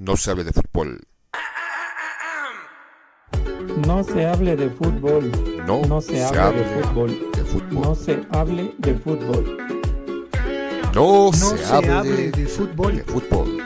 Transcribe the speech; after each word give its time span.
no 0.00 0.16
se 0.16 0.30
hable 0.30 0.44
de 0.44 0.52
fútbol. 0.52 0.98
No 3.86 4.02
se 4.02 4.26
hable 4.26 4.56
de 4.56 4.70
fútbol. 4.70 5.30
No, 5.66 5.82
No 5.82 6.00
se 6.00 6.24
hable 6.24 6.62
de 6.64 6.82
fútbol. 6.82 7.30
de 7.36 7.44
fútbol. 7.44 7.82
No 7.82 7.94
se 7.94 8.26
hable 8.32 8.74
de 8.78 8.94
fútbol. 8.94 9.56
No, 10.94 11.26
No 11.26 11.32
se, 11.32 11.64
hable, 11.66 12.30
de 12.32 12.46
fútbol. 12.46 12.96
de 12.96 13.04
fútbol. 13.04 13.58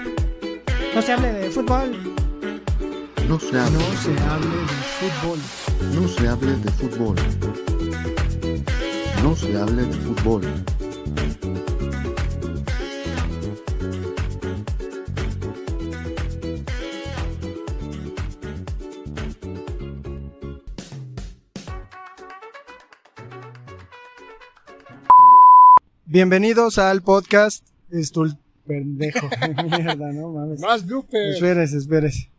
No 0.95 1.03
se 1.03 1.12
hable 1.12 1.33
de 1.33 1.51
fútbol. 1.51 2.15
No 3.28 3.38
se 3.38 3.58
hable, 3.58 3.78
No 3.78 3.96
se 4.03 4.19
hable 4.21 4.56
de 4.58 4.66
fútbol. 4.98 5.38
no 5.94 6.08
se 6.08 6.28
hable 6.28 6.56
de 6.56 6.71
fútbol. 6.72 7.16
No 9.22 9.37
se 9.37 9.56
hable 9.56 9.82
de 9.85 9.94
fútbol. 9.94 10.42
Bienvenidos 26.15 26.79
al 26.79 27.03
podcast. 27.03 27.67
Estul 27.91 28.39
pendejo. 28.69 29.29
Mierda, 29.65 30.13
no 30.13 30.29
mames. 30.29 30.61
Más 30.61 30.87
bloopers. 30.87 31.35
Espérese, 31.35 31.77
espérese. 31.79 32.31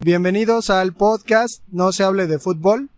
Bienvenidos 0.00 0.70
al 0.70 0.94
podcast 0.94 1.62
No 1.68 1.92
se 1.92 2.04
hable 2.04 2.26
de 2.26 2.38
fútbol. 2.38 2.88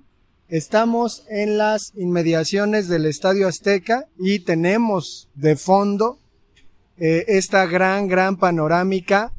Estamos 0.49 1.25
en 1.29 1.59
las 1.59 1.93
inmediaciones 1.97 2.87
del 2.87 3.07
Estadio 3.07 3.49
Azteca 3.49 4.07
y 4.21 4.39
tenemos 4.39 5.29
de 5.35 5.57
fondo 5.57 6.21
eh, 6.97 7.25
esta 7.27 7.67
gran, 7.67 8.07
gran 8.07 8.37
panorámica 8.37 9.33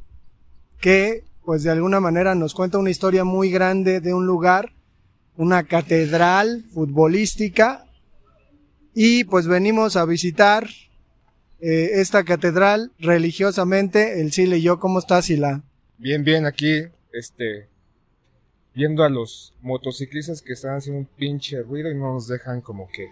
que, 0.81 1.23
pues 1.45 1.63
de 1.63 1.71
alguna 1.71 2.01
manera 2.01 2.35
nos 2.35 2.53
cuenta 2.53 2.79
una 2.79 2.89
historia 2.89 3.23
muy 3.23 3.49
grande 3.49 4.01
de 4.01 4.13
un 4.13 4.25
lugar, 4.27 4.73
una 5.37 5.63
catedral 5.63 6.65
futbolística 6.73 7.84
y 8.95 9.25
pues 9.25 9.45
venimos 9.45 9.97
a 9.97 10.05
visitar 10.05 10.67
eh, 11.59 11.99
esta 11.99 12.23
catedral 12.23 12.93
religiosamente. 12.97 14.21
El 14.21 14.31
Sile 14.31 14.57
y 14.57 14.61
yo, 14.61 14.79
¿cómo 14.79 14.99
estás, 14.99 15.25
Sila? 15.25 15.63
Bien, 15.97 16.23
bien, 16.23 16.45
aquí, 16.45 16.83
este, 17.11 17.67
viendo 18.73 19.03
a 19.03 19.09
los 19.09 19.53
motociclistas 19.61 20.41
que 20.41 20.53
están 20.53 20.77
haciendo 20.77 20.99
un 21.01 21.05
pinche 21.05 21.61
ruido 21.61 21.91
y 21.91 21.95
no 21.95 22.13
nos 22.13 22.27
dejan 22.27 22.61
como 22.61 22.87
que 22.87 23.09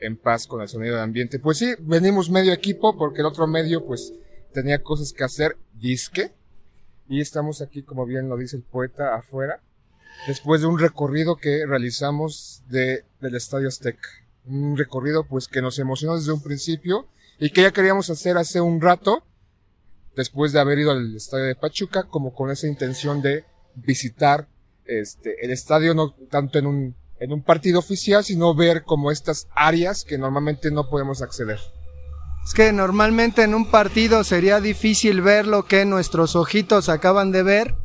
en 0.00 0.16
paz 0.16 0.46
con 0.46 0.60
el 0.60 0.68
sonido 0.68 0.96
del 0.96 1.04
ambiente. 1.04 1.38
Pues 1.38 1.56
sí, 1.58 1.74
venimos 1.80 2.28
medio 2.28 2.52
equipo 2.52 2.96
porque 2.98 3.20
el 3.20 3.26
otro 3.26 3.46
medio 3.46 3.86
pues 3.86 4.12
tenía 4.52 4.82
cosas 4.82 5.14
que 5.14 5.24
hacer, 5.24 5.56
disque. 5.72 6.32
Y 7.08 7.20
estamos 7.20 7.62
aquí, 7.62 7.82
como 7.82 8.04
bien 8.04 8.28
lo 8.28 8.36
dice 8.36 8.56
el 8.56 8.62
poeta, 8.62 9.14
afuera, 9.14 9.60
después 10.26 10.60
de 10.60 10.66
un 10.66 10.78
recorrido 10.78 11.36
que 11.36 11.66
realizamos 11.66 12.62
de, 12.68 13.04
del 13.20 13.34
Estadio 13.34 13.68
Azteca. 13.68 14.21
Un 14.46 14.76
recorrido 14.76 15.24
pues 15.24 15.48
que 15.48 15.62
nos 15.62 15.78
emocionó 15.78 16.16
desde 16.16 16.32
un 16.32 16.42
principio 16.42 17.06
y 17.38 17.50
que 17.50 17.62
ya 17.62 17.72
queríamos 17.72 18.10
hacer 18.10 18.36
hace 18.36 18.60
un 18.60 18.80
rato, 18.80 19.24
después 20.16 20.52
de 20.52 20.60
haber 20.60 20.78
ido 20.78 20.90
al 20.90 21.16
estadio 21.16 21.44
de 21.44 21.54
Pachuca, 21.54 22.04
como 22.04 22.34
con 22.34 22.50
esa 22.50 22.66
intención 22.66 23.22
de 23.22 23.44
visitar 23.74 24.48
este, 24.84 25.44
el 25.44 25.50
estadio 25.50 25.94
no 25.94 26.12
tanto 26.30 26.58
en 26.58 26.66
un, 26.66 26.94
en 27.20 27.32
un 27.32 27.42
partido 27.42 27.78
oficial, 27.78 28.24
sino 28.24 28.54
ver 28.54 28.84
como 28.84 29.10
estas 29.10 29.48
áreas 29.54 30.04
que 30.04 30.18
normalmente 30.18 30.70
no 30.70 30.88
podemos 30.88 31.22
acceder. 31.22 31.58
Es 32.44 32.54
que 32.54 32.72
normalmente 32.72 33.44
en 33.44 33.54
un 33.54 33.70
partido 33.70 34.24
sería 34.24 34.60
difícil 34.60 35.22
ver 35.22 35.46
lo 35.46 35.64
que 35.66 35.84
nuestros 35.84 36.34
ojitos 36.34 36.88
acaban 36.88 37.30
de 37.30 37.44
ver 37.44 37.76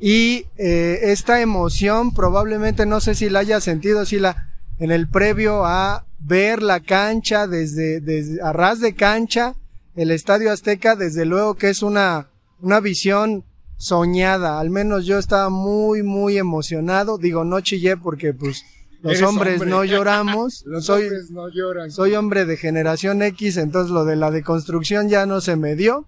y 0.00 0.46
eh, 0.56 0.98
esta 1.02 1.42
emoción 1.42 2.14
probablemente 2.14 2.86
no 2.86 3.00
sé 3.00 3.14
si 3.14 3.28
la 3.28 3.40
haya 3.40 3.60
sentido, 3.60 4.06
si 4.06 4.18
la 4.18 4.49
en 4.80 4.90
el 4.90 5.08
previo 5.08 5.64
a 5.64 6.06
ver 6.18 6.62
la 6.62 6.80
cancha 6.80 7.46
desde, 7.46 8.00
desde 8.00 8.42
a 8.42 8.52
ras 8.52 8.80
de 8.80 8.94
cancha, 8.94 9.54
el 9.94 10.10
Estadio 10.10 10.50
Azteca, 10.50 10.96
desde 10.96 11.26
luego 11.26 11.54
que 11.54 11.68
es 11.68 11.82
una, 11.82 12.30
una 12.60 12.80
visión 12.80 13.44
soñada. 13.76 14.58
Al 14.58 14.70
menos 14.70 15.04
yo 15.04 15.18
estaba 15.18 15.50
muy, 15.50 16.02
muy 16.02 16.38
emocionado. 16.38 17.18
Digo, 17.18 17.44
no 17.44 17.60
chillé 17.60 17.98
porque 17.98 18.32
pues 18.32 18.64
los 19.02 19.20
hombres 19.20 19.54
hombre. 19.54 19.70
no 19.70 19.84
lloramos. 19.84 20.64
soy, 20.80 21.10
no 21.30 21.50
lloran. 21.50 21.90
soy 21.90 22.14
hombre 22.14 22.46
de 22.46 22.56
generación 22.56 23.22
X, 23.22 23.58
entonces 23.58 23.90
lo 23.90 24.06
de 24.06 24.16
la 24.16 24.30
deconstrucción 24.30 25.10
ya 25.10 25.26
no 25.26 25.42
se 25.42 25.56
me 25.56 25.76
dio. 25.76 26.06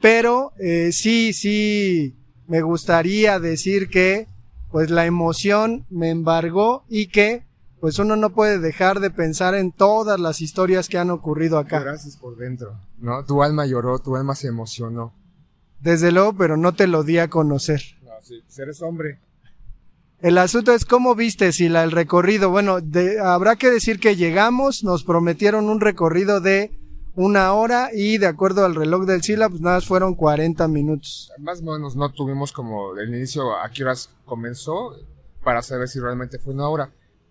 Pero 0.00 0.52
eh, 0.60 0.90
sí, 0.92 1.32
sí, 1.32 2.16
me 2.46 2.60
gustaría 2.60 3.40
decir 3.40 3.88
que 3.88 4.28
pues 4.70 4.90
la 4.90 5.06
emoción 5.06 5.86
me 5.88 6.10
embargó 6.10 6.84
y 6.88 7.06
que 7.08 7.47
pues 7.80 7.98
uno 7.98 8.16
no 8.16 8.30
puede 8.30 8.58
dejar 8.58 9.00
de 9.00 9.10
pensar 9.10 9.54
en 9.54 9.72
todas 9.72 10.18
las 10.18 10.40
historias 10.40 10.88
que 10.88 10.98
han 10.98 11.10
ocurrido 11.10 11.58
acá. 11.58 11.80
Gracias 11.80 12.16
por 12.16 12.36
dentro, 12.36 12.78
¿no? 12.98 13.24
Tu 13.24 13.42
alma 13.42 13.66
lloró, 13.66 13.98
tu 13.98 14.16
alma 14.16 14.34
se 14.34 14.48
emocionó. 14.48 15.12
Desde 15.80 16.10
luego, 16.10 16.32
pero 16.36 16.56
no 16.56 16.74
te 16.74 16.86
lo 16.88 17.04
di 17.04 17.18
a 17.18 17.28
conocer. 17.28 17.80
No, 18.02 18.10
sí, 18.22 18.42
eres 18.60 18.82
hombre. 18.82 19.20
El 20.20 20.36
asunto 20.38 20.72
es 20.72 20.84
cómo 20.84 21.14
viste 21.14 21.52
si 21.52 21.68
la 21.68 21.84
el 21.84 21.92
recorrido. 21.92 22.50
Bueno, 22.50 22.80
de- 22.80 23.20
habrá 23.20 23.54
que 23.54 23.70
decir 23.70 24.00
que 24.00 24.16
llegamos, 24.16 24.82
nos 24.82 25.04
prometieron 25.04 25.68
un 25.68 25.80
recorrido 25.80 26.40
de 26.40 26.72
una 27.14 27.52
hora 27.52 27.90
y 27.94 28.18
de 28.18 28.26
acuerdo 28.26 28.64
al 28.64 28.74
reloj 28.74 29.04
del 29.06 29.22
Sila, 29.22 29.48
pues 29.48 29.60
nada, 29.60 29.76
más 29.76 29.86
fueron 29.86 30.14
40 30.16 30.66
minutos. 30.66 31.30
Más 31.38 31.60
o 31.60 31.72
menos 31.72 31.94
no 31.94 32.10
tuvimos 32.12 32.50
como 32.52 32.96
el 32.96 33.14
inicio 33.14 33.56
a 33.56 33.70
qué 33.70 33.84
horas 33.84 34.10
comenzó 34.24 34.96
para 35.44 35.62
saber 35.62 35.86
si 35.88 36.00
realmente 36.00 36.38
fue 36.40 36.52
una 36.54 36.68
hora. 36.68 36.90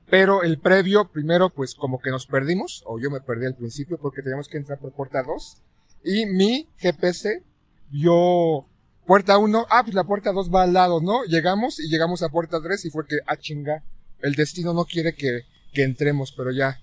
Pero 0.10 0.44
el 0.44 0.60
previo, 0.60 1.12
primero, 1.12 1.50
pues 1.50 1.76
como 1.76 2.00
que 2.00 2.12
nos 2.12 2.28
perdimos, 2.28 2.84
o 2.86 3.00
yo 3.00 3.12
me 3.12 3.20
perdí 3.20 3.46
al 3.46 3.56
principio 3.56 3.98
porque 3.98 4.22
teníamos 4.22 4.48
que 4.48 4.58
entrar 4.58 4.80
por 4.80 4.94
puerta 4.94 5.22
2. 5.22 5.58
Y 6.06 6.26
mi 6.26 6.70
GPS 6.78 7.44
vio 7.90 8.66
puerta 9.06 9.38
1, 9.38 9.66
ah, 9.70 9.84
pues 9.84 9.96
la 9.96 10.06
puerta 10.06 10.32
2 10.32 10.54
va 10.54 10.64
al 10.64 10.74
lado, 10.74 11.02
¿no? 11.02 11.24
Llegamos 11.26 11.80
y 11.80 11.90
llegamos 11.90 12.24
a 12.24 12.30
puerta 12.30 12.62
3 12.62 12.86
y 12.86 12.90
fue 12.90 13.06
que, 13.06 13.18
ah, 13.28 13.36
chinga, 13.36 13.84
el 14.20 14.36
destino 14.36 14.74
no 14.74 14.86
quiere 14.86 15.14
que, 15.14 15.42
que 15.74 15.84
entremos, 15.84 16.34
pero 16.36 16.52
ya. 16.52 16.82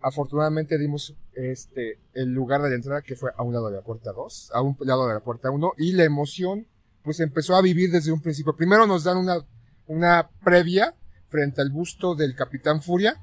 Afortunadamente 0.00 0.76
dimos 0.76 1.14
este 1.32 1.98
el 2.12 2.32
lugar 2.34 2.60
de 2.60 2.68
la 2.68 2.74
entrada 2.74 3.00
que 3.00 3.16
fue 3.16 3.30
a 3.36 3.42
un 3.42 3.54
lado 3.54 3.70
de 3.70 3.76
la 3.76 3.82
puerta 3.82 4.12
2, 4.12 4.50
a 4.52 4.60
un 4.60 4.76
lado 4.80 5.08
de 5.08 5.14
la 5.14 5.20
puerta 5.20 5.50
1 5.50 5.72
y 5.78 5.92
la 5.92 6.04
emoción 6.04 6.66
pues 7.02 7.20
empezó 7.20 7.56
a 7.56 7.62
vivir 7.62 7.90
desde 7.90 8.12
un 8.12 8.20
principio. 8.20 8.54
Primero 8.54 8.86
nos 8.86 9.04
dan 9.04 9.16
una 9.16 9.38
una 9.86 10.28
previa 10.42 10.94
frente 11.34 11.60
al 11.60 11.70
busto 11.70 12.14
del 12.14 12.36
Capitán 12.36 12.80
Furia 12.80 13.16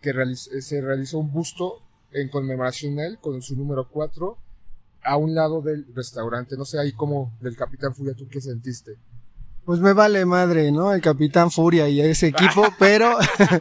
que 0.00 0.12
realiz- 0.14 0.48
eh, 0.56 0.62
se 0.62 0.80
realizó 0.80 1.18
un 1.18 1.32
busto 1.32 1.82
en 2.12 2.28
conmemoración 2.28 2.96
a 3.00 3.06
él 3.06 3.18
con 3.20 3.42
su 3.42 3.56
número 3.56 3.88
4 3.90 4.38
a 5.02 5.16
un 5.16 5.34
lado 5.34 5.62
del 5.62 5.84
restaurante. 5.92 6.56
No 6.56 6.64
sé 6.64 6.78
ahí 6.78 6.92
cómo 6.92 7.32
del 7.40 7.56
Capitán 7.56 7.92
Furia 7.92 8.14
tú 8.14 8.28
qué 8.30 8.40
sentiste. 8.40 8.92
Pues 9.64 9.80
me 9.80 9.94
vale 9.94 10.24
madre, 10.26 10.70
¿no? 10.70 10.92
El 10.92 11.00
Capitán 11.00 11.50
Furia 11.50 11.88
y 11.88 12.00
ese 12.00 12.28
equipo, 12.28 12.62
pero 12.78 13.18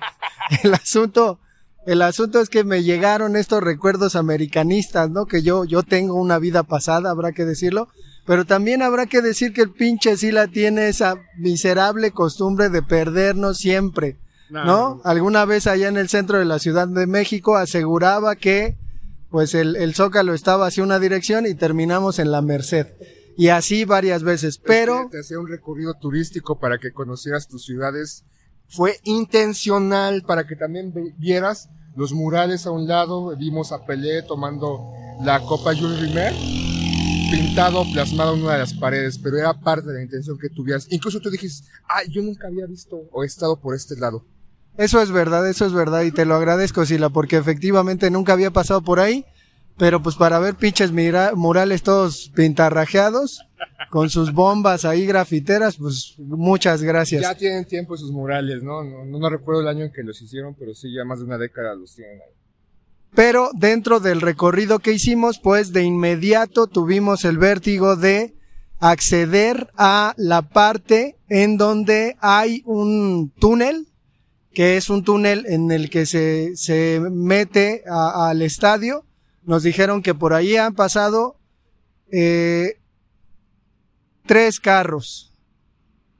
el 0.64 0.76
asunto, 0.76 1.40
el 1.88 2.04
asunto 2.04 2.40
es 2.42 2.50
que 2.50 2.64
me 2.64 2.84
llegaron 2.84 3.36
estos 3.36 3.64
recuerdos 3.64 4.16
americanistas, 4.16 5.10
¿no? 5.10 5.26
Que 5.26 5.42
yo, 5.42 5.66
yo 5.66 5.82
tengo 5.82 6.14
una 6.14 6.38
vida 6.38 6.62
pasada, 6.62 7.10
habrá 7.10 7.32
que 7.32 7.44
decirlo. 7.44 7.88
Pero 8.26 8.46
también 8.46 8.82
habrá 8.82 9.06
que 9.06 9.22
decir 9.22 9.54
que 9.54 9.62
el 9.62 9.72
pinche 9.72 10.18
Sila 10.18 10.48
tiene 10.48 10.88
esa 10.88 11.16
miserable 11.38 12.12
costumbre 12.12 12.70
de 12.70 12.82
perdernos 12.82 13.58
siempre, 13.58 14.18
¿no? 14.50 15.00
Alguna 15.04 15.46
vez 15.46 15.68
allá 15.68 15.88
en 15.88 15.98
el 15.98 16.10
centro 16.10 16.40
de 16.40 16.46
la 16.46 16.60
Ciudad 16.60 16.88
de 16.88 17.06
México 17.06 17.56
aseguraba 17.56 18.36
que 18.36 18.78
pues 19.30 19.54
el, 19.54 19.76
el 19.76 19.94
Zócalo 19.94 20.34
estaba 20.34 20.68
hacia 20.68 20.84
una 20.84 20.98
dirección 20.98 21.46
y 21.46 21.56
terminamos 21.56 22.20
en 22.20 22.32
la 22.32 22.42
Merced. 22.42 22.88
Y 23.38 23.50
así 23.50 23.84
varias 23.84 24.24
veces, 24.24 24.58
pero... 24.58 25.02
Es 25.02 25.06
que 25.06 25.12
te 25.12 25.20
hacía 25.20 25.40
un 25.40 25.48
recorrido 25.48 25.94
turístico 25.96 26.58
para 26.58 26.78
que 26.78 26.94
conocieras 26.94 27.48
tus 27.48 27.66
ciudades. 27.66 28.24
Fue 28.70 29.00
intencional 29.04 30.24
para 30.24 30.48
que 30.48 30.56
también 30.56 30.94
vieras 31.18 31.70
los 31.96 32.14
murales 32.14 32.66
a 32.66 32.72
un 32.72 32.88
lado. 32.88 33.36
Vimos 33.36 33.72
a 33.74 33.86
Pelé 33.86 34.22
tomando 34.24 34.94
la 35.22 35.42
Copa 35.42 35.76
Jules 35.76 36.00
Rimet, 36.00 36.34
pintado, 37.36 37.84
plasmado 37.92 38.36
en 38.36 38.44
una 38.44 38.54
de 38.54 38.60
las 38.60 38.74
paredes, 38.74 39.18
pero 39.18 39.38
era 39.38 39.54
parte 39.54 39.88
de 39.88 39.96
la 39.96 40.04
intención 40.04 40.38
que 40.38 40.50
tuvieras. 40.50 40.88
Incluso 40.90 41.20
tú 41.20 41.30
dijiste, 41.30 41.68
ah, 41.90 42.02
yo 42.10 42.22
nunca 42.22 42.48
había 42.48 42.66
visto 42.66 42.98
o 43.12 43.24
he 43.24 43.28
estado 43.28 43.60
por 43.60 43.76
este 43.76 43.98
lado. 43.98 44.26
Eso 44.78 45.02
es 45.02 45.12
verdad, 45.12 45.48
eso 45.50 45.66
es 45.66 45.74
verdad 45.74 46.04
y 46.04 46.12
te 46.12 46.26
lo 46.26 46.36
agradezco, 46.36 46.86
Sila, 46.86 47.10
porque 47.10 47.38
efectivamente 47.38 48.10
nunca 48.10 48.34
había 48.34 48.52
pasado 48.52 48.82
por 48.82 49.00
ahí, 49.00 49.26
pero 49.78 50.02
pues 50.02 50.16
para 50.16 50.40
ver 50.40 50.56
pinches 50.56 50.92
murales 50.92 51.84
todos 51.84 52.32
pintarrajeados, 52.36 53.46
con 53.90 54.10
sus 54.10 54.34
bombas 54.34 54.86
ahí 54.86 55.06
grafiteras, 55.06 55.78
pues 55.78 56.16
muchas 56.18 56.84
gracias. 56.84 57.22
Ya 57.22 57.36
tienen 57.36 57.66
tiempo 57.66 57.96
esos 57.96 58.12
murales, 58.12 58.64
¿no? 58.64 58.84
No, 58.84 59.06
no, 59.06 59.20
no 59.20 59.30
recuerdo 59.30 59.62
el 59.62 59.68
año 59.68 59.86
en 59.86 59.92
que 59.92 60.04
los 60.04 60.22
hicieron, 60.22 60.56
pero 60.56 60.74
sí, 60.74 60.94
ya 60.94 61.06
más 61.06 61.20
de 61.20 61.26
una 61.26 61.38
década 61.38 61.76
los 61.76 61.96
tienen 61.96 62.20
ahí. 62.22 62.35
Pero 63.16 63.50
dentro 63.54 64.00
del 64.00 64.22
recorrido 64.22 64.80
que 64.80 64.92
hicimos, 64.94 65.40
pues 65.40 65.72
de 65.72 65.84
inmediato 65.84 66.68
tuvimos 66.68 67.24
el 67.26 67.38
vértigo 67.38 67.96
de 67.96 68.36
acceder 68.80 69.70
a 69.78 70.14
la 70.18 70.42
parte 70.42 71.18
en 71.30 71.58
donde 71.58 72.18
hay 72.20 72.62
un 72.66 73.32
túnel, 73.40 73.88
que 74.54 74.78
es 74.78 74.90
un 74.90 75.04
túnel 75.04 75.46
en 75.48 75.72
el 75.72 75.90
que 75.90 76.06
se, 76.06 76.56
se 76.56 77.00
mete 77.12 77.84
a- 77.90 78.30
al 78.30 78.42
estadio. 78.42 79.06
Nos 79.44 79.64
dijeron 79.64 80.02
que 80.02 80.14
por 80.14 80.34
ahí 80.34 80.58
han 80.58 80.76
pasado 80.76 81.40
eh, 82.12 82.80
tres 84.26 84.60
carros. 84.60 85.34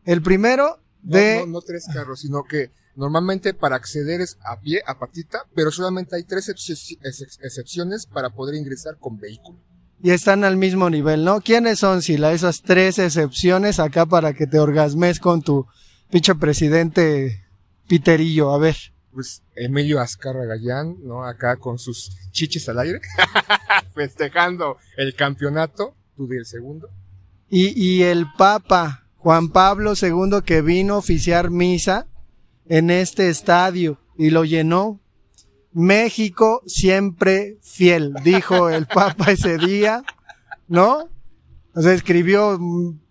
El 0.06 0.22
primero 0.22 0.80
No, 1.04 1.18
de... 1.18 1.40
no, 1.42 1.46
no 1.48 1.62
tres 1.62 1.88
carros, 1.94 2.22
sino 2.22 2.44
que 2.44 2.72
normalmente 2.96 3.54
para 3.54 3.76
acceder 3.76 4.22
es 4.22 4.38
a 4.44 4.60
pie, 4.60 4.82
a 4.86 4.98
patita, 5.00 5.46
pero 5.54 5.72
solamente 5.72 6.16
hay 6.16 6.24
tres 6.24 6.50
excep- 6.50 6.98
ex- 7.04 7.40
excepciones 7.44 8.06
para 8.06 8.30
poder 8.30 8.56
ingresar 8.56 8.98
con 9.00 9.18
vehículo. 9.18 9.60
y 10.04 10.12
están 10.12 10.44
al 10.44 10.58
mismo 10.58 10.90
nivel, 10.90 11.24
¿no? 11.24 11.42
¿Quiénes 11.42 11.80
son, 11.80 12.02
Sila, 12.02 12.32
esas 12.34 12.62
tres 12.62 13.00
excepciones 13.00 13.80
acá 13.80 14.06
para 14.06 14.34
que 14.34 14.46
te 14.48 14.60
orgasmes 14.60 15.20
con 15.20 15.42
tu 15.42 15.66
pinche 16.12 16.36
presidente 16.36 17.44
Piterillo? 17.88 18.54
A 18.54 18.58
ver. 18.60 18.76
Pues 19.14 19.42
Emilio 19.56 20.02
Azcarra 20.02 20.46
Gallán, 20.46 20.98
¿no? 21.04 21.24
Acá 21.24 21.56
con 21.56 21.80
sus 21.80 22.12
chiches 22.32 22.68
al 22.70 22.80
aire, 22.80 23.00
festejando 23.94 24.78
el 24.98 25.16
campeonato, 25.16 25.96
tú 26.16 26.28
di 26.28 26.38
el 26.38 26.46
segundo. 26.46 26.90
Y, 27.50 27.70
y 27.82 28.04
el 28.04 28.26
Papa 28.38 29.08
Juan 29.18 29.50
Pablo 29.50 29.94
II 30.00 30.42
que 30.46 30.62
vino 30.62 30.96
a 30.96 30.98
oficiar 30.98 31.50
misa 31.52 32.08
en 32.68 32.90
este 32.90 33.30
estadio 33.30 34.00
y 34.18 34.30
lo 34.30 34.46
llenó. 34.46 35.00
México 35.72 36.62
siempre 36.66 37.58
fiel, 37.62 38.14
dijo 38.24 38.70
el 38.70 38.86
Papa 38.94 39.32
ese 39.32 39.58
día, 39.58 40.04
¿no? 40.68 41.10
O 41.74 41.82
sea, 41.82 41.94
escribió 41.94 42.58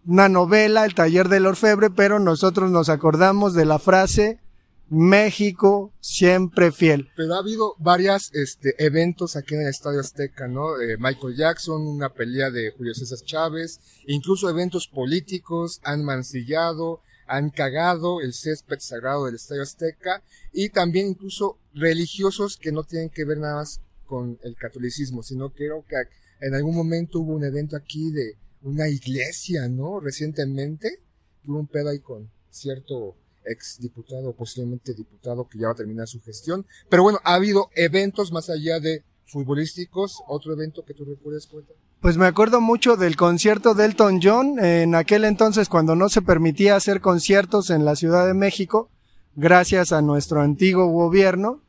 una 0.06 0.28
novela, 0.28 0.84
El 0.84 0.94
taller 0.94 1.28
del 1.28 1.46
orfebre, 1.46 1.90
pero 1.90 2.18
nosotros 2.18 2.70
nos 2.70 2.88
acordamos 2.88 3.54
de 3.54 3.66
la 3.66 3.78
frase 3.78 4.40
México 4.88 5.92
siempre 6.00 6.70
fiel. 6.70 7.08
Pero 7.16 7.34
ha 7.34 7.38
habido 7.38 7.74
varios 7.78 8.30
este, 8.34 8.74
eventos 8.78 9.36
aquí 9.36 9.54
en 9.54 9.62
el 9.62 9.68
Estadio 9.68 10.00
Azteca, 10.00 10.46
¿no? 10.46 10.80
Eh, 10.80 10.96
Michael 10.98 11.36
Jackson, 11.36 11.86
una 11.86 12.10
pelea 12.10 12.50
de 12.50 12.70
Julio 12.70 12.94
César 12.94 13.18
Chávez, 13.24 13.80
incluso 14.06 14.48
eventos 14.48 14.86
políticos 14.86 15.80
han 15.84 16.04
mancillado, 16.04 17.00
han 17.26 17.50
cagado 17.50 18.20
el 18.20 18.32
césped 18.32 18.78
sagrado 18.80 19.26
del 19.26 19.36
Estadio 19.36 19.62
Azteca 19.62 20.22
y 20.52 20.68
también 20.68 21.08
incluso 21.08 21.58
religiosos 21.74 22.56
que 22.56 22.72
no 22.72 22.84
tienen 22.84 23.10
que 23.10 23.24
ver 23.24 23.38
nada 23.38 23.56
más 23.56 23.80
con 24.06 24.38
el 24.42 24.56
catolicismo, 24.56 25.22
sino 25.22 25.50
creo 25.50 25.84
que 25.88 25.96
en 26.40 26.54
algún 26.54 26.74
momento 26.74 27.20
hubo 27.20 27.34
un 27.34 27.44
evento 27.44 27.76
aquí 27.76 28.10
de 28.10 28.36
una 28.62 28.88
iglesia, 28.88 29.68
¿no? 29.68 30.00
Recientemente, 30.00 30.98
hubo 31.46 31.58
un 31.58 31.66
pedo 31.66 31.90
ahí 31.90 32.00
con 32.00 32.30
cierto 32.50 33.16
ex 33.44 33.78
diputado, 33.80 34.34
posiblemente 34.34 34.94
diputado 34.94 35.48
que 35.48 35.58
ya 35.58 35.66
va 35.66 35.72
a 35.72 35.76
terminar 35.76 36.08
su 36.08 36.20
gestión. 36.22 36.66
Pero 36.88 37.02
bueno, 37.02 37.18
ha 37.24 37.34
habido 37.34 37.70
eventos 37.74 38.32
más 38.32 38.50
allá 38.50 38.80
de 38.80 39.04
futbolísticos. 39.26 40.22
Otro 40.28 40.52
evento 40.52 40.84
que 40.84 40.94
tú 40.94 41.04
recuerdes, 41.04 41.46
cuenta. 41.46 41.72
Pues 42.04 42.18
me 42.18 42.26
acuerdo 42.26 42.60
mucho 42.60 42.98
del 42.98 43.16
concierto 43.16 43.72
de 43.72 43.86
Elton 43.86 44.20
John 44.22 44.62
en 44.62 44.94
aquel 44.94 45.24
entonces 45.24 45.70
cuando 45.70 45.96
no 45.96 46.10
se 46.10 46.20
permitía 46.20 46.76
hacer 46.76 47.00
conciertos 47.00 47.70
en 47.70 47.86
la 47.86 47.96
Ciudad 47.96 48.26
de 48.26 48.34
México, 48.34 48.90
gracias 49.36 49.90
a 49.90 50.02
nuestro 50.02 50.42
antiguo 50.42 50.88
gobierno, 50.88 51.62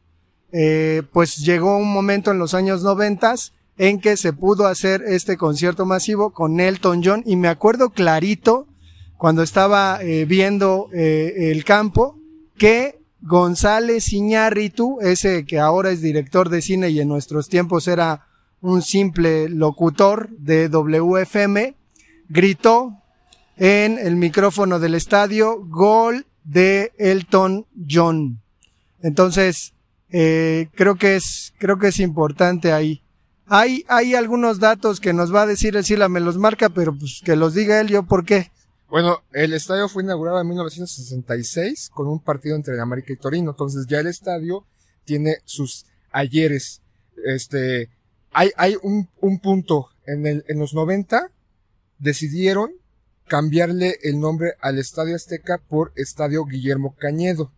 eh, 0.52 1.04
pues 1.14 1.38
llegó 1.38 1.78
un 1.78 1.90
momento 1.90 2.32
en 2.32 2.38
los 2.38 2.54
años 2.54 2.84
noventas 2.84 3.54
en 3.78 4.02
que 4.02 4.18
se 4.18 4.34
pudo 4.34 4.68
hacer 4.68 5.04
este 5.08 5.38
concierto 5.38 5.86
masivo 5.86 6.34
con 6.34 6.60
Elton 6.60 7.02
John 7.02 7.24
y 7.26 7.38
me 7.38 7.48
acuerdo 7.48 7.92
clarito 7.92 8.68
cuando 9.16 9.42
estaba 9.42 10.00
eh, 10.02 10.26
viendo 10.26 10.90
eh, 10.94 11.50
el 11.54 11.64
campo 11.64 12.20
que 12.58 13.00
González 13.22 14.12
Iñárritu, 14.12 15.00
ese 15.00 15.46
que 15.46 15.60
ahora 15.60 15.92
es 15.92 16.02
director 16.02 16.50
de 16.50 16.62
cine 16.62 16.90
y 16.90 17.00
en 17.00 17.08
nuestros 17.08 17.48
tiempos 17.48 17.88
era 17.88 18.28
un 18.66 18.82
simple 18.82 19.48
locutor 19.48 20.30
de 20.38 20.70
WFM, 20.70 21.76
gritó 22.30 23.00
en 23.58 24.00
el 24.00 24.16
micrófono 24.16 24.80
del 24.80 24.96
estadio 24.96 25.64
gol 25.68 26.26
de 26.44 26.92
Elton 26.98 27.68
John. 27.88 28.42
Entonces, 29.02 29.74
eh, 30.10 30.68
creo 30.74 30.96
que 30.96 31.16
es, 31.16 31.54
creo 31.60 31.78
que 31.78 31.90
es 31.90 32.00
importante 32.00 32.74
ahí. 32.74 33.04
Hay, 33.46 33.86
hay 33.88 34.16
algunos 34.16 34.60
datos 34.60 35.00
que 35.00 35.14
nos 35.14 35.34
va 35.34 35.44
a 35.44 35.46
decir 35.46 35.76
el 35.76 35.86
Sila, 35.86 36.10
me 36.10 36.20
los 36.20 36.40
marca, 36.40 36.70
pero 36.70 36.98
pues 36.98 37.22
que 37.24 37.36
los 37.36 37.54
diga 37.54 37.80
él, 37.80 37.88
yo 37.88 38.04
por 38.04 38.26
qué. 38.26 38.52
Bueno, 38.90 39.20
el 39.32 39.54
estadio 39.54 39.88
fue 39.88 40.02
inaugurado 40.02 40.42
en 40.42 40.48
1966 40.48 41.92
con 41.94 42.08
un 42.08 42.20
partido 42.20 42.56
entre 42.56 42.82
América 42.82 43.14
y 43.14 43.18
Torino. 43.18 43.52
Entonces 43.52 43.86
ya 43.88 44.00
el 44.00 44.08
estadio 44.08 44.66
tiene 45.04 45.38
sus 45.46 45.86
ayeres. 46.12 46.82
Este, 47.26 47.90
hay, 48.36 48.52
hay 48.58 48.76
un, 48.84 49.10
un 49.22 49.40
punto. 49.40 49.90
En, 50.06 50.28
el, 50.28 50.46
en 50.48 50.60
los 50.60 50.74
90 50.74 51.30
decidieron 51.98 52.72
cambiarle 53.28 53.98
el 54.04 54.20
nombre 54.20 54.54
al 54.62 54.78
Estadio 54.78 55.16
Azteca 55.16 55.58
por 55.58 55.94
Estadio 55.96 56.46
Guillermo 56.46 56.96
Cañedo. 56.96 57.52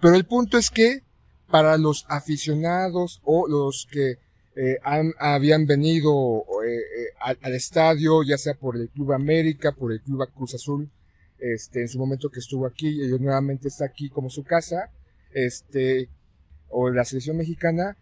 Pero 0.00 0.14
el 0.14 0.24
punto 0.24 0.56
es 0.56 0.70
que 0.70 1.02
para 1.50 1.76
los 1.76 2.06
aficionados 2.08 3.20
o 3.24 3.48
los 3.48 3.86
que 3.90 4.18
eh, 4.56 4.78
han, 4.82 5.12
habían 5.18 5.66
venido 5.66 6.44
eh, 6.64 6.76
eh, 6.76 6.82
al, 7.20 7.38
al, 7.42 7.54
estadio, 7.54 8.22
ya 8.22 8.38
sea 8.38 8.54
por 8.54 8.76
el 8.76 8.88
Club 8.88 9.12
América, 9.12 9.72
por 9.72 9.92
el 9.92 10.00
Club 10.00 10.26
Cruz 10.32 10.54
Azul, 10.54 10.90
este, 11.38 11.82
en 11.82 11.88
su 11.88 11.98
momento 11.98 12.30
que 12.30 12.40
estuvo 12.40 12.66
aquí, 12.66 13.02
y 13.02 13.08
nuevamente 13.18 13.68
está 13.68 13.84
aquí 13.84 14.10
como 14.10 14.30
su 14.30 14.44
casa, 14.44 14.90
este, 15.32 16.08
o 16.68 16.88
la 16.90 17.04
selección 17.04 17.36
mexicana, 17.36 17.96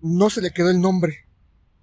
no 0.00 0.30
se 0.30 0.42
le 0.42 0.52
quedó 0.52 0.70
el 0.70 0.80
nombre, 0.80 1.26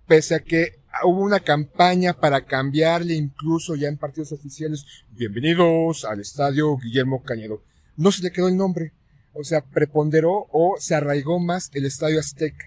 pese 0.09 0.33
a 0.33 0.39
que 0.39 0.81
hubo 1.03 1.21
una 1.21 1.39
campaña 1.39 2.13
para 2.13 2.43
cambiarle 2.43 3.13
incluso 3.13 3.75
ya 3.75 3.89
en 3.89 3.97
partidos 3.97 4.31
oficiales, 4.31 4.83
bienvenidos 5.11 6.03
al 6.03 6.19
estadio 6.19 6.75
Guillermo 6.77 7.21
Cañedo. 7.21 7.61
No 7.95 8.11
se 8.11 8.23
le 8.23 8.31
quedó 8.31 8.47
el 8.47 8.57
nombre, 8.57 8.91
o 9.33 9.43
sea, 9.43 9.61
preponderó 9.61 10.47
o 10.51 10.77
se 10.79 10.95
arraigó 10.95 11.39
más 11.39 11.69
el 11.75 11.85
estadio 11.85 12.19
Azteca 12.19 12.65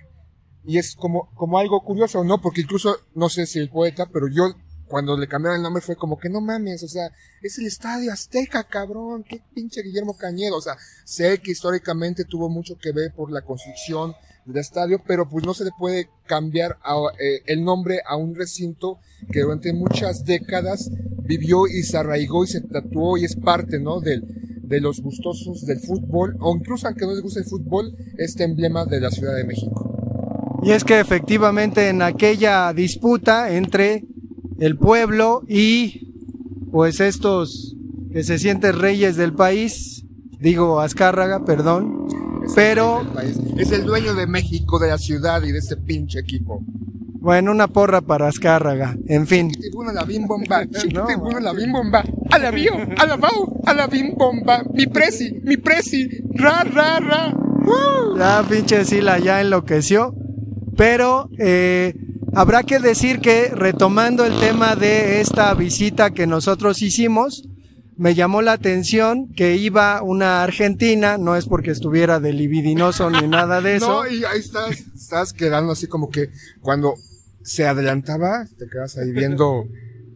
y 0.64 0.78
es 0.78 0.94
como, 0.94 1.34
como 1.34 1.58
algo 1.58 1.82
curioso, 1.82 2.22
¿no? 2.22 2.40
Porque 2.40 2.60
incluso, 2.60 2.96
no 3.16 3.28
sé 3.28 3.46
si 3.46 3.58
el 3.58 3.70
poeta, 3.70 4.06
pero 4.06 4.28
yo 4.28 4.54
cuando 4.86 5.18
le 5.18 5.26
cambiaron 5.26 5.56
el 5.56 5.64
nombre 5.64 5.82
fue 5.82 5.96
como 5.96 6.18
que 6.18 6.28
no 6.28 6.40
mames, 6.40 6.84
o 6.84 6.88
sea, 6.88 7.10
es 7.42 7.58
el 7.58 7.66
Estadio 7.66 8.12
Azteca, 8.12 8.62
cabrón, 8.62 9.24
qué 9.28 9.42
pinche 9.52 9.82
Guillermo 9.82 10.16
Cañedo, 10.16 10.58
o 10.58 10.60
sea, 10.60 10.76
sé 11.04 11.38
que 11.38 11.50
históricamente 11.50 12.24
tuvo 12.24 12.48
mucho 12.48 12.78
que 12.78 12.92
ver 12.92 13.12
por 13.12 13.32
la 13.32 13.42
construcción 13.42 14.14
del 14.44 14.58
estadio, 14.58 15.00
pero 15.06 15.28
pues 15.28 15.44
no 15.44 15.54
se 15.54 15.64
le 15.64 15.70
puede 15.78 16.08
cambiar 16.26 16.78
eh, 17.20 17.42
el 17.46 17.64
nombre 17.64 18.00
a 18.06 18.16
un 18.16 18.34
recinto 18.34 18.98
que 19.30 19.40
durante 19.40 19.72
muchas 19.72 20.24
décadas 20.24 20.90
vivió 21.24 21.66
y 21.66 21.82
se 21.82 21.96
arraigó 21.96 22.44
y 22.44 22.48
se 22.48 22.60
tatuó 22.60 23.16
y 23.16 23.24
es 23.24 23.36
parte, 23.36 23.78
¿no? 23.78 24.00
Del, 24.00 24.24
de 24.62 24.80
los 24.80 25.00
gustosos 25.00 25.66
del 25.66 25.80
fútbol, 25.80 26.36
o 26.40 26.56
incluso 26.56 26.86
aunque 26.86 27.04
no 27.04 27.12
les 27.12 27.22
guste 27.22 27.40
el 27.40 27.46
fútbol, 27.46 27.94
este 28.16 28.44
emblema 28.44 28.86
de 28.86 29.00
la 29.00 29.10
Ciudad 29.10 29.36
de 29.36 29.44
México. 29.44 29.88
Y 30.62 30.70
es 30.70 30.84
que 30.84 30.98
efectivamente 30.98 31.88
en 31.88 32.02
aquella 32.02 32.72
disputa 32.72 33.52
entre 33.54 34.04
el 34.60 34.78
pueblo 34.78 35.42
y 35.48 36.12
pues 36.70 37.00
estos 37.00 37.76
que 38.12 38.22
se 38.22 38.38
sienten 38.38 38.78
reyes 38.78 39.16
del 39.16 39.34
país, 39.34 40.04
digo 40.38 40.80
Azcárraga, 40.80 41.44
perdón, 41.44 42.06
es 42.44 42.52
pero 42.54 43.00
el 43.20 43.60
es 43.60 43.72
el 43.72 43.84
dueño 43.84 44.14
de 44.14 44.26
México, 44.26 44.78
de 44.78 44.88
la 44.88 44.98
ciudad 44.98 45.42
y 45.42 45.52
de 45.52 45.58
este 45.58 45.76
pinche 45.76 46.18
equipo. 46.18 46.62
Bueno, 47.22 47.52
una 47.52 47.68
porra 47.68 48.00
para 48.00 48.26
Azcárraga, 48.26 48.96
en 49.06 49.28
fin. 49.28 49.50
Chiquitibuna 49.52 49.92
la 49.92 50.04
bim 50.04 50.26
bomba, 50.26 50.66
chiquitibuna 50.70 51.38
la 51.40 51.52
bim 51.52 51.70
bomba, 51.70 52.02
a 52.30 52.38
la 52.38 52.50
bio, 52.50 52.72
a 52.98 53.06
la 53.06 53.16
bau, 53.16 53.60
a 53.64 53.72
la 53.72 53.86
bim 53.86 54.14
bomba, 54.16 54.64
mi 54.74 54.88
presi, 54.88 55.40
mi 55.44 55.56
presi, 55.56 56.08
ra, 56.34 56.64
ra, 56.64 56.98
ra. 56.98 57.32
Ya 58.18 58.44
pinche 58.48 58.84
Sila 58.84 59.18
ya 59.18 59.40
enloqueció. 59.40 60.14
Pero 60.76 61.28
eh, 61.38 61.94
habrá 62.34 62.62
que 62.62 62.80
decir 62.80 63.20
que 63.20 63.52
retomando 63.54 64.24
el 64.24 64.38
tema 64.40 64.74
de 64.74 65.20
esta 65.20 65.52
visita 65.54 66.10
que 66.10 66.26
nosotros 66.26 66.82
hicimos, 66.82 67.48
me 67.96 68.14
llamó 68.14 68.42
la 68.42 68.52
atención 68.52 69.32
que 69.34 69.56
iba 69.56 70.02
una 70.02 70.42
argentina, 70.42 71.18
no 71.18 71.36
es 71.36 71.46
porque 71.46 71.70
estuviera 71.70 72.20
de 72.20 72.32
libidinoso 72.32 73.10
ni 73.10 73.28
nada 73.28 73.60
de 73.60 73.76
eso. 73.76 74.04
No, 74.04 74.08
y 74.08 74.24
ahí 74.24 74.40
estás, 74.40 74.78
estás 74.94 75.32
quedando 75.32 75.72
así 75.72 75.86
como 75.86 76.10
que 76.10 76.30
cuando 76.60 76.94
se 77.42 77.66
adelantaba, 77.66 78.46
te 78.58 78.68
quedas 78.68 78.96
ahí 78.98 79.10
viendo 79.12 79.68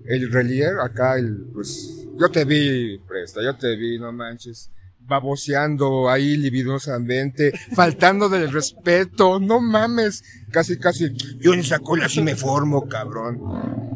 el 0.06 0.30
relier, 0.32 0.78
acá 0.80 1.18
el, 1.18 1.46
pues, 1.52 2.06
yo 2.18 2.28
te 2.30 2.44
vi, 2.44 2.98
presta, 3.06 3.42
yo 3.42 3.56
te 3.56 3.76
vi, 3.76 3.98
no 3.98 4.12
manches. 4.12 4.70
baboseando 5.00 6.08
ahí 6.08 6.36
libidinosamente, 6.36 7.52
faltando 7.74 8.28
del 8.28 8.52
respeto, 8.52 9.38
no 9.40 9.60
mames, 9.60 10.24
casi 10.50 10.78
casi, 10.78 11.12
yo 11.38 11.54
en 11.54 11.60
esa 11.60 11.78
cola 11.78 12.08
sí 12.08 12.22
me 12.22 12.36
formo, 12.36 12.88
cabrón. 12.88 13.40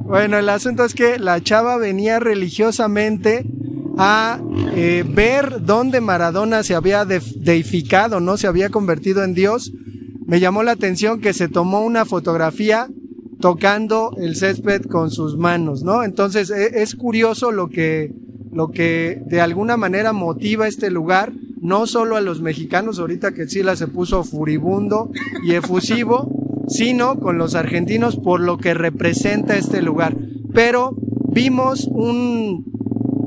Bueno, 0.04 0.38
el 0.38 0.48
asunto 0.48 0.84
es 0.84 0.94
que 0.94 1.18
la 1.20 1.40
chava 1.40 1.76
venía 1.78 2.18
religiosamente 2.18 3.44
a 4.02 4.40
eh, 4.74 5.04
ver 5.06 5.62
dónde 5.62 6.00
Maradona 6.00 6.62
se 6.62 6.74
había 6.74 7.04
de- 7.04 7.20
deificado, 7.36 8.18
¿no? 8.18 8.38
Se 8.38 8.46
había 8.46 8.70
convertido 8.70 9.22
en 9.22 9.34
Dios. 9.34 9.72
Me 10.26 10.40
llamó 10.40 10.62
la 10.62 10.72
atención 10.72 11.20
que 11.20 11.34
se 11.34 11.48
tomó 11.48 11.82
una 11.82 12.06
fotografía 12.06 12.88
tocando 13.40 14.12
el 14.18 14.36
césped 14.36 14.82
con 14.86 15.10
sus 15.10 15.36
manos, 15.36 15.82
¿no? 15.82 16.02
Entonces 16.02 16.48
e- 16.50 16.80
es 16.82 16.94
curioso 16.94 17.52
lo 17.52 17.68
que, 17.68 18.10
lo 18.52 18.70
que 18.70 19.20
de 19.26 19.42
alguna 19.42 19.76
manera 19.76 20.14
motiva 20.14 20.66
este 20.66 20.90
lugar, 20.90 21.34
no 21.60 21.86
solo 21.86 22.16
a 22.16 22.22
los 22.22 22.40
mexicanos, 22.40 22.98
ahorita 22.98 23.32
que 23.32 23.48
Sila 23.48 23.76
se 23.76 23.86
puso 23.86 24.24
furibundo 24.24 25.10
y 25.44 25.52
efusivo, 25.52 26.32
sino 26.68 27.18
con 27.20 27.36
los 27.36 27.54
argentinos 27.54 28.16
por 28.16 28.40
lo 28.40 28.56
que 28.56 28.72
representa 28.72 29.58
este 29.58 29.82
lugar. 29.82 30.16
Pero 30.54 30.96
vimos 31.32 31.86
un 31.86 32.64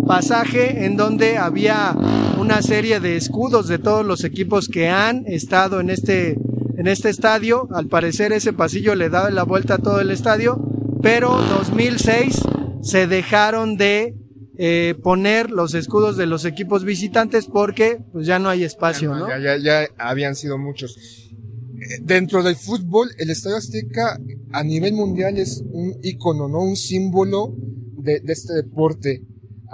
pasaje 0.06 0.86
en 0.86 0.96
donde 0.96 1.38
había 1.38 1.96
una 2.40 2.62
serie 2.62 3.00
de 3.00 3.16
escudos 3.16 3.68
de 3.68 3.80
todos 3.80 4.06
los 4.06 4.24
equipos 4.24 4.68
que 4.68 4.90
han 4.90 5.26
estado 5.28 5.80
en 5.80 5.90
este 5.90 6.38
en 6.78 6.88
este 6.88 7.10
estadio. 7.10 7.68
Al 7.72 7.88
parecer 7.88 8.34
ese 8.34 8.54
pasillo 8.54 8.96
le 8.96 9.10
da 9.10 9.30
la 9.30 9.44
vuelta 9.44 9.76
a 9.76 9.78
todo 9.78 10.02
el 10.02 10.12
estadio, 10.12 10.60
pero 11.02 11.42
2006 11.42 12.42
se 12.82 13.08
dejaron 13.08 13.78
de 13.78 14.16
eh, 14.58 14.96
poner 15.02 15.50
los 15.50 15.74
escudos 15.74 16.18
de 16.18 16.26
los 16.26 16.46
equipos 16.46 16.84
visitantes 16.84 17.46
porque 17.46 18.00
pues 18.12 18.28
ya 18.28 18.40
no 18.40 18.50
hay 18.50 18.64
espacio, 18.64 19.16
¿no? 19.16 19.28
Ya, 19.28 19.40
ya, 19.40 19.58
ya 19.58 19.88
habían 19.98 20.36
sido 20.36 20.58
muchos. 20.58 20.98
Eh, 20.98 22.02
Dentro 22.02 22.44
del 22.44 22.56
fútbol, 22.56 23.10
el 23.18 23.30
Estadio 23.30 23.58
Azteca 23.58 24.20
a 24.52 24.64
nivel 24.64 24.94
mundial 24.94 25.38
es 25.38 25.64
un 25.72 25.98
ícono, 26.04 26.48
¿no? 26.48 26.60
Un 26.60 26.76
símbolo 26.76 27.56
de, 27.98 28.20
de 28.20 28.34
este 28.34 28.54
deporte. 28.54 29.24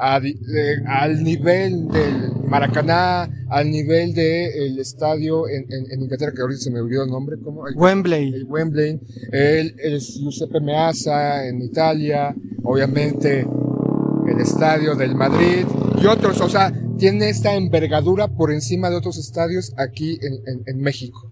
A 0.02 0.20
de- 0.20 0.84
al 0.88 1.24
nivel 1.24 1.88
del 1.90 2.32
Maracaná, 2.48 3.30
al 3.50 3.70
nivel 3.70 4.14
del 4.14 4.80
estadio 4.80 5.48
en, 5.48 5.66
en, 5.72 5.92
en 5.92 6.02
Inglaterra, 6.02 6.32
que 6.36 6.42
ahorita 6.42 6.62
se 6.62 6.72
me 6.72 6.80
olvidó 6.82 7.04
el 7.04 7.10
nombre, 7.12 7.38
¿cómo? 7.44 7.68
El- 7.68 7.76
Wembley. 7.76 8.34
el 8.34 8.46
Wembley, 8.46 9.00
el, 9.32 9.76
el 9.80 10.00
Giuseppe 10.00 10.60
Meazza 10.62 11.46
en 11.48 11.62
Italia, 11.62 12.34
obviamente 12.64 13.46
el 14.28 14.40
estadio 14.42 14.96
del 14.96 15.16
Madrid 15.16 15.66
y 16.02 16.06
otros, 16.06 16.40
o 16.42 16.50
sea, 16.50 16.72
tiene 16.98 17.30
esta 17.30 17.56
envergadura 17.56 18.28
por 18.28 18.52
encima 18.52 18.90
de 18.90 18.96
otros 18.98 19.18
estadios 19.18 19.74
aquí 19.78 20.20
en, 20.22 20.34
en- 20.48 20.64
en 20.66 20.82
México. 20.82 21.32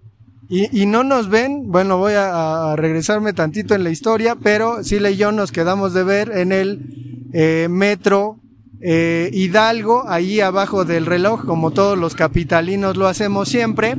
Y, 0.49 0.81
y 0.81 0.85
no 0.85 1.03
nos 1.03 1.29
ven, 1.29 1.71
bueno, 1.71 1.97
voy 1.97 2.13
a, 2.13 2.71
a 2.71 2.75
regresarme 2.77 3.33
tantito 3.33 3.75
en 3.75 3.83
la 3.83 3.89
historia, 3.89 4.37
pero 4.41 4.83
Sila 4.83 5.09
y 5.11 5.17
yo 5.17 5.31
nos 5.33 5.51
quedamos 5.51 5.93
de 5.93 6.03
ver 6.03 6.31
en 6.33 6.51
el 6.53 7.27
eh, 7.33 7.67
metro 7.69 8.39
eh, 8.81 9.29
Hidalgo, 9.33 10.07
ahí 10.07 10.39
abajo 10.39 10.85
del 10.85 11.05
reloj, 11.05 11.45
como 11.45 11.71
todos 11.71 11.97
los 11.97 12.15
capitalinos 12.15 12.97
lo 12.97 13.07
hacemos 13.07 13.49
siempre. 13.49 13.95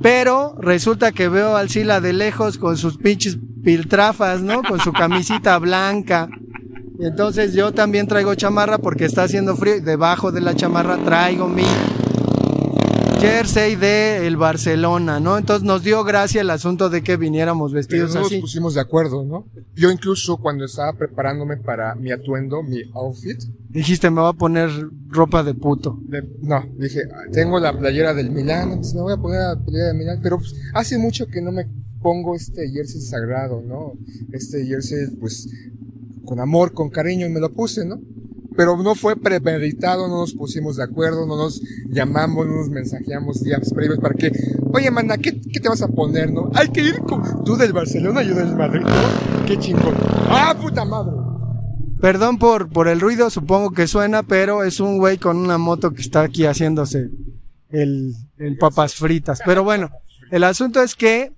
Pero 0.00 0.54
resulta 0.60 1.12
que 1.12 1.28
veo 1.28 1.56
al 1.56 1.70
Sila 1.70 2.00
de 2.00 2.12
lejos 2.12 2.56
con 2.58 2.76
sus 2.76 2.98
pinches 2.98 3.38
piltrafas, 3.64 4.40
¿no? 4.42 4.62
Con 4.62 4.80
su 4.80 4.92
camisita 4.92 5.58
blanca. 5.58 6.28
Entonces 7.00 7.54
yo 7.54 7.72
también 7.72 8.06
traigo 8.06 8.34
chamarra 8.34 8.78
porque 8.78 9.04
está 9.04 9.24
haciendo 9.24 9.56
frío 9.56 9.76
y 9.76 9.80
debajo 9.80 10.32
de 10.32 10.40
la 10.40 10.54
chamarra 10.54 10.98
traigo 10.98 11.48
mi 11.48 11.64
jersey 13.20 13.76
de 13.76 14.26
el 14.26 14.36
Barcelona, 14.36 15.20
¿no? 15.20 15.38
Entonces 15.38 15.64
nos 15.64 15.82
dio 15.82 16.04
gracia 16.04 16.40
el 16.40 16.50
asunto 16.50 16.88
de 16.90 17.02
que 17.02 17.16
viniéramos 17.16 17.72
Pero 17.72 17.78
vestidos 17.78 18.14
no 18.14 18.20
nos 18.20 18.32
así. 18.32 18.40
pusimos 18.40 18.74
de 18.74 18.80
acuerdo, 18.80 19.24
¿no? 19.24 19.46
Yo 19.74 19.90
incluso 19.90 20.36
cuando 20.38 20.64
estaba 20.64 20.92
preparándome 20.94 21.56
para 21.56 21.94
mi 21.94 22.12
atuendo, 22.12 22.62
mi 22.62 22.82
outfit, 22.94 23.38
Dijiste, 23.70 24.08
me 24.10 24.20
voy 24.22 24.30
a 24.30 24.32
poner 24.32 24.70
ropa 25.08 25.42
de 25.42 25.54
puto. 25.54 25.98
de- 26.04 26.22
no, 26.40 26.64
dije, 26.78 27.02
"Ah, 27.12 27.28
tengo 27.32 27.60
la 27.60 27.76
playera 27.78 28.14
del 28.14 28.30
Milán, 28.30 28.68
entonces 28.70 28.94
me 28.94 29.02
voy 29.02 29.12
a 29.12 29.16
poner 29.18 29.40
la 29.40 29.56
playera 29.62 29.88
del 29.88 29.96
Milán, 29.98 30.20
pero 30.22 30.38
pues, 30.38 30.54
hace 30.74 30.96
mucho 30.98 31.26
que 31.26 31.42
no 31.42 31.52
me 31.52 31.66
pongo 32.00 32.34
este 32.34 32.70
jersey 32.70 33.00
sagrado, 33.02 33.60
¿no? 33.60 33.92
Este 34.32 34.64
jersey, 34.64 35.08
pues, 35.20 35.48
con 36.24 36.40
amor, 36.40 36.72
con 36.72 36.88
cariño, 36.90 37.26
y 37.26 37.30
me 37.30 37.40
lo 37.40 37.52
puse, 37.52 37.84
¿no? 37.84 38.00
Pero 38.58 38.76
no 38.76 38.96
fue 38.96 39.14
premeditado, 39.14 40.08
no 40.08 40.18
nos 40.18 40.34
pusimos 40.34 40.74
de 40.74 40.82
acuerdo, 40.82 41.26
no 41.26 41.36
nos 41.36 41.62
llamamos, 41.86 42.44
no 42.44 42.56
nos 42.56 42.68
mensajeamos 42.68 43.40
días 43.44 43.72
previos 43.72 44.00
para 44.00 44.16
que, 44.16 44.32
oye, 44.72 44.90
mana, 44.90 45.16
¿qué, 45.16 45.40
qué 45.40 45.60
te 45.60 45.68
vas 45.68 45.80
a 45.82 45.86
poner, 45.86 46.32
no? 46.32 46.50
Hay 46.54 46.66
que 46.70 46.80
ir 46.80 46.98
con, 47.02 47.44
tú 47.44 47.54
del 47.56 47.72
Barcelona, 47.72 48.24
yo 48.24 48.34
del 48.34 48.56
Madrid, 48.56 48.80
¿no? 48.80 49.46
Qué 49.46 49.56
chingón. 49.60 49.94
¡Ah, 50.28 50.56
puta 50.60 50.84
madre! 50.84 51.12
Perdón 52.00 52.38
por, 52.38 52.68
por 52.68 52.88
el 52.88 52.98
ruido, 52.98 53.30
supongo 53.30 53.70
que 53.70 53.86
suena, 53.86 54.24
pero 54.24 54.64
es 54.64 54.80
un 54.80 54.98
güey 54.98 55.18
con 55.18 55.36
una 55.36 55.56
moto 55.56 55.92
que 55.92 56.02
está 56.02 56.22
aquí 56.22 56.44
haciéndose 56.44 57.10
el, 57.70 58.16
el 58.38 58.58
papas 58.58 58.96
fritas. 58.96 59.38
Pero 59.46 59.62
bueno, 59.62 59.88
el 60.32 60.42
asunto 60.42 60.82
es 60.82 60.96
que 60.96 61.30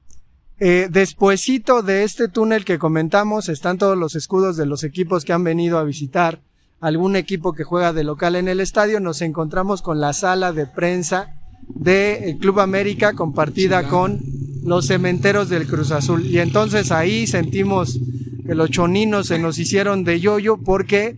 eh, 0.59 0.89
despuesito 0.91 1.83
de 1.83 2.03
este 2.03 2.29
túnel 2.29 2.65
que 2.65 2.79
comentamos 2.79 3.50
están 3.50 3.77
todos 3.77 3.99
los 3.99 4.15
escudos 4.15 4.57
de 4.57 4.65
los 4.65 4.85
equipos 4.85 5.27
que 5.27 5.35
han 5.35 5.45
venido 5.45 5.77
a 5.77 5.85
visitar 5.85 6.41
algún 6.81 7.17
equipo 7.17 7.53
que 7.53 7.65
juega 7.65 7.93
de 7.93 8.05
local 8.05 8.37
en 8.37 8.49
el 8.49 8.61
estadio. 8.61 9.01
Nos 9.01 9.23
encontramos 9.23 9.83
con 9.83 10.01
la 10.01 10.13
sala 10.13 10.53
de 10.53 10.67
prensa 10.67 11.37
del 11.69 12.39
Club 12.39 12.61
América 12.61 13.13
compartida 13.13 13.89
con 13.89 14.21
los 14.65 14.87
cementeros 14.87 15.49
del 15.49 15.67
Cruz 15.67 15.91
Azul. 15.91 16.27
Y 16.27 16.39
entonces 16.39 16.91
ahí 16.91 17.27
sentimos 17.27 17.99
que 18.47 18.55
los 18.55 18.71
choninos 18.71 19.29
se 19.29 19.39
nos 19.39 19.59
hicieron 19.59 20.05
de 20.05 20.21
yoyo 20.21 20.59
porque 20.59 21.17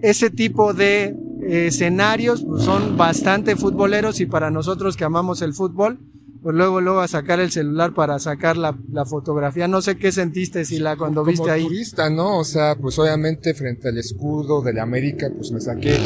ese 0.00 0.30
tipo 0.30 0.74
de 0.74 1.14
eh, 1.46 1.66
escenarios 1.68 2.44
pues, 2.44 2.64
son 2.64 2.96
bastante 2.96 3.56
futboleros 3.56 4.20
y 4.20 4.26
para 4.26 4.50
nosotros 4.50 4.96
que 4.96 5.04
amamos 5.04 5.42
el 5.42 5.54
fútbol, 5.54 5.98
pues 6.44 6.54
luego 6.54 6.82
luego 6.82 7.00
a 7.00 7.08
sacar 7.08 7.40
el 7.40 7.50
celular 7.50 7.94
para 7.94 8.18
sacar 8.18 8.58
la, 8.58 8.78
la 8.92 9.06
fotografía. 9.06 9.66
No 9.66 9.80
sé 9.80 9.96
qué 9.96 10.12
sentiste, 10.12 10.66
Sila, 10.66 10.94
cuando 10.94 11.22
como 11.22 11.30
viste 11.30 11.50
ahí. 11.50 11.62
turista, 11.62 12.10
¿no? 12.10 12.38
O 12.38 12.44
sea, 12.44 12.76
pues 12.76 12.98
obviamente 12.98 13.54
frente 13.54 13.88
al 13.88 13.96
escudo 13.96 14.60
de 14.60 14.74
la 14.74 14.82
América, 14.82 15.30
pues 15.34 15.50
me 15.52 15.60
saqué 15.62 15.96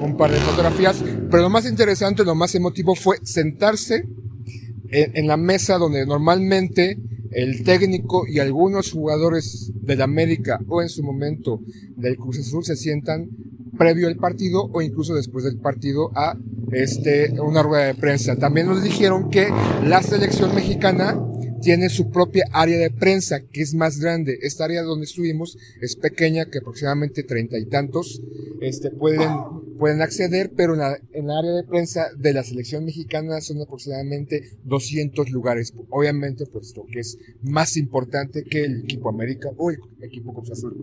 un 0.00 0.16
par 0.16 0.30
de 0.30 0.38
fotografías, 0.38 1.04
pero 1.30 1.42
lo 1.42 1.50
más 1.50 1.66
interesante, 1.68 2.24
lo 2.24 2.34
más 2.34 2.54
emotivo 2.54 2.94
fue 2.94 3.18
sentarse 3.22 4.08
en, 4.88 5.14
en 5.14 5.26
la 5.26 5.36
mesa 5.36 5.76
donde 5.76 6.06
normalmente 6.06 6.96
el 7.30 7.62
técnico 7.62 8.26
y 8.26 8.38
algunos 8.38 8.92
jugadores 8.92 9.72
del 9.74 10.00
América 10.00 10.58
o 10.68 10.80
en 10.80 10.88
su 10.88 11.02
momento 11.02 11.60
del 11.96 12.16
Cruz 12.16 12.38
Azul 12.38 12.64
se 12.64 12.76
sientan 12.76 13.28
previo 13.76 14.08
al 14.08 14.16
partido 14.16 14.68
o 14.72 14.82
incluso 14.82 15.14
después 15.14 15.44
del 15.44 15.58
partido 15.58 16.10
a 16.14 16.36
este 16.72 17.34
una 17.40 17.62
rueda 17.62 17.86
de 17.86 17.94
prensa. 17.94 18.36
También 18.36 18.66
nos 18.66 18.82
dijeron 18.82 19.30
que 19.30 19.48
la 19.84 20.02
selección 20.02 20.54
mexicana 20.54 21.18
tiene 21.62 21.88
su 21.88 22.10
propia 22.10 22.44
área 22.52 22.78
de 22.78 22.90
prensa, 22.90 23.40
que 23.40 23.62
es 23.62 23.74
más 23.74 23.98
grande. 23.98 24.38
Esta 24.42 24.64
área 24.64 24.82
donde 24.82 25.04
estuvimos 25.04 25.56
es 25.80 25.96
pequeña, 25.96 26.46
que 26.46 26.58
aproximadamente 26.58 27.22
treinta 27.22 27.58
y 27.58 27.66
tantos 27.66 28.20
este, 28.60 28.90
pueden, 28.90 29.30
pueden 29.78 30.02
acceder, 30.02 30.52
pero 30.56 30.74
en 30.74 30.80
la, 30.80 30.98
en 31.12 31.26
la 31.28 31.38
área 31.38 31.52
de 31.52 31.64
prensa 31.64 32.06
de 32.16 32.32
la 32.32 32.44
selección 32.44 32.84
mexicana 32.84 33.40
son 33.40 33.60
aproximadamente 33.60 34.50
200 34.64 35.30
lugares. 35.30 35.72
Obviamente, 35.90 36.46
puesto 36.46 36.84
que 36.90 37.00
es 37.00 37.18
más 37.42 37.76
importante 37.76 38.44
que 38.44 38.64
el 38.64 38.84
equipo 38.84 39.08
América 39.08 39.48
o 39.56 39.70
el 39.70 39.78
equipo 40.02 40.34
Cruz 40.34 40.50
Azul. 40.50 40.74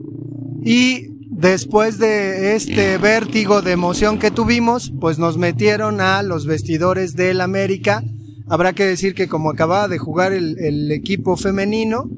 Y 0.64 1.20
después 1.30 2.00
de 2.00 2.56
este 2.56 2.98
vértigo 2.98 3.62
de 3.62 3.72
emoción 3.72 4.20
que 4.20 4.32
tuvimos, 4.32 4.92
pues 5.00 5.20
nos 5.20 5.38
metieron 5.38 6.02
a 6.02 6.24
los 6.24 6.46
vestidores 6.46 7.16
del 7.16 7.42
América. 7.42 8.04
Habrá 8.50 8.74
que 8.74 8.86
decir 8.86 9.13
que 9.13 9.27
como 9.27 9.51
acababa 9.51 9.88
de 9.88 10.00
jugar 10.00 10.34
el, 10.34 10.58
el 10.60 10.91
equipo 10.91 11.38
femenino, 11.38 12.10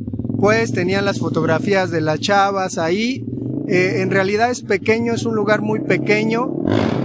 pues 0.41 0.73
tenían 0.73 1.05
las 1.05 1.19
fotografías 1.19 1.91
de 1.91 2.01
las 2.01 2.19
chavas 2.19 2.79
ahí. 2.79 3.23
Eh, 3.67 4.01
en 4.01 4.09
realidad 4.09 4.49
es 4.49 4.63
pequeño, 4.63 5.13
es 5.13 5.23
un 5.23 5.35
lugar 5.35 5.61
muy 5.61 5.81
pequeño. 5.81 6.51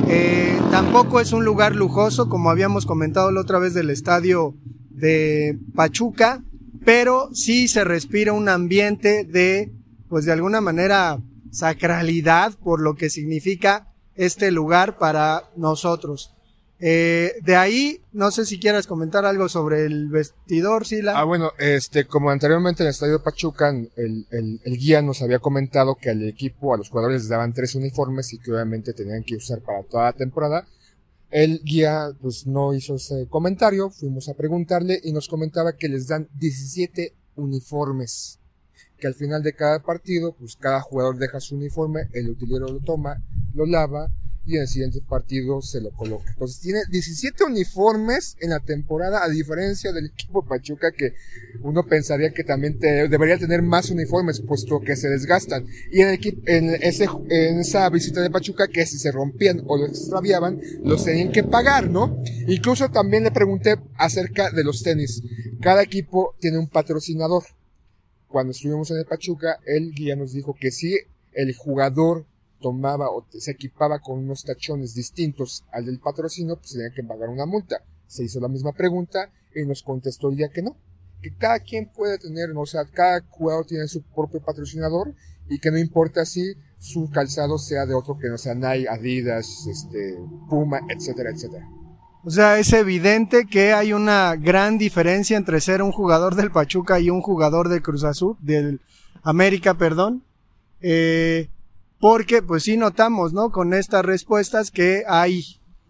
Eh, 0.09 0.59
tampoco 0.71 1.21
es 1.21 1.33
un 1.33 1.45
lugar 1.45 1.77
lujoso, 1.77 2.29
como 2.29 2.49
habíamos 2.49 2.87
comentado 2.87 3.31
la 3.31 3.43
otra 3.43 3.59
vez 3.59 3.75
del 3.75 3.91
estadio 3.91 4.55
de 4.89 5.59
Pachuca, 5.75 6.45
pero 6.85 7.29
sí 7.35 7.69
se 7.69 7.85
respira 7.85 8.33
un 8.33 8.49
ambiente 8.49 9.25
de, 9.25 9.71
pues 10.09 10.25
de 10.25 10.33
alguna 10.33 10.63
manera, 10.63 11.21
sacralidad 11.51 12.55
por 12.55 12.81
lo 12.81 12.95
que 12.95 13.11
significa 13.11 13.93
este 14.15 14.51
lugar 14.51 14.97
para 14.97 15.51
nosotros. 15.57 16.36
Eh, 16.79 17.33
de 17.43 17.57
ahí, 17.57 18.03
no 18.13 18.31
sé 18.31 18.45
si 18.45 18.61
quieras 18.61 18.87
comentar 18.87 19.25
algo 19.25 19.49
sobre 19.49 19.87
el 19.87 20.09
vestidor, 20.09 20.87
Sila. 20.87 21.19
Ah, 21.19 21.25
bueno, 21.25 21.53
este, 21.59 22.07
como 22.07 22.31
anteriormente 22.31 22.83
en 22.83 22.89
el 22.89 22.91
estadio 22.91 23.23
Pachuca, 23.23 23.71
el, 23.71 24.27
el, 24.31 24.61
el 24.63 24.77
guía 24.77 25.01
nos 25.01 25.23
había 25.23 25.39
comentado 25.39 25.95
que 25.95 26.11
al 26.11 26.23
equipo, 26.29 26.75
a 26.75 26.77
los 26.77 26.91
jugadores 26.91 27.23
les 27.23 27.29
daban 27.31 27.55
tres 27.55 27.75
uniformes 27.75 28.33
y 28.35 28.39
que 28.39 28.53
obviamente 28.53 28.93
tenían 28.93 29.25
que 29.25 29.37
usar 29.37 29.61
para 29.61 29.83
toda 29.85 30.05
la 30.05 30.13
temporada. 30.13 30.67
El 31.31 31.61
guía 31.65 32.11
pues 32.21 32.47
no 32.47 32.75
hizo 32.75 32.97
ese 32.97 33.27
comentario, 33.29 33.91
fuimos 33.91 34.29
a 34.29 34.35
preguntarle 34.35 35.01
y 35.03 35.13
nos 35.13 35.29
comentaba 35.29 35.77
que 35.77 35.89
les 35.89 36.07
dan 36.07 36.29
17 36.39 37.15
uniformes. 37.37 38.39
Que 38.99 39.07
al 39.07 39.15
final 39.15 39.43
de 39.43 39.55
cada 39.55 39.83
partido, 39.83 40.35
pues 40.39 40.57
cada 40.57 40.81
jugador 40.81 41.17
deja 41.19 41.41
su 41.41 41.57
uniforme, 41.57 42.09
el 42.13 42.31
utilero 42.31 42.69
lo 42.69 42.81
toma, 42.81 43.23
lo 43.55 43.67
lava 43.67 44.11
y 44.47 44.57
en 44.57 44.63
el 44.63 44.69
siguiente 44.69 45.01
partido 45.01 45.61
se 45.61 45.81
lo 45.81 45.91
coloca. 45.91 46.31
Entonces 46.33 46.61
tiene 46.61 46.81
17 46.91 47.45
uniformes 47.45 48.37
en 48.41 48.51
la 48.51 48.61
temporada, 48.61 49.25
a 49.25 49.29
diferencia 49.29 49.93
del 49.93 50.07
equipo 50.07 50.45
Pachuca 50.45 50.93
que 50.93 51.15
uno 51.63 51.85
pensaría 51.85 52.33
que 52.33 52.45
también 52.45 52.79
debería 52.79 53.39
tener 53.39 53.63
más 53.63 53.91
uniformes, 53.91 54.41
puesto 54.41 54.81
que 54.81 54.97
se 54.97 55.09
desgastan. 55.09 55.67
Y 55.91 56.01
en, 56.01 56.09
el 56.11 56.21
en, 56.47 57.61
esa 57.61 57.91
visita 57.91 58.21
de 58.23 58.31
Pachuca, 58.31 58.69
que 58.69 58.87
si 58.87 58.99
se 58.99 59.11
rompían 59.11 59.63
o 59.67 59.77
los 59.77 59.91
extraviaban, 59.91 60.61
los 60.83 61.05
tenían 61.05 61.33
que 61.33 61.43
pagar, 61.43 61.91
¿no? 61.91 62.23
Incluso 62.47 62.89
también 62.91 63.25
le 63.25 63.33
pregunté 63.33 63.77
acerca 63.97 64.51
de 64.51 64.65
los 64.65 64.83
tenis. 64.83 65.23
Cada 65.61 65.83
equipo 65.83 66.37
tiene 66.41 66.59
un 66.59 66.69
patrocinador. 66.69 67.45
Cuando 68.29 68.53
estuvimos 68.53 68.91
en 68.91 68.99
el 68.99 69.07
Pachuca, 69.07 69.59
el 69.67 69.93
guía 69.93 70.15
nos 70.15 70.33
dijo 70.33 70.55
que 70.59 70.71
si 70.71 70.97
el 71.33 71.55
jugador 71.55 72.27
tomaba 72.61 73.11
o 73.11 73.27
se 73.31 73.51
equipaba 73.51 74.01
con 74.01 74.19
unos 74.19 74.45
tachones 74.45 74.95
distintos 74.95 75.65
al 75.73 75.87
del 75.87 76.01
patrocinio, 76.01 76.57
pues 76.57 76.73
tenía 76.73 76.91
que 76.95 77.03
pagar 77.03 77.29
una 77.29 77.47
multa. 77.47 77.83
Se 78.07 78.25
hizo 78.25 78.41
la 78.41 78.49
misma 78.49 78.73
pregunta 78.73 79.31
y 79.55 79.67
nos 79.67 79.83
contestó 79.83 80.31
día 80.31 80.49
que 80.49 80.63
no. 80.63 80.77
Que 81.23 81.35
cada 81.35 81.61
quien 81.61 81.91
puede 81.93 82.19
tener, 82.19 82.51
o 82.55 82.67
sea, 82.67 82.85
cada 82.85 83.21
jugador 83.29 83.67
tiene 83.67 83.89
su 83.89 84.03
propio 84.03 84.43
patrocinador 84.43 85.15
y 85.49 85.59
que 85.59 85.71
no 85.71 85.79
importa 85.79 86.25
si 86.25 86.55
su 86.79 87.11
calzado 87.11 87.59
sea 87.59 87.87
de 87.87 87.95
otro 87.95 88.19
que 88.19 88.29
no 88.29 88.39
sea 88.39 88.55
Nike, 88.55 88.89
Adidas, 88.89 89.67
este, 89.67 90.19
Puma, 90.49 90.81
etcétera, 90.89 91.31
etcétera. 91.31 91.67
O 92.25 92.31
sea, 92.31 92.59
es 92.59 92.73
evidente 92.73 93.47
que 93.47 93.73
hay 93.73 93.93
una 93.93 94.35
gran 94.35 94.79
diferencia 94.79 95.37
entre 95.37 95.61
ser 95.61 95.81
un 95.81 95.93
jugador 95.93 96.35
del 96.35 96.51
Pachuca 96.51 96.99
y 96.99 97.09
un 97.09 97.21
jugador 97.21 97.69
del 97.69 97.83
Cruz 97.83 98.03
Azul, 98.03 98.37
del 98.41 98.81
América, 99.23 99.75
perdón. 99.75 100.25
Eh, 100.81 101.49
porque 102.01 102.43
pues 102.43 102.65
sí 102.65 102.77
notamos, 102.77 103.33
¿no? 103.33 103.51
Con 103.51 103.75
estas 103.75 104.05
respuestas 104.05 104.71
que 104.71 105.05
hay, 105.09 105.45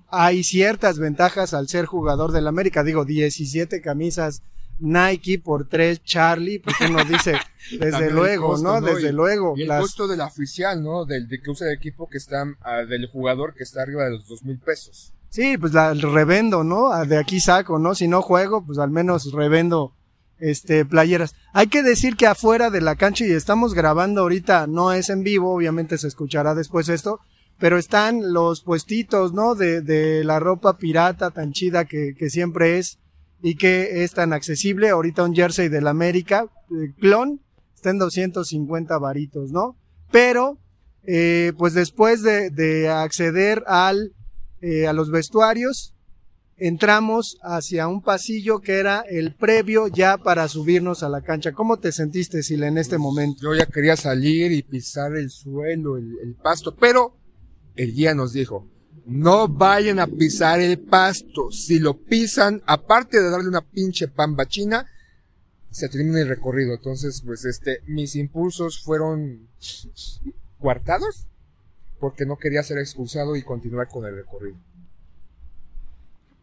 hay 0.08 0.44
ciertas 0.44 0.98
ventajas 0.98 1.54
al 1.54 1.68
ser 1.68 1.86
jugador 1.86 2.32
del 2.32 2.46
América. 2.46 2.84
Digo, 2.84 3.04
17 3.04 3.80
camisas 3.80 4.42
Nike 4.78 5.38
por 5.38 5.66
3 5.68 6.02
Charlie, 6.04 6.58
pues 6.58 6.76
uno 6.88 7.02
dice, 7.04 7.32
desde 7.80 8.10
luego, 8.10 8.48
costo, 8.50 8.68
¿no? 8.68 8.80
¿no? 8.80 8.86
Desde 8.94 9.08
Y- 9.08 9.12
luego. 9.12 9.54
Y 9.56 9.62
el 9.62 9.68
las- 9.68 9.80
costo 9.80 10.06
del 10.06 10.20
oficial, 10.20 10.82
¿no? 10.82 11.04
Del 11.06 11.26
de 11.28 11.40
que 11.40 11.50
usa 11.50 11.68
el 11.68 11.74
equipo 11.74 12.08
que 12.08 12.18
está, 12.18 12.44
ah, 12.62 12.82
del 12.84 13.06
jugador 13.08 13.54
que 13.54 13.62
está 13.64 13.82
arriba 13.82 14.04
de 14.04 14.10
los 14.12 14.28
dos 14.28 14.44
mil 14.44 14.58
pesos. 14.58 15.12
Sí, 15.30 15.58
pues 15.58 15.72
la 15.72 15.92
revendo, 15.94 16.62
¿no? 16.62 16.92
Ah, 16.92 17.04
De 17.04 17.18
aquí 17.18 17.40
saco, 17.40 17.78
¿no? 17.78 17.94
Si 17.94 18.06
no 18.06 18.22
juego, 18.22 18.64
pues 18.64 18.78
al 18.78 18.90
menos 18.90 19.32
revendo 19.32 19.92
este 20.38 20.84
playeras. 20.84 21.34
Hay 21.52 21.68
que 21.68 21.82
decir 21.82 22.16
que 22.16 22.26
afuera 22.26 22.70
de 22.70 22.80
la 22.80 22.96
cancha 22.96 23.26
y 23.26 23.32
estamos 23.32 23.74
grabando 23.74 24.22
ahorita, 24.22 24.66
no 24.66 24.92
es 24.92 25.10
en 25.10 25.22
vivo, 25.22 25.54
obviamente 25.54 25.98
se 25.98 26.08
escuchará 26.08 26.54
después 26.54 26.88
esto, 26.88 27.20
pero 27.58 27.78
están 27.78 28.32
los 28.32 28.62
puestitos, 28.62 29.32
¿no? 29.32 29.54
De, 29.54 29.80
de 29.80 30.24
la 30.24 30.38
ropa 30.40 30.76
pirata 30.76 31.30
tan 31.30 31.52
chida 31.52 31.84
que, 31.84 32.14
que 32.16 32.30
siempre 32.30 32.78
es 32.78 32.98
y 33.42 33.56
que 33.56 34.04
es 34.04 34.12
tan 34.12 34.32
accesible. 34.32 34.90
Ahorita 34.90 35.22
un 35.24 35.34
jersey 35.34 35.68
del 35.68 35.86
América, 35.86 36.46
eh, 36.70 36.92
clon, 36.98 37.40
está 37.74 37.90
en 37.90 37.98
250 37.98 38.98
varitos, 38.98 39.50
¿no? 39.52 39.76
Pero, 40.10 40.58
eh, 41.04 41.52
pues 41.56 41.74
después 41.74 42.22
de, 42.22 42.50
de 42.50 42.88
acceder 42.88 43.62
al 43.66 44.12
eh, 44.62 44.86
a 44.86 44.94
los 44.94 45.10
vestuarios, 45.10 45.94
entramos 46.56 47.38
hacia 47.42 47.88
un 47.88 48.02
pasillo 48.02 48.60
que 48.60 48.78
era 48.78 49.00
el 49.00 49.34
previo 49.34 49.88
ya 49.88 50.18
para 50.18 50.48
subirnos 50.48 51.02
a 51.02 51.08
la 51.08 51.22
cancha. 51.22 51.52
¿Cómo 51.52 51.78
te 51.78 51.92
sentiste, 51.92 52.42
Sile, 52.42 52.68
en 52.68 52.78
este 52.78 52.98
momento? 52.98 53.42
Yo 53.42 53.54
ya 53.54 53.66
quería 53.66 53.96
salir 53.96 54.52
y 54.52 54.62
pisar 54.62 55.16
el 55.16 55.30
suelo, 55.30 55.96
el, 55.96 56.16
el 56.22 56.34
pasto, 56.34 56.74
pero 56.74 57.16
el 57.74 57.92
guía 57.92 58.14
nos 58.14 58.32
dijo, 58.32 58.68
no 59.06 59.48
vayan 59.48 59.98
a 60.00 60.06
pisar 60.06 60.60
el 60.60 60.78
pasto. 60.78 61.50
Si 61.50 61.78
lo 61.78 61.96
pisan, 61.96 62.62
aparte 62.66 63.20
de 63.20 63.30
darle 63.30 63.48
una 63.48 63.60
pinche 63.60 64.08
pamba 64.08 64.46
china, 64.46 64.86
se 65.70 65.88
termina 65.88 66.20
el 66.20 66.28
recorrido. 66.28 66.74
Entonces, 66.74 67.22
pues 67.24 67.44
este, 67.44 67.82
mis 67.86 68.16
impulsos 68.16 68.82
fueron 68.82 69.48
coartados 70.58 71.28
porque 72.00 72.26
no 72.26 72.36
quería 72.36 72.62
ser 72.62 72.78
expulsado 72.78 73.36
y 73.36 73.42
continuar 73.42 73.88
con 73.88 74.04
el 74.06 74.16
recorrido. 74.16 74.56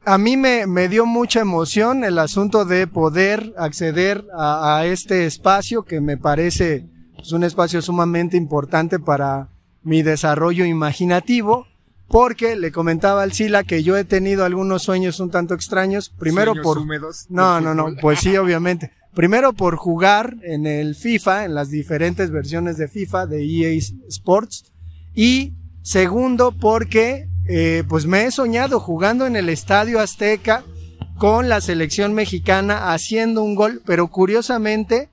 A 0.06 0.18
mí 0.18 0.36
me, 0.36 0.68
me 0.68 0.90
dio 0.90 1.06
mucha 1.06 1.40
emoción 1.40 2.04
el 2.04 2.20
asunto 2.20 2.66
de 2.66 2.88
poder 2.88 3.54
acceder 3.58 4.26
a, 4.38 4.78
a 4.78 4.86
este 4.86 5.26
espacio 5.26 5.84
que 5.84 6.02
me 6.02 6.18
parece 6.18 6.88
pues, 7.16 7.32
un 7.32 7.44
espacio 7.44 7.82
sumamente 7.82 8.36
importante 8.36 9.00
para 9.00 9.50
mi 9.84 10.02
desarrollo 10.02 10.66
imaginativo, 10.66 11.68
porque 12.08 12.56
le 12.56 12.72
comentaba 12.72 13.24
al 13.24 13.34
Sila 13.34 13.64
que 13.64 13.84
yo 13.84 13.98
he 13.98 14.04
tenido 14.04 14.46
algunos 14.46 14.84
sueños 14.84 15.20
un 15.20 15.32
tanto 15.32 15.54
extraños, 15.54 16.10
primero 16.10 16.52
Sueños 16.52 16.64
por 16.64 16.78
húmedos 16.80 17.26
No, 17.30 17.62
no, 17.62 17.74
no, 17.74 17.88
pues 18.02 18.20
sí, 18.20 18.36
obviamente. 18.38 18.92
Primero 19.14 19.54
por 19.54 19.76
jugar 19.76 20.36
en 20.44 20.66
el 20.66 20.96
FIFA, 20.96 21.46
en 21.46 21.54
las 21.54 21.70
diferentes 21.70 22.32
versiones 22.32 22.78
de 22.78 22.88
FIFA, 22.88 23.28
de 23.28 23.46
EA 23.46 23.80
Sports. 24.08 24.72
Y 25.14 25.54
segundo 25.84 26.52
porque, 26.52 27.30
eh, 27.48 27.84
pues 27.90 28.06
me 28.06 28.26
he 28.26 28.32
soñado 28.32 28.80
jugando 28.80 29.26
en 29.26 29.36
el 29.36 29.50
Estadio 29.50 30.00
Azteca 30.00 30.64
con 31.18 31.50
la 31.50 31.62
selección 31.62 32.14
mexicana 32.14 32.94
haciendo 32.94 33.44
un 33.44 33.56
gol, 33.56 33.82
pero 33.86 34.08
curiosamente 34.08 35.10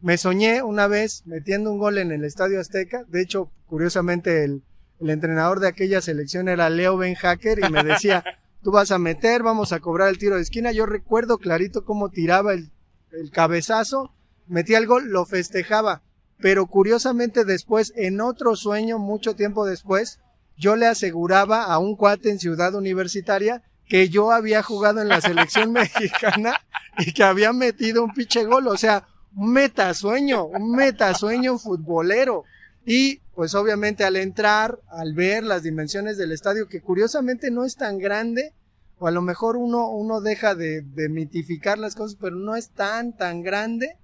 me 0.00 0.16
soñé 0.16 0.62
una 0.62 0.86
vez 0.86 1.22
metiendo 1.26 1.70
un 1.70 1.78
gol 1.78 1.98
en 1.98 2.10
el 2.10 2.24
Estadio 2.24 2.60
Azteca. 2.60 3.04
De 3.08 3.20
hecho, 3.20 3.50
curiosamente 3.66 4.44
el, 4.44 4.62
el 5.00 5.10
entrenador 5.10 5.60
de 5.60 5.68
aquella 5.68 6.00
selección 6.00 6.48
era 6.48 6.70
Leo 6.70 6.96
Ben 6.96 7.14
Hacker 7.14 7.58
y 7.58 7.70
me 7.70 7.84
decía, 7.84 8.24
tú 8.62 8.70
vas 8.70 8.90
a 8.90 8.98
meter, 8.98 9.42
vamos 9.42 9.72
a 9.72 9.80
cobrar 9.80 10.08
el 10.08 10.18
tiro 10.18 10.36
de 10.36 10.42
esquina. 10.42 10.72
Yo 10.72 10.86
recuerdo 10.86 11.38
clarito 11.38 11.84
cómo 11.84 12.08
tiraba 12.08 12.54
el, 12.54 12.70
el 13.12 13.30
cabezazo, 13.30 14.12
metía 14.46 14.78
el 14.78 14.86
gol, 14.86 15.10
lo 15.10 15.26
festejaba. 15.26 16.02
Pero 16.38 16.66
curiosamente 16.66 17.44
después, 17.44 17.92
en 17.96 18.20
otro 18.20 18.56
sueño, 18.56 18.98
mucho 18.98 19.34
tiempo 19.36 19.66
después, 19.66 20.18
yo 20.56 20.76
le 20.76 20.86
aseguraba 20.86 21.64
a 21.64 21.78
un 21.78 21.96
cuate 21.96 22.30
en 22.30 22.38
Ciudad 22.38 22.74
Universitaria 22.74 23.62
que 23.88 24.08
yo 24.08 24.32
había 24.32 24.62
jugado 24.62 25.02
en 25.02 25.08
la 25.08 25.20
selección 25.20 25.72
mexicana 25.72 26.54
y 26.98 27.12
que 27.12 27.22
había 27.22 27.52
metido 27.52 28.04
un 28.04 28.12
pinche 28.12 28.44
gol. 28.44 28.68
O 28.68 28.76
sea, 28.76 29.06
un 29.36 29.52
metasueño, 29.52 30.46
un 30.46 30.72
metasueño 30.72 31.58
futbolero. 31.58 32.44
Y 32.86 33.20
pues 33.34 33.54
obviamente 33.54 34.04
al 34.04 34.16
entrar, 34.16 34.78
al 34.90 35.14
ver 35.14 35.42
las 35.44 35.62
dimensiones 35.62 36.16
del 36.16 36.32
estadio, 36.32 36.68
que 36.68 36.80
curiosamente 36.80 37.50
no 37.50 37.64
es 37.64 37.76
tan 37.76 37.98
grande, 37.98 38.52
o 38.98 39.08
a 39.08 39.10
lo 39.10 39.22
mejor 39.22 39.56
uno, 39.56 39.90
uno 39.90 40.20
deja 40.20 40.54
de, 40.54 40.82
de 40.82 41.08
mitificar 41.08 41.78
las 41.78 41.94
cosas, 41.94 42.16
pero 42.20 42.36
no 42.36 42.56
es 42.56 42.70
tan, 42.70 43.16
tan 43.16 43.42
grande. 43.42 43.96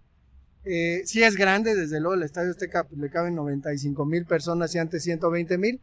Eh, 0.64 1.02
sí 1.06 1.22
es 1.22 1.36
grande, 1.36 1.74
desde 1.74 2.00
luego 2.00 2.14
el 2.14 2.22
estadio 2.22 2.50
Azteca 2.50 2.84
pues, 2.84 3.00
le 3.00 3.08
caben 3.08 3.34
95 3.34 4.04
mil 4.04 4.26
personas 4.26 4.74
y 4.74 4.78
antes 4.78 5.02
120 5.04 5.56
mil, 5.58 5.80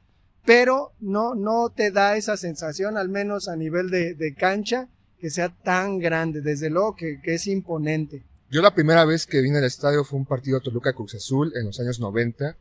pero 0.48 0.94
no, 1.02 1.36
no 1.36 1.74
te 1.76 1.92
da 1.92 2.16
esa 2.16 2.38
sensación, 2.38 2.96
al 2.96 3.10
menos 3.10 3.50
a 3.50 3.58
nivel 3.58 3.90
de, 3.90 4.34
cancha, 4.40 4.88
que 5.20 5.30
sea 5.30 5.50
tan 5.50 6.00
grande, 6.00 6.40
desde 6.40 6.70
luego 6.70 6.96
que, 6.96 7.20
es 7.26 7.48
imponente. 7.48 8.24
Yo 8.50 8.62
la 8.62 8.74
primera 8.74 9.04
vez 9.04 9.28
que 9.28 9.42
vine 9.42 9.58
al 9.58 9.66
estadio 9.66 10.06
fue 10.06 10.18
un 10.18 10.26
partido 10.26 10.62
Toluca 10.62 10.94
Cruz 10.94 11.16
Azul 11.16 11.52
en 11.54 11.66
los 11.66 11.78
años 11.82 12.00
90 12.00 12.56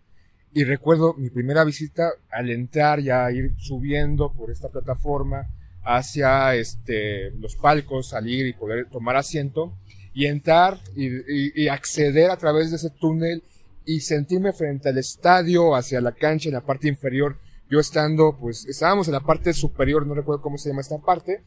y 0.53 0.64
recuerdo 0.64 1.14
mi 1.14 1.31
primera 1.31 1.62
visita 1.62 2.11
al 2.29 2.51
entrar 2.51 2.99
ya 2.99 3.31
ir 3.31 3.55
subiendo 3.57 4.33
por 4.33 4.51
esta 4.51 4.68
plataforma 4.68 5.46
hacia 5.85 6.57
este 6.57 7.31
los 7.38 7.55
palcos, 7.55 8.09
salir 8.09 8.49
y 8.49 8.53
poder 8.53 8.90
tomar 8.90 9.14
asiento 9.14 9.79
y 10.12 10.27
entrar 10.27 10.81
y 10.96 11.68
acceder 11.68 12.33
a 12.33 12.37
través 12.37 12.70
de 12.70 12.79
ese 12.79 12.90
túnel 12.90 13.44
y 13.85 14.01
sentirme 14.01 14.53
frente 14.53 14.88
al 14.88 14.99
estadio, 14.99 15.77
hacia 15.77 16.01
la 16.01 16.11
cancha 16.11 16.49
en 16.49 16.55
la 16.55 16.66
parte 16.66 16.88
inferior. 16.88 17.38
Yo 17.68 17.81
estando, 17.81 18.37
pues, 18.38 18.64
estábamos 18.66 19.09
en 19.09 19.14
la 19.14 19.20
parte 19.20 19.52
superior, 19.52 20.07
no 20.07 20.14
recuerdo 20.14 20.42
cómo 20.42 20.59
se 20.59 20.68
llama 20.68 20.83
esta 20.83 20.98
parte, 20.98 21.42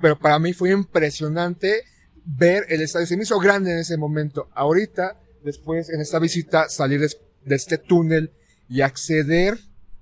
pero 0.00 0.18
para 0.18 0.38
mí 0.38 0.52
fue 0.52 0.70
impresionante 0.70 1.82
ver 2.24 2.66
el 2.68 2.82
estadio. 2.82 3.06
Se 3.06 3.16
me 3.16 3.22
hizo 3.22 3.38
grande 3.38 3.72
en 3.72 3.78
ese 3.78 3.96
momento. 3.96 4.48
Ahorita, 4.54 5.20
después, 5.42 5.88
en 5.90 6.00
esta 6.00 6.18
visita, 6.18 6.68
salir 6.68 7.00
de, 7.00 7.54
este 7.54 7.78
túnel 7.78 8.32
y 8.68 8.80
acceder, 8.80 9.58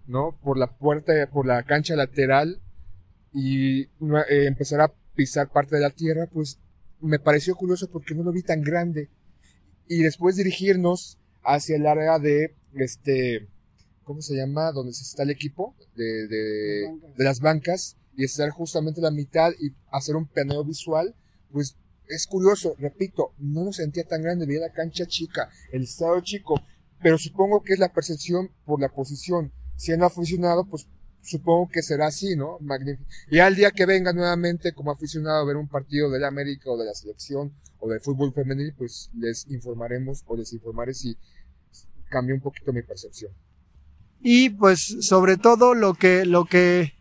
¿no? 0.07 0.38
Por 0.42 0.59
la 0.59 0.66
puerta, 0.66 1.12
por 1.33 1.46
la 1.46 1.62
cancha 1.64 1.94
lateral 1.96 2.61
y 3.33 3.83
eh, 3.83 3.88
empezar 4.46 4.81
a 4.81 4.92
pisar 5.14 5.51
parte 5.51 5.77
de 5.77 5.83
la 5.83 5.90
tierra, 5.90 6.27
pues 6.33 6.59
me 7.01 7.18
pareció 7.18 7.55
curioso 7.57 7.88
porque 7.90 8.14
no 8.14 8.22
lo 8.22 8.33
vi 8.33 8.42
tan 8.42 8.62
grande. 8.62 9.11
Y 9.88 10.03
después 10.03 10.37
dirigirnos 10.37 11.18
hacia 11.44 11.77
el 11.77 11.87
área 11.87 12.18
de, 12.18 12.55
este, 12.75 13.48
¿cómo 14.04 14.22
se 14.22 14.34
llama? 14.34 14.72
Donde 14.72 14.92
está 14.92 15.22
el 15.22 15.30
equipo 15.30 15.74
de, 15.96 16.26
de, 16.28 16.98
de 17.16 17.24
las 17.24 17.40
bancas 17.40 17.96
y 18.16 18.24
estar 18.24 18.50
justamente 18.50 19.00
la 19.00 19.10
mitad 19.10 19.52
y 19.58 19.74
hacer 19.90 20.16
un 20.16 20.26
planeo 20.26 20.64
visual, 20.64 21.14
pues 21.50 21.76
es 22.08 22.26
curioso, 22.26 22.74
repito, 22.78 23.32
no 23.38 23.64
nos 23.64 23.76
sentía 23.76 24.04
tan 24.04 24.22
grande, 24.22 24.46
veía 24.46 24.60
la 24.60 24.72
cancha 24.72 25.06
chica, 25.06 25.48
el 25.72 25.84
estado 25.84 26.20
chico, 26.20 26.60
pero 27.02 27.18
supongo 27.18 27.62
que 27.62 27.72
es 27.72 27.78
la 27.78 27.92
percepción 27.92 28.50
por 28.64 28.80
la 28.80 28.88
posición. 28.88 29.52
Siendo 29.76 30.06
aficionado, 30.06 30.68
pues 30.68 30.86
supongo 31.22 31.68
que 31.70 31.82
será 31.82 32.08
así, 32.08 32.36
¿no? 32.36 32.58
Magnífico. 32.60 33.08
Y 33.30 33.38
al 33.38 33.56
día 33.56 33.70
que 33.70 33.86
venga 33.86 34.12
nuevamente 34.12 34.72
como 34.72 34.90
aficionado 34.90 35.42
a 35.42 35.46
ver 35.46 35.56
un 35.56 35.68
partido 35.68 36.10
de 36.10 36.20
la 36.20 36.28
América 36.28 36.70
o 36.70 36.76
de 36.76 36.84
la 36.84 36.94
selección 36.94 37.52
o 37.78 37.88
del 37.88 38.00
fútbol 38.00 38.32
femenil, 38.32 38.74
pues 38.76 39.10
les 39.14 39.48
informaremos 39.50 40.22
o 40.26 40.36
les 40.36 40.52
informaré 40.52 40.94
si 40.94 41.16
cambia 42.10 42.34
un 42.34 42.40
poquito 42.40 42.72
mi 42.72 42.82
percepción. 42.82 43.32
Y 44.22 44.50
pues 44.50 44.98
sobre 45.00 45.37
todo 45.37 45.74
lo 45.74 45.94
que, 45.94 46.24
lo 46.24 46.44
que 46.44 46.94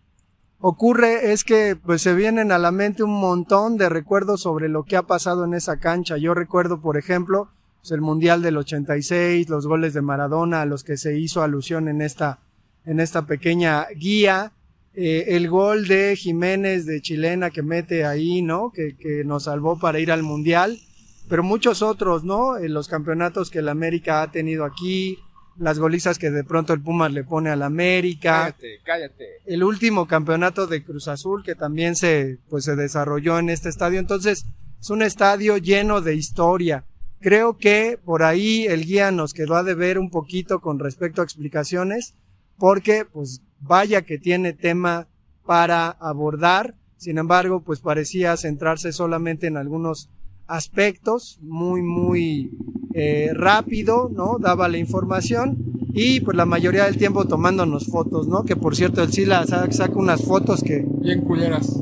ocurre 0.60 1.32
es 1.32 1.44
que 1.44 1.76
pues 1.76 2.02
se 2.02 2.14
vienen 2.16 2.52
a 2.52 2.58
la 2.58 2.72
mente 2.72 3.04
un 3.04 3.20
montón 3.20 3.78
de 3.78 3.90
recuerdos 3.90 4.42
sobre 4.42 4.70
lo 4.70 4.84
que 4.84 4.98
ha 4.98 5.04
pasado 5.04 5.46
en 5.46 5.54
esa 5.54 5.78
cancha. 5.78 6.18
Yo 6.18 6.34
recuerdo, 6.34 6.82
por 6.82 6.98
ejemplo, 6.98 7.50
pues, 7.82 7.92
el 7.92 8.02
Mundial 8.02 8.42
del 8.42 8.58
86, 8.58 9.50
los 9.50 9.68
goles 9.68 9.94
de 9.94 10.02
Maradona 10.02 10.62
a 10.62 10.66
los 10.66 10.84
que 10.84 10.98
se 10.98 11.18
hizo 11.18 11.42
alusión 11.42 11.88
en 11.88 12.02
esta, 12.02 12.40
en 12.86 13.00
esta 13.00 13.26
pequeña 13.26 13.88
guía, 13.96 14.54
eh, 14.94 15.36
el 15.36 15.50
gol 15.50 15.88
de 15.88 16.16
Jiménez 16.16 16.86
de 16.86 17.02
Chilena 17.02 17.50
que 17.50 17.64
mete 17.64 18.06
ahí, 18.06 18.42
¿no? 18.42 18.72
Que, 18.72 18.96
que 18.98 19.24
nos 19.24 19.44
salvó 19.44 19.80
para 19.80 20.00
ir 20.00 20.12
al 20.12 20.22
Mundial, 20.22 20.80
pero 21.28 21.44
muchos 21.44 21.82
otros, 21.82 22.24
¿no? 22.24 22.58
En 22.58 22.74
los 22.74 22.88
campeonatos 22.88 23.50
que 23.50 23.60
el 23.60 23.70
América 23.70 24.22
ha 24.22 24.32
tenido 24.32 24.66
aquí, 24.66 25.18
las 25.58 25.80
golizas 25.80 26.18
que 26.18 26.32
de 26.32 26.44
pronto 26.44 26.74
el 26.74 26.82
Pumas 26.82 27.12
le 27.12 27.24
pone 27.24 27.50
al 27.50 27.62
América, 27.62 28.42
Cállate, 28.42 28.80
cállate. 28.84 29.26
el 29.46 29.64
último 29.64 30.08
campeonato 30.08 30.68
de 30.68 30.84
Cruz 30.84 31.08
Azul 31.08 31.44
que 31.44 31.56
también 31.56 31.96
se, 31.96 32.40
pues 32.50 32.66
se 32.66 32.76
desarrolló 32.76 33.38
en 33.40 33.50
este 33.50 33.70
estadio. 33.70 34.00
Entonces, 34.00 34.46
es 34.80 34.90
un 34.90 35.02
estadio 35.02 35.58
lleno 35.58 36.02
de 36.02 36.16
historia. 36.16 36.86
Creo 37.20 37.58
que 37.58 38.00
por 38.04 38.24
ahí 38.24 38.66
el 38.66 38.86
guía 38.86 39.12
nos 39.12 39.34
quedó 39.34 39.56
a 39.56 39.64
deber 39.64 40.00
un 40.00 40.10
poquito 40.10 40.60
con 40.60 40.80
respecto 40.80 41.22
a 41.22 41.24
explicaciones, 41.24 42.16
porque 42.58 43.06
pues 43.06 43.42
vaya 43.60 44.02
que 44.02 44.18
tiene 44.18 44.54
tema 44.54 45.08
para 45.46 45.90
abordar. 45.90 46.76
Sin 46.98 47.18
embargo, 47.18 47.62
pues 47.62 47.80
parecía 47.80 48.36
centrarse 48.38 48.92
solamente 48.92 49.48
en 49.48 49.58
algunos 49.58 50.10
aspectos, 50.52 51.40
muy, 51.42 51.82
muy 51.82 52.52
eh, 52.94 53.30
rápido, 53.34 54.10
¿no? 54.14 54.38
Daba 54.40 54.68
la 54.68 54.78
información 54.78 55.58
y 55.94 56.20
pues 56.22 56.36
la 56.38 56.46
mayoría 56.46 56.86
del 56.86 56.98
tiempo 56.98 57.26
tomándonos 57.26 57.88
fotos, 57.88 58.28
¿no? 58.28 58.44
Que 58.44 58.56
por 58.56 58.76
cierto, 58.76 59.02
el 59.02 59.12
Sila 59.12 59.46
sa- 59.48 59.72
saca 59.72 59.94
unas 59.98 60.24
fotos 60.24 60.62
que, 60.64 60.86
Bien 61.02 61.22
culeras. 61.22 61.82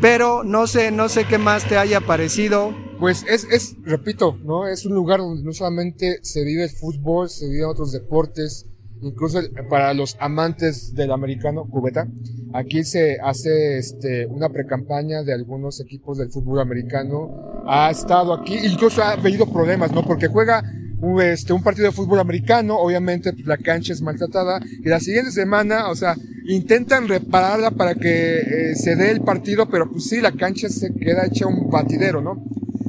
pero 0.00 0.44
no 0.44 0.66
sé, 0.66 0.90
no 0.90 1.08
sé 1.08 1.24
qué 1.26 1.38
más 1.38 1.66
te 1.68 1.76
haya 1.78 2.00
parecido. 2.00 2.72
Pues 2.98 3.24
es, 3.28 3.46
es, 3.50 3.76
repito, 3.82 4.36
¿no? 4.44 4.66
Es 4.66 4.86
un 4.86 4.94
lugar 4.94 5.20
donde 5.20 5.42
no 5.42 5.52
solamente 5.52 6.18
se 6.22 6.44
vive 6.44 6.64
el 6.64 6.70
fútbol, 6.70 7.28
se 7.28 7.48
viven 7.48 7.66
otros 7.66 7.92
deportes, 7.92 8.66
incluso 9.02 9.40
para 9.68 9.94
los 9.94 10.16
amantes 10.20 10.94
del 10.94 11.12
americano, 11.12 11.64
cubeta. 11.68 12.06
Aquí 12.52 12.84
se 12.84 13.18
hace 13.22 13.78
este, 13.78 14.26
una 14.26 14.48
precampaña 14.48 15.22
de 15.22 15.34
algunos 15.34 15.80
equipos 15.80 16.18
del 16.18 16.30
fútbol 16.30 16.60
americano. 16.60 17.62
Ha 17.66 17.90
estado 17.90 18.32
aquí, 18.32 18.56
incluso 18.64 19.02
ha 19.02 19.12
habido 19.12 19.46
problemas, 19.46 19.92
¿no? 19.92 20.02
Porque 20.02 20.28
juega 20.28 20.62
un, 21.00 21.20
este, 21.20 21.52
un 21.52 21.62
partido 21.62 21.86
de 21.86 21.92
fútbol 21.92 22.20
americano, 22.20 22.78
obviamente 22.78 23.32
pues, 23.32 23.46
la 23.46 23.58
cancha 23.58 23.92
es 23.92 24.00
maltratada, 24.00 24.60
y 24.64 24.88
la 24.88 25.00
siguiente 25.00 25.32
semana, 25.32 25.90
o 25.90 25.94
sea, 25.94 26.16
intentan 26.48 27.08
repararla 27.08 27.72
para 27.72 27.94
que 27.94 28.38
eh, 28.38 28.74
se 28.74 28.96
dé 28.96 29.10
el 29.10 29.20
partido, 29.20 29.68
pero 29.68 29.90
pues 29.90 30.04
sí, 30.04 30.20
la 30.20 30.32
cancha 30.32 30.68
se 30.68 30.94
queda 30.94 31.26
hecha 31.26 31.46
un 31.46 31.68
batidero, 31.68 32.22
¿no? 32.22 32.42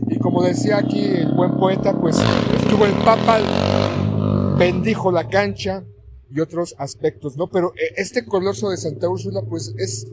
Y 0.09 0.19
como 0.19 0.43
decía 0.43 0.77
aquí 0.77 1.03
el 1.03 1.33
buen 1.33 1.57
poeta, 1.57 1.99
pues 1.99 2.17
estuvo 2.55 2.85
el 2.85 2.93
Papa, 3.03 3.39
bendijo 4.57 5.11
la 5.11 5.27
cancha 5.27 5.83
y 6.37 6.39
otros 6.39 6.75
aspectos, 6.77 7.35
¿no? 7.35 7.47
Pero 7.47 7.73
eh, 7.75 7.93
este 7.97 8.25
coloso 8.25 8.69
de 8.69 8.77
Santa 8.77 9.09
Úrsula, 9.09 9.41
pues 9.41 9.73
es, 9.77 10.07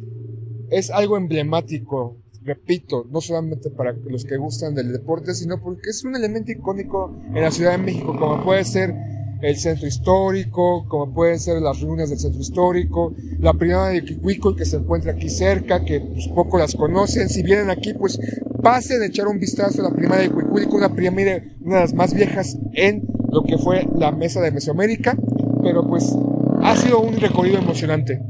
es 0.70 0.90
algo 0.90 1.16
emblemático, 1.16 2.16
repito, 2.42 3.06
no 3.10 3.20
solamente 3.20 3.70
para 3.70 3.92
los 3.92 4.24
que 4.24 4.36
gustan 4.36 4.74
del 4.74 4.92
deporte, 4.92 5.34
sino 5.34 5.60
porque 5.60 5.90
es 5.90 6.04
un 6.04 6.16
elemento 6.16 6.52
icónico 6.52 7.14
en 7.34 7.42
la 7.42 7.50
Ciudad 7.50 7.72
de 7.72 7.78
México, 7.78 8.16
como 8.18 8.42
puede 8.42 8.64
ser 8.64 8.94
el 9.42 9.56
centro 9.56 9.86
histórico, 9.86 10.86
como 10.88 11.12
pueden 11.12 11.38
ser 11.38 11.60
las 11.60 11.80
ruinas 11.82 12.08
del 12.08 12.18
centro 12.18 12.40
histórico, 12.40 13.14
la 13.40 13.52
privada 13.52 13.90
de 13.90 14.02
Quicuico 14.02 14.56
que 14.56 14.64
se 14.64 14.76
encuentra 14.76 15.12
aquí 15.12 15.28
cerca, 15.28 15.84
que 15.84 16.00
pues, 16.00 16.28
poco 16.28 16.58
las 16.58 16.74
conocen, 16.74 17.28
si 17.28 17.42
vienen 17.42 17.68
aquí 17.68 17.92
pues 17.92 18.18
pasen 18.62 19.02
a 19.02 19.06
echar 19.06 19.26
un 19.28 19.38
vistazo 19.38 19.82
a 19.82 19.90
la 19.90 19.94
privada 19.94 20.22
de 20.22 20.30
Quicuico, 20.30 20.76
una 20.76 20.94
pirámide, 20.94 21.56
una 21.60 21.76
de 21.76 21.80
las 21.82 21.92
más 21.92 22.14
viejas 22.14 22.56
en 22.72 23.06
lo 23.30 23.42
que 23.42 23.58
fue 23.58 23.86
la 23.96 24.12
mesa 24.12 24.40
de 24.40 24.50
Mesoamérica, 24.50 25.16
pero 25.64 25.86
pues 25.86 26.14
ha 26.62 26.76
sido 26.76 27.00
un 27.00 27.16
recorrido 27.16 27.58
emocionante. 27.58 28.20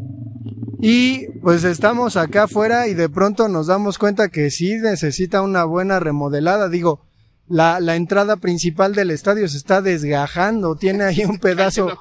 Y 0.80 1.28
pues 1.42 1.64
estamos 1.64 2.16
acá 2.16 2.44
afuera 2.44 2.88
y 2.88 2.94
de 2.94 3.08
pronto 3.08 3.48
nos 3.48 3.66
damos 3.66 3.98
cuenta 3.98 4.28
que 4.28 4.50
sí 4.50 4.76
necesita 4.76 5.42
una 5.42 5.64
buena 5.64 5.98
remodelada. 5.98 6.68
Digo, 6.68 7.00
la, 7.48 7.80
la 7.80 7.96
entrada 7.96 8.36
principal 8.36 8.94
del 8.94 9.10
estadio 9.10 9.48
se 9.48 9.56
está 9.56 9.82
desgajando, 9.82 10.76
tiene 10.76 11.04
ahí 11.04 11.24
un 11.24 11.38
pedazo, 11.40 11.98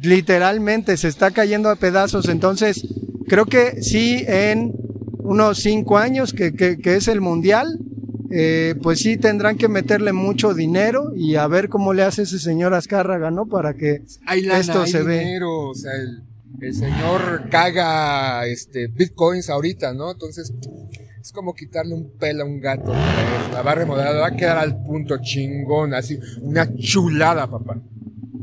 literalmente 0.00 0.96
se 0.96 1.08
está 1.08 1.30
cayendo 1.30 1.70
a 1.70 1.76
pedazos. 1.76 2.28
Entonces, 2.28 2.86
creo 3.26 3.46
que 3.46 3.82
sí 3.82 4.24
en 4.26 4.74
unos 5.18 5.58
cinco 5.58 5.98
años 5.98 6.32
que, 6.32 6.52
que, 6.52 6.78
que 6.78 6.96
es 6.96 7.08
el 7.08 7.20
mundial, 7.20 7.78
eh, 8.30 8.74
pues 8.82 9.00
sí 9.00 9.16
tendrán 9.16 9.56
que 9.56 9.68
meterle 9.68 10.12
mucho 10.12 10.54
dinero 10.54 11.12
y 11.14 11.36
a 11.36 11.46
ver 11.46 11.68
cómo 11.68 11.92
le 11.92 12.02
hace 12.02 12.22
ese 12.22 12.38
señor 12.38 12.74
Azcárraga, 12.74 13.30
¿no? 13.30 13.46
Para 13.46 13.74
que 13.74 14.02
Hay 14.26 14.42
lana, 14.42 14.60
esto 14.60 14.82
hay 14.82 14.90
se 14.90 15.02
ve. 15.02 15.18
dinero, 15.20 15.68
o 15.70 15.74
sea, 15.74 15.92
el, 15.96 16.22
el 16.60 16.74
señor 16.74 17.48
caga 17.50 18.46
este 18.46 18.86
bitcoins 18.88 19.50
ahorita, 19.50 19.92
¿no? 19.92 20.12
Entonces, 20.12 20.52
es 21.20 21.32
como 21.32 21.54
quitarle 21.54 21.94
un 21.94 22.10
pelo 22.18 22.44
a 22.44 22.46
un 22.46 22.60
gato. 22.60 22.92
La 23.52 23.62
va 23.62 23.72
a 23.72 23.74
remodelar, 23.76 24.14
va 24.16 24.26
a 24.28 24.36
quedar 24.36 24.58
al 24.58 24.82
punto 24.84 25.16
chingón, 25.22 25.94
así, 25.94 26.18
una 26.42 26.68
chulada, 26.76 27.46
papá. 27.50 27.80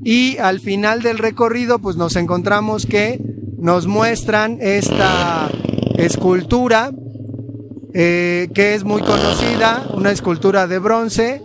Y 0.03 0.37
al 0.37 0.59
final 0.59 1.01
del 1.03 1.19
recorrido, 1.19 1.79
pues 1.79 1.95
nos 1.95 2.15
encontramos 2.15 2.85
que 2.87 3.19
nos 3.59 3.85
muestran 3.85 4.57
esta 4.61 5.51
escultura 5.97 6.91
eh, 7.93 8.49
que 8.53 8.73
es 8.73 8.85
muy 8.85 9.01
conocida, 9.01 9.85
una 9.93 10.11
escultura 10.11 10.65
de 10.65 10.79
bronce 10.79 11.41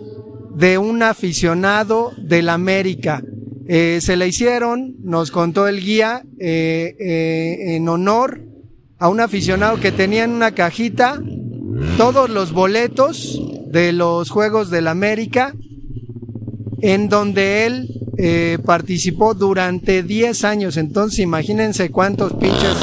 de 0.55 0.77
un 0.77 1.03
aficionado 1.03 2.13
del 2.17 2.47
América. 2.47 3.21
Eh, 3.67 3.99
se 4.01 4.15
la 4.15 4.27
hicieron, 4.27 4.95
nos 5.03 5.29
contó 5.29 5.67
el 5.67 5.81
guía, 5.81 6.23
eh, 6.39 7.75
en 7.75 7.89
honor 7.89 8.41
a 8.97 9.09
un 9.09 9.19
aficionado 9.19 9.79
que 9.79 9.91
tenía 9.91 10.23
en 10.23 10.31
una 10.31 10.51
cajita 10.51 11.21
todos 11.97 12.29
los 12.29 12.53
boletos 12.53 13.41
de 13.69 13.91
los 13.91 14.29
Juegos 14.29 14.69
del 14.69 14.87
América 14.87 15.53
en 16.81 17.09
donde 17.09 17.65
él 17.65 18.59
participó 18.65 19.33
durante 19.33 20.01
10 20.01 20.43
años. 20.45 20.77
Entonces 20.77 21.19
imagínense 21.19 21.91
cuántos 21.91 22.33
pinches 22.33 22.77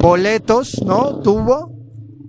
boletos, 0.00 0.82
¿no? 0.84 1.20
Tuvo. 1.20 1.77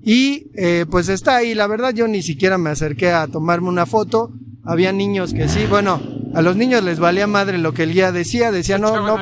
Y 0.04 0.52
eh, 0.56 0.86
pues 0.90 1.10
está 1.10 1.38
ahí. 1.38 1.54
La 1.56 1.68
verdad 1.68 1.94
yo 1.94 2.08
ni 2.08 2.22
siquiera 2.22 2.58
me 2.58 2.70
acerqué 2.70 3.12
a 3.12 3.28
tomarme 3.28 3.70
una 3.70 3.86
foto. 3.86 4.32
Había 4.66 4.92
niños 4.92 5.34
que 5.34 5.48
sí, 5.48 5.66
bueno, 5.68 6.00
a 6.36 6.42
los 6.44 6.56
niños 6.56 6.84
les 6.84 7.00
valía 7.00 7.26
madre 7.28 7.58
lo 7.58 7.74
que 7.74 7.84
el 7.84 7.94
guía 7.94 8.12
decía. 8.12 8.52
Decía, 8.52 8.78
no, 8.78 8.96
no, 9.06 9.18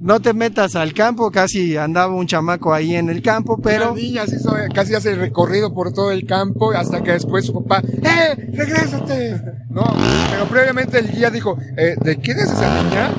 no 0.00 0.20
te 0.20 0.34
metas 0.34 0.76
al 0.76 0.92
campo. 0.92 1.30
Casi 1.30 1.76
andaba 1.76 2.14
un 2.14 2.26
chamaco 2.26 2.74
ahí 2.74 2.94
en 2.94 3.08
el 3.08 3.22
campo, 3.22 3.58
pero... 3.62 3.92
Una 3.92 4.00
niña 4.00 4.26
se 4.26 4.36
hizo- 4.36 4.54
casi 4.74 4.94
hace 4.94 5.12
el 5.12 5.18
recorrido 5.20 5.72
por 5.72 5.92
todo 5.92 6.10
el 6.10 6.26
campo 6.26 6.72
hasta 6.72 7.02
que 7.02 7.12
después 7.12 7.46
su 7.46 7.54
papá, 7.64 7.82
¡eh! 8.02 8.50
¡Regrésate! 8.52 9.40
No, 9.70 9.84
pero 10.30 10.44
previamente 10.46 10.98
el 10.98 11.10
guía 11.10 11.30
dijo, 11.30 11.56
eh, 11.78 11.94
¿de 12.02 12.16
quién 12.18 12.38
es 12.38 12.50
esa 12.50 12.82
niña? 12.82 13.10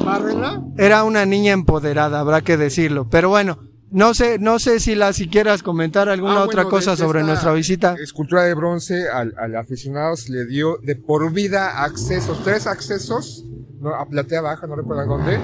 Amárrenla. 0.00 0.62
Era 0.76 1.04
una 1.04 1.26
niña 1.26 1.52
empoderada, 1.52 2.20
habrá 2.20 2.40
que 2.42 2.56
decirlo. 2.56 3.08
Pero 3.08 3.28
bueno, 3.28 3.58
no 3.90 4.12
sé, 4.14 4.38
no 4.38 4.58
sé 4.58 4.80
si 4.80 4.94
la 4.94 5.12
si 5.12 5.28
quieras 5.28 5.62
comentar 5.62 6.08
alguna 6.08 6.40
Ah, 6.40 6.44
otra 6.44 6.64
bueno, 6.64 6.70
cosa 6.70 6.96
sobre 6.96 7.22
nuestra 7.22 7.52
visita. 7.52 7.94
Escultura 8.02 8.44
de 8.44 8.54
bronce 8.54 9.08
al, 9.08 9.34
al 9.38 9.56
aficionado 9.56 10.16
se 10.16 10.32
le 10.32 10.46
dio 10.46 10.78
de 10.82 10.94
por 10.96 11.32
vida 11.32 11.82
accesos, 11.84 12.42
tres 12.44 12.66
accesos, 12.66 13.44
no, 13.80 13.94
a 13.94 14.06
platea 14.06 14.40
baja, 14.40 14.66
no 14.66 14.76
recuerdo 14.76 15.06
dónde, 15.06 15.38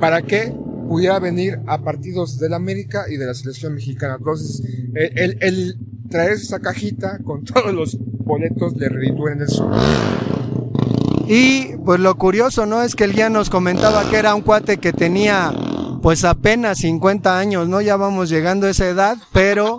para 0.00 0.22
que 0.22 0.54
pudiera 0.88 1.18
venir 1.18 1.60
a 1.66 1.82
partidos 1.82 2.38
del 2.38 2.54
América 2.54 3.04
y 3.10 3.16
de 3.16 3.26
la 3.26 3.34
selección 3.34 3.74
mexicana. 3.74 4.16
Entonces, 4.18 4.62
el, 4.94 5.18
el, 5.18 5.38
el 5.40 5.76
traer 6.10 6.32
esa 6.32 6.60
cajita 6.60 7.18
con 7.24 7.44
todos 7.44 7.72
los 7.74 7.96
boletos 7.98 8.74
le 8.76 8.88
reditúa 8.88 9.32
en 9.32 9.42
eso. 9.42 9.70
Y 11.26 11.76
pues 11.84 12.00
lo 12.00 12.16
curioso, 12.16 12.66
¿no? 12.66 12.82
Es 12.82 12.94
que 12.94 13.04
el 13.04 13.12
guía 13.12 13.30
nos 13.30 13.48
comentaba 13.48 14.08
que 14.10 14.16
era 14.16 14.34
un 14.34 14.42
cuate 14.42 14.78
que 14.78 14.92
tenía 14.92 15.52
pues 16.02 16.24
apenas 16.24 16.78
50 16.78 17.38
años, 17.38 17.68
¿no? 17.68 17.80
Ya 17.80 17.96
vamos 17.96 18.28
llegando 18.28 18.66
a 18.66 18.70
esa 18.70 18.88
edad, 18.88 19.16
pero 19.32 19.78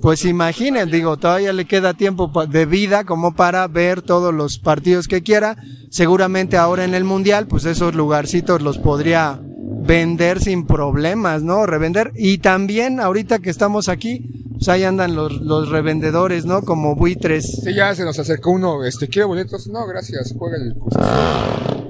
pues 0.00 0.24
imaginen, 0.24 0.90
digo, 0.90 1.16
todavía 1.16 1.52
le 1.52 1.66
queda 1.66 1.94
tiempo 1.94 2.30
de 2.46 2.66
vida 2.66 3.04
como 3.04 3.34
para 3.34 3.66
ver 3.68 4.02
todos 4.02 4.34
los 4.34 4.58
partidos 4.58 5.06
que 5.06 5.22
quiera. 5.22 5.56
Seguramente 5.88 6.56
ahora 6.56 6.84
en 6.84 6.94
el 6.94 7.04
Mundial, 7.04 7.46
pues 7.46 7.64
esos 7.64 7.94
lugarcitos 7.94 8.60
los 8.60 8.78
podría 8.78 9.40
vender 9.84 10.40
sin 10.40 10.66
problemas, 10.66 11.42
¿no? 11.42 11.64
Revender. 11.66 12.12
Y 12.16 12.38
también 12.38 12.98
ahorita 13.00 13.38
que 13.38 13.50
estamos 13.50 13.88
aquí, 13.88 14.48
pues 14.54 14.68
ahí 14.68 14.82
andan 14.82 15.14
los, 15.14 15.68
revendedores, 15.68 16.44
¿no? 16.44 16.62
Como 16.62 16.96
buitres. 16.96 17.60
Sí, 17.62 17.74
ya 17.74 17.94
se 17.94 18.04
nos 18.04 18.18
acercó 18.18 18.50
uno, 18.50 18.84
este, 18.84 19.08
¿quiere 19.08 19.26
boletos? 19.26 19.68
No, 19.68 19.86
gracias, 19.86 20.34
juega 20.36 20.56
el. 20.56 21.81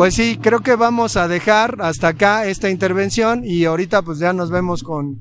Pues 0.00 0.14
sí, 0.14 0.38
creo 0.40 0.60
que 0.60 0.76
vamos 0.76 1.18
a 1.18 1.28
dejar 1.28 1.76
hasta 1.80 2.08
acá 2.08 2.46
esta 2.46 2.70
intervención 2.70 3.42
y 3.44 3.66
ahorita 3.66 4.00
pues 4.00 4.18
ya 4.18 4.32
nos 4.32 4.50
vemos 4.50 4.82
con, 4.82 5.20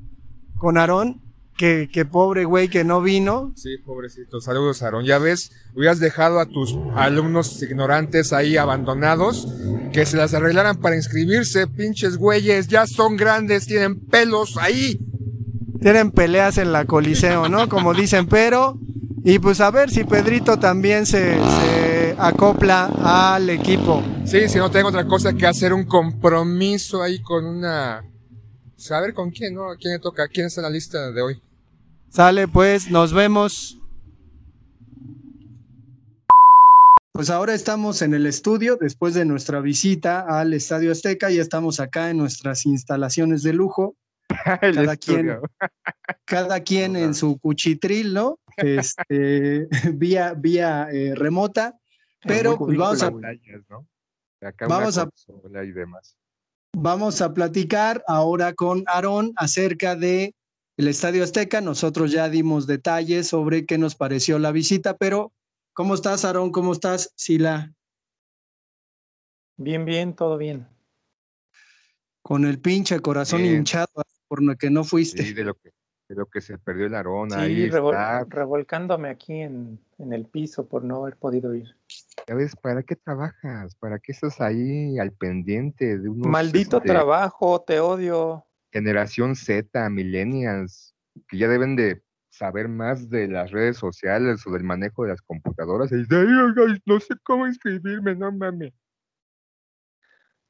con 0.56 0.78
Aarón, 0.78 1.20
que, 1.58 1.90
que 1.92 2.06
pobre 2.06 2.46
güey 2.46 2.70
que 2.70 2.86
no 2.86 3.02
vino. 3.02 3.52
Sí, 3.58 3.76
pobrecito. 3.86 4.40
Saludos, 4.40 4.82
Aaron. 4.82 5.04
Ya 5.04 5.18
ves, 5.18 5.52
hubieras 5.76 6.00
dejado 6.00 6.40
a 6.40 6.46
tus 6.46 6.78
alumnos 6.96 7.62
ignorantes 7.62 8.32
ahí 8.32 8.56
abandonados, 8.56 9.50
que 9.92 10.06
se 10.06 10.16
las 10.16 10.34
arreglaran 10.34 10.78
para 10.78 10.96
inscribirse, 10.96 11.68
pinches 11.68 12.16
güeyes, 12.16 12.70
ya 12.70 12.88
son 12.88 13.18
grandes, 13.18 13.68
tienen 13.68 14.00
pelos 14.00 14.56
ahí. 14.56 14.98
Tienen 15.82 16.12
peleas 16.12 16.58
en 16.58 16.72
la 16.72 16.86
Coliseo, 16.86 17.50
¿no? 17.50 17.68
Como 17.68 17.94
dicen, 17.94 18.28
pero... 18.28 18.80
Y 19.24 19.40
pues 19.40 19.60
a 19.62 19.72
ver 19.72 19.90
si 19.90 20.04
Pedrito 20.04 20.58
también 20.58 21.06
se, 21.06 21.36
se 21.36 22.16
acopla 22.18 22.86
al 23.04 23.50
equipo. 23.50 24.04
Sí, 24.26 24.48
si 24.48 24.58
no 24.58 24.72
tengo 24.72 24.90
otra 24.90 25.06
cosa 25.06 25.34
que 25.34 25.46
hacer 25.46 25.74
un 25.74 25.86
compromiso 25.86 27.02
ahí 27.02 27.22
con 27.22 27.46
una... 27.46 28.04
Saber 28.76 29.14
con 29.14 29.32
quién, 29.32 29.56
¿no? 29.56 29.70
¿A 29.70 29.76
quién 29.76 29.94
le 29.94 30.00
toca? 30.00 30.28
¿Quién 30.30 30.46
está 30.48 30.62
en 30.62 30.64
la 30.64 30.70
lista 30.70 31.12
de 31.12 31.22
hoy? 31.22 31.42
Sale 32.10 32.48
pues, 32.48 32.90
nos 32.90 33.14
vemos. 33.14 33.78
Pues 37.12 37.30
ahora 37.30 37.54
estamos 37.54 38.02
en 38.02 38.14
el 38.14 38.26
estudio 38.26 38.78
después 38.80 39.14
de 39.14 39.26
nuestra 39.26 39.60
visita 39.60 40.22
al 40.22 40.54
Estadio 40.54 40.92
Azteca, 40.92 41.30
ya 41.30 41.42
estamos 41.42 41.82
acá 41.82 42.10
en 42.10 42.18
nuestras 42.18 42.66
instalaciones 42.66 43.44
de 43.44 43.52
lujo. 43.52 43.96
Cada 44.62 44.96
quien, 44.96 45.40
cada 46.24 46.60
quien 46.62 46.96
en 46.96 47.14
su 47.14 47.40
cuchitril, 47.40 48.14
¿no? 48.14 48.38
Este, 48.62 49.68
vía 49.94 50.34
vía 50.34 50.88
eh, 50.92 51.14
remota, 51.16 51.80
pero 52.22 52.58
pues 52.58 52.78
vamos 52.78 53.04
a, 53.04 53.10
vamos 54.68 54.98
a- 54.98 55.64
y 55.64 55.72
demás. 55.72 56.18
vamos 56.76 57.22
a 57.22 57.34
platicar 57.34 58.04
ahora 58.08 58.54
con 58.54 58.84
Aarón 58.88 59.34
acerca 59.36 59.96
de 59.96 60.36
el 60.78 60.88
Estadio 60.88 61.24
Azteca. 61.24 61.62
Nosotros 61.62 62.12
ya 62.12 62.30
dimos 62.30 62.68
detalles 62.68 63.28
sobre 63.28 63.66
qué 63.66 63.78
nos 63.78 63.96
pareció 63.96 64.40
la 64.40 64.52
visita, 64.52 64.96
pero 64.98 65.34
¿cómo 65.74 65.96
estás, 65.96 66.26
Aarón? 66.26 66.52
¿Cómo 66.52 66.74
estás, 66.74 67.12
Sila? 67.16 67.74
Bien, 69.58 69.84
bien, 69.86 70.14
todo 70.16 70.38
bien. 70.38 70.68
Con 72.22 72.46
el 72.46 72.60
pinche 72.60 73.00
corazón 73.00 73.42
Bien. 73.42 73.58
hinchado 73.58 74.04
por 74.28 74.44
lo 74.44 74.56
que 74.56 74.70
no 74.70 74.84
fuiste. 74.84 75.24
Sí, 75.24 75.34
de 75.34 75.44
lo 75.44 75.56
que, 75.56 75.72
de 76.10 76.16
lo 76.16 76.26
que 76.26 76.42
se 76.42 76.58
perdió 76.58 76.88
el 76.88 76.96
Aarón, 76.96 77.30
Sí, 77.30 77.38
ahí 77.40 77.70
revol- 77.70 77.92
está. 77.94 78.26
revolcándome 78.28 79.10
aquí 79.10 79.42
en, 79.42 79.80
en 80.00 80.12
el 80.12 80.26
piso 80.26 80.68
por 80.68 80.84
no 80.84 81.04
haber 81.04 81.16
podido 81.16 81.54
ir. 81.54 81.76
Ya 82.28 82.34
ves, 82.34 82.56
¿para 82.56 82.82
qué 82.82 82.96
trabajas? 82.96 83.76
¿Para 83.76 84.00
qué 84.00 84.12
estás 84.12 84.42
ahí 84.42 84.98
al 84.98 85.12
pendiente 85.12 86.00
de 86.00 86.10
unos 86.10 86.28
Maldito 86.28 86.78
este, 86.78 86.90
trabajo, 86.90 87.62
te 87.62 87.80
odio. 87.80 88.44
generación 88.72 89.36
Z, 89.36 89.88
millennials, 89.92 90.96
que 91.28 91.38
ya 91.38 91.48
deben 91.48 91.76
de 91.76 92.02
saber 92.30 92.70
más 92.70 93.10
de 93.10 93.28
las 93.28 93.52
redes 93.52 93.78
sociales 93.78 94.46
o 94.48 94.52
del 94.52 94.64
manejo 94.64 95.04
de 95.04 95.10
las 95.10 95.22
computadoras? 95.22 95.92
Y 95.92 95.96
"Ay, 95.96 96.08
ay, 96.10 96.82
no 96.86 97.00
sé 97.00 97.14
cómo 97.24 97.46
inscribirme, 97.46 98.16
no 98.16 98.32
mames. 98.32 98.74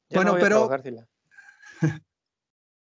Ya 0.08 0.16
Bueno, 0.18 0.32
no 0.32 0.38
pero- 0.40 0.70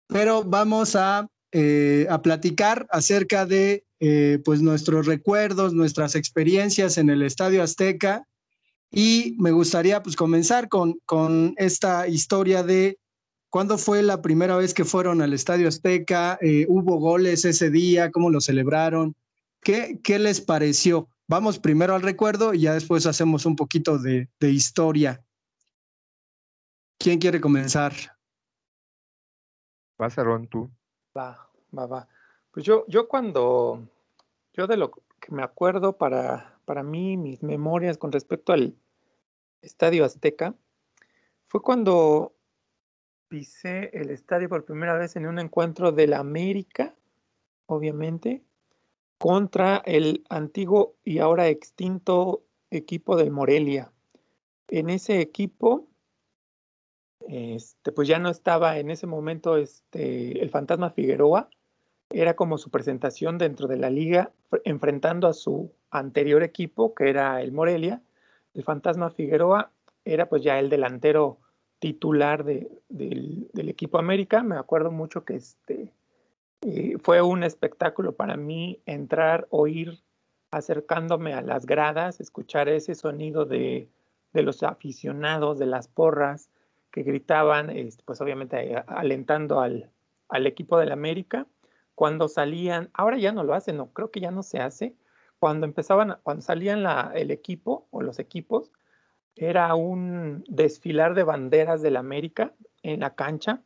pero 0.08 0.42
vamos 0.44 0.94
a, 0.96 1.28
eh, 1.56 2.08
a 2.10 2.20
platicar 2.20 2.88
acerca 2.90 3.46
de 3.46 3.84
eh, 4.00 4.40
pues 4.44 4.60
nuestros 4.60 5.06
recuerdos, 5.06 5.72
nuestras 5.72 6.16
experiencias 6.16 6.98
en 6.98 7.10
el 7.10 7.22
Estadio 7.22 7.62
Azteca 7.62 8.26
y 8.90 9.36
me 9.38 9.52
gustaría 9.52 10.02
pues 10.02 10.16
comenzar 10.16 10.68
con, 10.68 10.98
con 11.06 11.54
esta 11.56 12.08
historia 12.08 12.64
de 12.64 12.98
cuándo 13.50 13.78
fue 13.78 14.02
la 14.02 14.20
primera 14.20 14.56
vez 14.56 14.74
que 14.74 14.84
fueron 14.84 15.22
al 15.22 15.32
Estadio 15.32 15.68
Azteca, 15.68 16.38
Eh, 16.40 16.66
hubo 16.68 16.98
goles 16.98 17.44
ese 17.44 17.70
día, 17.70 18.10
cómo 18.10 18.30
lo 18.30 18.40
celebraron, 18.40 19.14
¿Qué, 19.62 20.00
qué 20.02 20.18
les 20.18 20.40
pareció. 20.40 21.08
Vamos 21.28 21.60
primero 21.60 21.94
al 21.94 22.02
recuerdo 22.02 22.52
y 22.52 22.62
ya 22.62 22.74
después 22.74 23.06
hacemos 23.06 23.46
un 23.46 23.54
poquito 23.54 23.98
de, 23.98 24.28
de 24.40 24.50
historia. 24.50 25.24
¿Quién 26.98 27.20
quiere 27.20 27.40
comenzar? 27.40 27.92
Vas, 29.96 30.16
tú. 30.50 30.68
Va, 31.16 31.43
va, 31.74 31.86
va. 31.86 32.08
Pues 32.50 32.64
yo, 32.64 32.84
yo 32.88 33.08
cuando, 33.08 33.88
yo 34.52 34.66
de 34.66 34.76
lo 34.76 34.90
que 34.90 35.32
me 35.32 35.42
acuerdo 35.42 35.96
para, 35.96 36.58
para 36.64 36.82
mí, 36.82 37.16
mis 37.16 37.42
memorias 37.42 37.98
con 37.98 38.12
respecto 38.12 38.52
al 38.52 38.74
Estadio 39.62 40.04
Azteca, 40.04 40.54
fue 41.48 41.62
cuando 41.62 42.34
pisé 43.28 43.90
el 43.92 44.10
estadio 44.10 44.48
por 44.48 44.64
primera 44.64 44.96
vez 44.96 45.16
en 45.16 45.26
un 45.26 45.38
encuentro 45.38 45.92
de 45.92 46.06
la 46.06 46.18
América, 46.18 46.94
obviamente, 47.66 48.42
contra 49.18 49.78
el 49.86 50.24
antiguo 50.28 50.94
y 51.04 51.18
ahora 51.18 51.48
extinto 51.48 52.44
equipo 52.70 53.16
del 53.16 53.30
Morelia. 53.30 53.90
En 54.68 54.90
ese 54.90 55.20
equipo, 55.20 55.88
este, 57.28 57.92
pues 57.92 58.06
ya 58.06 58.18
no 58.18 58.30
estaba 58.30 58.78
en 58.78 58.90
ese 58.90 59.06
momento 59.06 59.56
este, 59.56 60.42
el 60.42 60.50
fantasma 60.50 60.90
Figueroa, 60.90 61.48
era 62.20 62.34
como 62.34 62.58
su 62.58 62.70
presentación 62.70 63.38
dentro 63.38 63.66
de 63.68 63.76
la 63.76 63.90
liga, 63.90 64.30
fr- 64.50 64.62
enfrentando 64.64 65.26
a 65.26 65.32
su 65.32 65.72
anterior 65.90 66.42
equipo, 66.42 66.94
que 66.94 67.10
era 67.10 67.40
el 67.42 67.52
Morelia. 67.52 68.00
El 68.54 68.62
fantasma 68.62 69.10
Figueroa 69.10 69.70
era 70.04 70.28
pues 70.28 70.42
ya 70.42 70.58
el 70.58 70.68
delantero 70.70 71.38
titular 71.80 72.44
de- 72.44 72.70
del, 72.88 73.48
del 73.52 73.68
equipo 73.68 73.98
América. 73.98 74.42
Me 74.42 74.56
acuerdo 74.56 74.90
mucho 74.90 75.24
que 75.24 75.34
este, 75.34 75.92
eh, 76.62 76.96
fue 77.02 77.20
un 77.20 77.42
espectáculo 77.42 78.12
para 78.12 78.36
mí 78.36 78.80
entrar, 78.86 79.46
oír, 79.50 79.98
acercándome 80.50 81.34
a 81.34 81.42
las 81.42 81.66
gradas, 81.66 82.20
escuchar 82.20 82.68
ese 82.68 82.94
sonido 82.94 83.44
de, 83.44 83.88
de 84.32 84.42
los 84.42 84.62
aficionados, 84.62 85.58
de 85.58 85.66
las 85.66 85.88
porras 85.88 86.48
que 86.92 87.02
gritaban, 87.02 87.70
este, 87.70 88.04
pues 88.04 88.20
obviamente 88.20 88.72
eh, 88.72 88.84
alentando 88.86 89.60
al, 89.60 89.90
al 90.28 90.46
equipo 90.46 90.78
del 90.78 90.92
América. 90.92 91.46
Cuando 91.94 92.28
salían, 92.28 92.90
ahora 92.92 93.18
ya 93.18 93.32
no 93.32 93.44
lo 93.44 93.54
hacen, 93.54 93.76
no, 93.76 93.92
creo 93.92 94.10
que 94.10 94.20
ya 94.20 94.30
no 94.30 94.42
se 94.42 94.58
hace. 94.60 94.94
Cuando 95.38 95.66
empezaban, 95.66 96.16
cuando 96.22 96.42
salían 96.42 96.82
la- 96.82 97.12
el 97.14 97.30
equipo 97.30 97.86
o 97.90 98.02
los 98.02 98.18
equipos, 98.18 98.72
era 99.36 99.74
un 99.74 100.44
desfilar 100.48 101.14
de 101.14 101.24
banderas 101.24 101.82
del 101.82 101.96
América 101.96 102.54
en 102.82 103.00
la 103.00 103.14
cancha, 103.14 103.62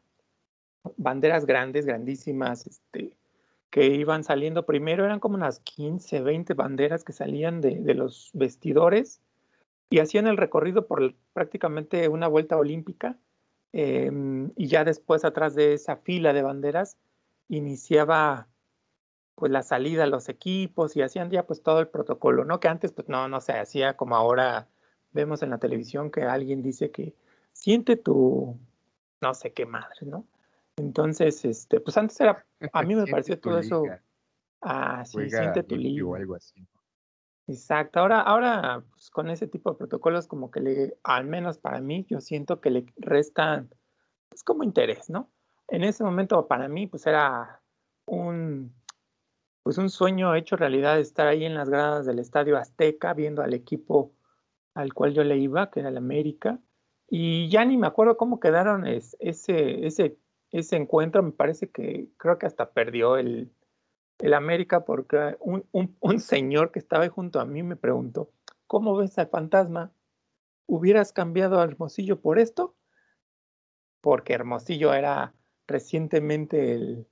banderas 0.96 1.46
grandes, 1.46 1.86
grandísimas, 1.86 2.66
este, 2.66 3.16
que 3.70 3.86
iban 3.86 4.24
saliendo 4.24 4.64
primero, 4.64 5.04
eran 5.04 5.20
como 5.20 5.34
unas 5.36 5.60
15, 5.60 6.20
20 6.22 6.54
banderas 6.54 7.04
que 7.04 7.12
salían 7.12 7.60
de, 7.60 7.76
de 7.82 7.94
los 7.94 8.30
vestidores 8.32 9.20
y 9.90 10.00
hacían 10.00 10.26
el 10.26 10.36
recorrido 10.36 10.86
por 10.86 11.14
prácticamente 11.32 12.08
una 12.08 12.28
vuelta 12.28 12.56
olímpica. 12.56 13.18
em, 13.72 14.50
y 14.56 14.68
ya 14.68 14.84
después, 14.84 15.24
atrás 15.26 15.54
de 15.54 15.74
esa 15.74 15.96
fila 15.96 16.32
de 16.32 16.42
banderas, 16.42 16.96
iniciaba 17.48 18.48
pues 19.34 19.52
la 19.52 19.62
salida 19.62 20.04
a 20.04 20.08
los 20.08 20.28
equipos 20.28 20.96
y 20.96 21.02
hacían 21.02 21.30
ya 21.30 21.46
pues 21.46 21.62
todo 21.62 21.80
el 21.80 21.88
protocolo, 21.88 22.44
¿no? 22.44 22.60
Que 22.60 22.68
antes 22.68 22.92
pues 22.92 23.08
no, 23.08 23.28
no 23.28 23.40
se 23.40 23.52
hacía 23.52 23.96
como 23.96 24.16
ahora 24.16 24.68
vemos 25.12 25.42
en 25.42 25.50
la 25.50 25.58
televisión 25.58 26.10
que 26.10 26.22
alguien 26.22 26.62
dice 26.62 26.90
que 26.90 27.14
siente 27.52 27.96
tu 27.96 28.58
no 29.20 29.34
sé 29.34 29.52
qué 29.52 29.66
madre, 29.66 30.06
¿no? 30.06 30.26
Entonces, 30.76 31.44
este, 31.44 31.80
pues 31.80 31.96
antes 31.96 32.20
era, 32.20 32.46
a 32.72 32.82
mí 32.82 32.94
me 32.94 33.06
pareció 33.10 33.38
todo 33.40 33.58
eso, 33.58 33.82
liga, 33.82 34.02
ah, 34.60 35.04
sí, 35.04 35.14
juega 35.14 35.40
siente 35.40 35.62
tu 35.64 35.76
limpio 35.76 36.10
o 36.10 36.14
liga. 36.14 36.22
algo 36.22 36.34
así. 36.36 36.66
Exacto, 37.48 38.00
ahora, 38.00 38.20
ahora 38.20 38.84
pues, 38.90 39.10
con 39.10 39.30
ese 39.30 39.48
tipo 39.48 39.70
de 39.70 39.78
protocolos 39.78 40.26
como 40.26 40.50
que 40.50 40.60
le, 40.60 40.98
al 41.02 41.24
menos 41.24 41.58
para 41.58 41.80
mí, 41.80 42.06
yo 42.08 42.20
siento 42.20 42.60
que 42.60 42.70
le 42.70 42.86
restan, 42.96 43.70
pues 44.28 44.44
como 44.44 44.62
interés, 44.62 45.08
¿no? 45.10 45.30
En 45.68 45.84
ese 45.84 46.02
momento 46.04 46.46
para 46.48 46.68
mí 46.68 46.86
pues 46.86 47.06
era 47.06 47.60
un, 48.06 48.74
pues 49.62 49.78
un 49.78 49.90
sueño 49.90 50.34
hecho 50.34 50.56
realidad 50.56 50.98
estar 50.98 51.26
ahí 51.26 51.44
en 51.44 51.54
las 51.54 51.68
gradas 51.68 52.06
del 52.06 52.18
Estadio 52.18 52.56
Azteca 52.56 53.14
viendo 53.14 53.42
al 53.42 53.54
equipo 53.54 54.12
al 54.74 54.94
cual 54.94 55.12
yo 55.14 55.24
le 55.24 55.36
iba, 55.36 55.70
que 55.70 55.80
era 55.80 55.88
el 55.88 55.96
América, 55.96 56.60
y 57.08 57.48
ya 57.48 57.64
ni 57.64 57.76
me 57.76 57.86
acuerdo 57.86 58.16
cómo 58.16 58.38
quedaron 58.38 58.86
es- 58.86 59.16
ese, 59.20 59.86
ese 59.86 60.18
ese 60.50 60.76
encuentro, 60.76 61.22
me 61.22 61.32
parece 61.32 61.70
que 61.70 62.08
creo 62.16 62.38
que 62.38 62.46
hasta 62.46 62.70
perdió 62.72 63.18
el, 63.18 63.52
el 64.18 64.34
América 64.34 64.84
porque 64.84 65.36
un, 65.40 65.66
un, 65.72 65.96
un 66.00 66.20
señor 66.20 66.72
que 66.72 66.78
estaba 66.78 67.04
ahí 67.04 67.10
junto 67.10 67.40
a 67.40 67.44
mí 67.44 67.62
me 67.62 67.76
preguntó, 67.76 68.30
¿cómo 68.66 68.96
ves 68.96 69.18
al 69.18 69.28
fantasma? 69.28 69.92
¿Hubieras 70.66 71.12
cambiado 71.12 71.60
a 71.60 71.64
Hermosillo 71.64 72.20
por 72.20 72.38
esto? 72.38 72.74
Porque 74.00 74.32
Hermosillo 74.32 74.94
era 74.94 75.34
recientemente 75.68 77.06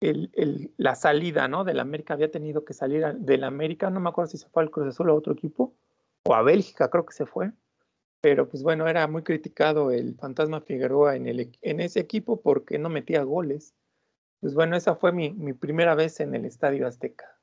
la 0.00 0.94
salida, 0.96 1.46
¿no? 1.46 1.64
Del 1.64 1.80
América 1.80 2.14
había 2.14 2.30
tenido 2.30 2.64
que 2.64 2.74
salir 2.74 3.06
del 3.14 3.44
América, 3.44 3.90
no 3.90 4.00
me 4.00 4.08
acuerdo 4.08 4.30
si 4.30 4.38
se 4.38 4.48
fue 4.48 4.62
al 4.62 4.70
Cruz 4.70 4.88
Azul 4.88 5.10
a 5.10 5.14
otro 5.14 5.32
equipo, 5.32 5.74
o 6.24 6.34
a 6.34 6.42
Bélgica 6.42 6.90
creo 6.90 7.06
que 7.06 7.14
se 7.14 7.26
fue, 7.26 7.52
pero 8.20 8.48
pues 8.48 8.62
bueno, 8.62 8.88
era 8.88 9.06
muy 9.06 9.22
criticado 9.22 9.90
el 9.90 10.16
Fantasma 10.16 10.62
Figueroa 10.62 11.14
en, 11.14 11.26
el, 11.26 11.56
en 11.60 11.80
ese 11.80 12.00
equipo 12.00 12.40
porque 12.40 12.78
no 12.78 12.88
metía 12.88 13.22
goles. 13.22 13.74
Pues 14.40 14.54
bueno, 14.54 14.76
esa 14.76 14.96
fue 14.96 15.12
mi, 15.12 15.32
mi 15.32 15.52
primera 15.52 15.94
vez 15.94 16.20
en 16.20 16.34
el 16.34 16.44
Estadio 16.44 16.86
Azteca. 16.86 17.38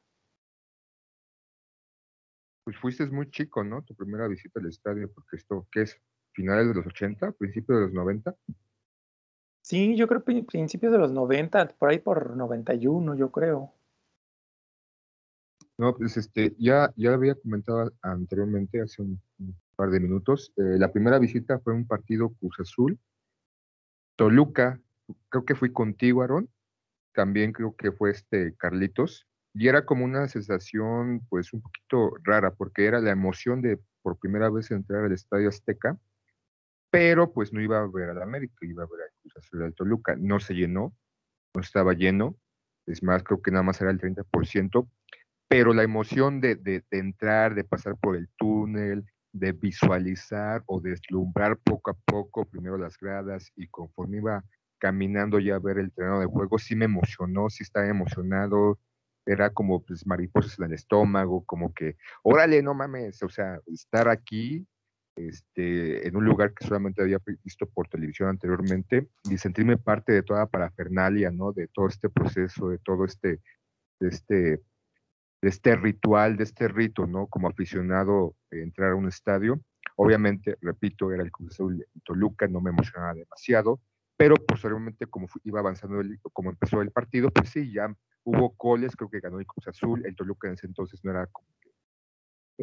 Pues 2.63 2.77
fuiste 2.77 3.05
muy 3.07 3.29
chico, 3.29 3.63
¿no? 3.63 3.83
Tu 3.83 3.95
primera 3.95 4.27
visita 4.27 4.59
al 4.59 4.67
estadio, 4.67 5.11
porque 5.11 5.35
esto, 5.35 5.67
¿qué 5.71 5.81
es? 5.81 5.99
¿Finales 6.33 6.67
de 6.67 6.75
los 6.75 6.85
80? 6.85 7.31
¿Principios 7.33 7.79
de 7.79 7.85
los 7.85 7.93
90? 7.93 8.35
Sí, 9.61 9.95
yo 9.95 10.07
creo 10.07 10.23
que 10.23 10.43
principios 10.43 10.91
de 10.91 10.97
los 10.97 11.11
90, 11.11 11.69
por 11.77 11.89
ahí 11.89 11.99
por 11.99 12.35
91, 12.35 13.15
yo 13.15 13.31
creo. 13.31 13.73
No, 15.77 15.95
pues 15.95 16.17
este, 16.17 16.55
ya, 16.59 16.91
ya 16.95 17.13
había 17.13 17.35
comentado 17.35 17.91
anteriormente, 18.01 18.81
hace 18.81 19.01
un, 19.01 19.21
par 19.75 19.89
de 19.89 19.99
minutos, 19.99 20.53
eh, 20.57 20.77
la 20.77 20.91
primera 20.91 21.17
visita 21.17 21.59
fue 21.59 21.73
un 21.73 21.87
partido 21.87 22.29
Cruz 22.39 22.59
Azul, 22.59 22.99
Toluca, 24.15 24.79
creo 25.29 25.45
que 25.45 25.55
fui 25.55 25.71
contigo, 25.71 26.21
Aaron, 26.21 26.49
también 27.13 27.51
creo 27.51 27.75
que 27.75 27.91
fue 27.91 28.11
este 28.11 28.55
Carlitos, 28.57 29.27
y 29.53 29.67
era 29.67 29.85
como 29.85 30.05
una 30.05 30.27
sensación 30.27 31.25
pues 31.29 31.51
un 31.53 31.61
poquito 31.61 32.11
rara, 32.23 32.51
porque 32.53 32.85
era 32.85 32.99
la 32.99 33.11
emoción 33.11 33.61
de 33.61 33.79
por 34.01 34.17
primera 34.17 34.49
vez 34.49 34.71
entrar 34.71 35.05
al 35.05 35.11
Estadio 35.11 35.49
Azteca, 35.49 35.97
pero 36.91 37.31
pues 37.31 37.53
no 37.53 37.61
iba 37.61 37.79
a 37.79 37.87
ver 37.87 38.09
al 38.09 38.21
América, 38.21 38.57
iba 38.61 38.83
a 38.83 38.87
ver 38.87 39.01
a 39.01 39.21
Cruz 39.21 39.37
Azul 39.37 39.63
al 39.63 39.73
Toluca, 39.73 40.15
no 40.17 40.39
se 40.39 40.53
llenó, 40.53 40.93
no 41.55 41.61
estaba 41.61 41.93
lleno, 41.93 42.37
es 42.85 43.01
más, 43.01 43.23
creo 43.23 43.41
que 43.41 43.51
nada 43.51 43.63
más 43.63 43.81
era 43.81 43.91
el 43.91 43.99
30%, 43.99 44.87
pero 45.47 45.73
la 45.73 45.83
emoción 45.83 46.41
de, 46.41 46.55
de, 46.55 46.83
entrar, 46.91 47.55
de 47.55 47.63
pasar 47.63 47.97
por 47.97 48.15
el 48.17 48.29
túnel, 48.37 49.05
de 49.33 49.53
visualizar 49.53 50.63
o 50.65 50.81
deslumbrar 50.81 51.57
poco 51.57 51.91
a 51.91 51.93
poco 52.05 52.45
primero 52.45 52.77
las 52.77 52.97
gradas 52.97 53.51
y 53.55 53.67
conforme 53.67 54.17
iba 54.17 54.43
caminando 54.77 55.39
ya 55.39 55.55
a 55.55 55.59
ver 55.59 55.77
el 55.77 55.93
terreno 55.93 56.19
de 56.19 56.25
juego, 56.25 56.57
sí 56.57 56.75
me 56.75 56.85
emocionó, 56.85 57.49
sí 57.49 57.63
estaba 57.63 57.87
emocionado, 57.87 58.79
era 59.25 59.51
como 59.51 59.83
pues 59.83 60.05
mariposas 60.05 60.59
en 60.59 60.65
el 60.65 60.73
estómago, 60.73 61.45
como 61.45 61.73
que, 61.73 61.95
órale, 62.23 62.61
no 62.61 62.73
mames, 62.73 63.21
o 63.23 63.29
sea, 63.29 63.59
estar 63.67 64.09
aquí, 64.09 64.67
este, 65.15 66.07
en 66.07 66.15
un 66.15 66.25
lugar 66.25 66.53
que 66.53 66.65
solamente 66.65 67.01
había 67.01 67.19
visto 67.43 67.65
por 67.67 67.87
televisión 67.87 68.29
anteriormente 68.29 69.09
y 69.29 69.37
sentirme 69.37 69.77
parte 69.77 70.13
de 70.13 70.23
toda 70.23 70.41
la 70.41 70.47
parafernalia, 70.47 71.31
¿no? 71.31 71.51
De 71.51 71.67
todo 71.67 71.87
este 71.87 72.09
proceso, 72.09 72.69
de 72.69 72.77
todo 72.79 73.05
este, 73.05 73.41
este, 73.99 74.61
este 75.41 75.75
ritual, 75.75 76.37
de 76.37 76.43
este 76.43 76.67
rito, 76.67 77.07
¿no? 77.07 77.27
Como 77.27 77.47
aficionado, 77.47 78.35
eh, 78.51 78.61
entrar 78.61 78.91
a 78.91 78.95
un 78.95 79.07
estadio. 79.07 79.61
Obviamente, 79.95 80.57
repito, 80.61 81.11
era 81.11 81.23
el 81.23 81.31
Cruz 81.31 81.51
Azul 81.51 81.85
Toluca, 82.03 82.47
no 82.47 82.61
me 82.61 82.69
emocionaba 82.69 83.13
demasiado, 83.13 83.81
pero 84.17 84.35
posteriormente, 84.35 85.07
como 85.07 85.27
iba 85.43 85.59
avanzando, 85.59 85.99
el, 85.99 86.19
como 86.33 86.51
empezó 86.51 86.81
el 86.81 86.91
partido, 86.91 87.29
pues 87.31 87.49
sí, 87.49 87.71
ya 87.73 87.93
hubo 88.23 88.55
goles, 88.57 88.95
creo 88.95 89.09
que 89.09 89.19
ganó 89.19 89.39
el 89.39 89.47
Cruz 89.47 89.67
Azul, 89.67 90.05
el 90.05 90.15
Toluca 90.15 90.47
en 90.47 90.53
ese 90.53 90.67
entonces 90.67 91.03
no 91.03 91.11
era 91.11 91.27
como 91.27 91.47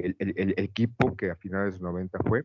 el, 0.01 0.17
el, 0.19 0.35
el, 0.37 0.55
equipo 0.57 1.17
que 1.17 1.31
a 1.31 1.37
finales 1.37 1.75
de 1.75 1.81
los 1.81 1.93
90 1.93 2.19
fue. 2.27 2.45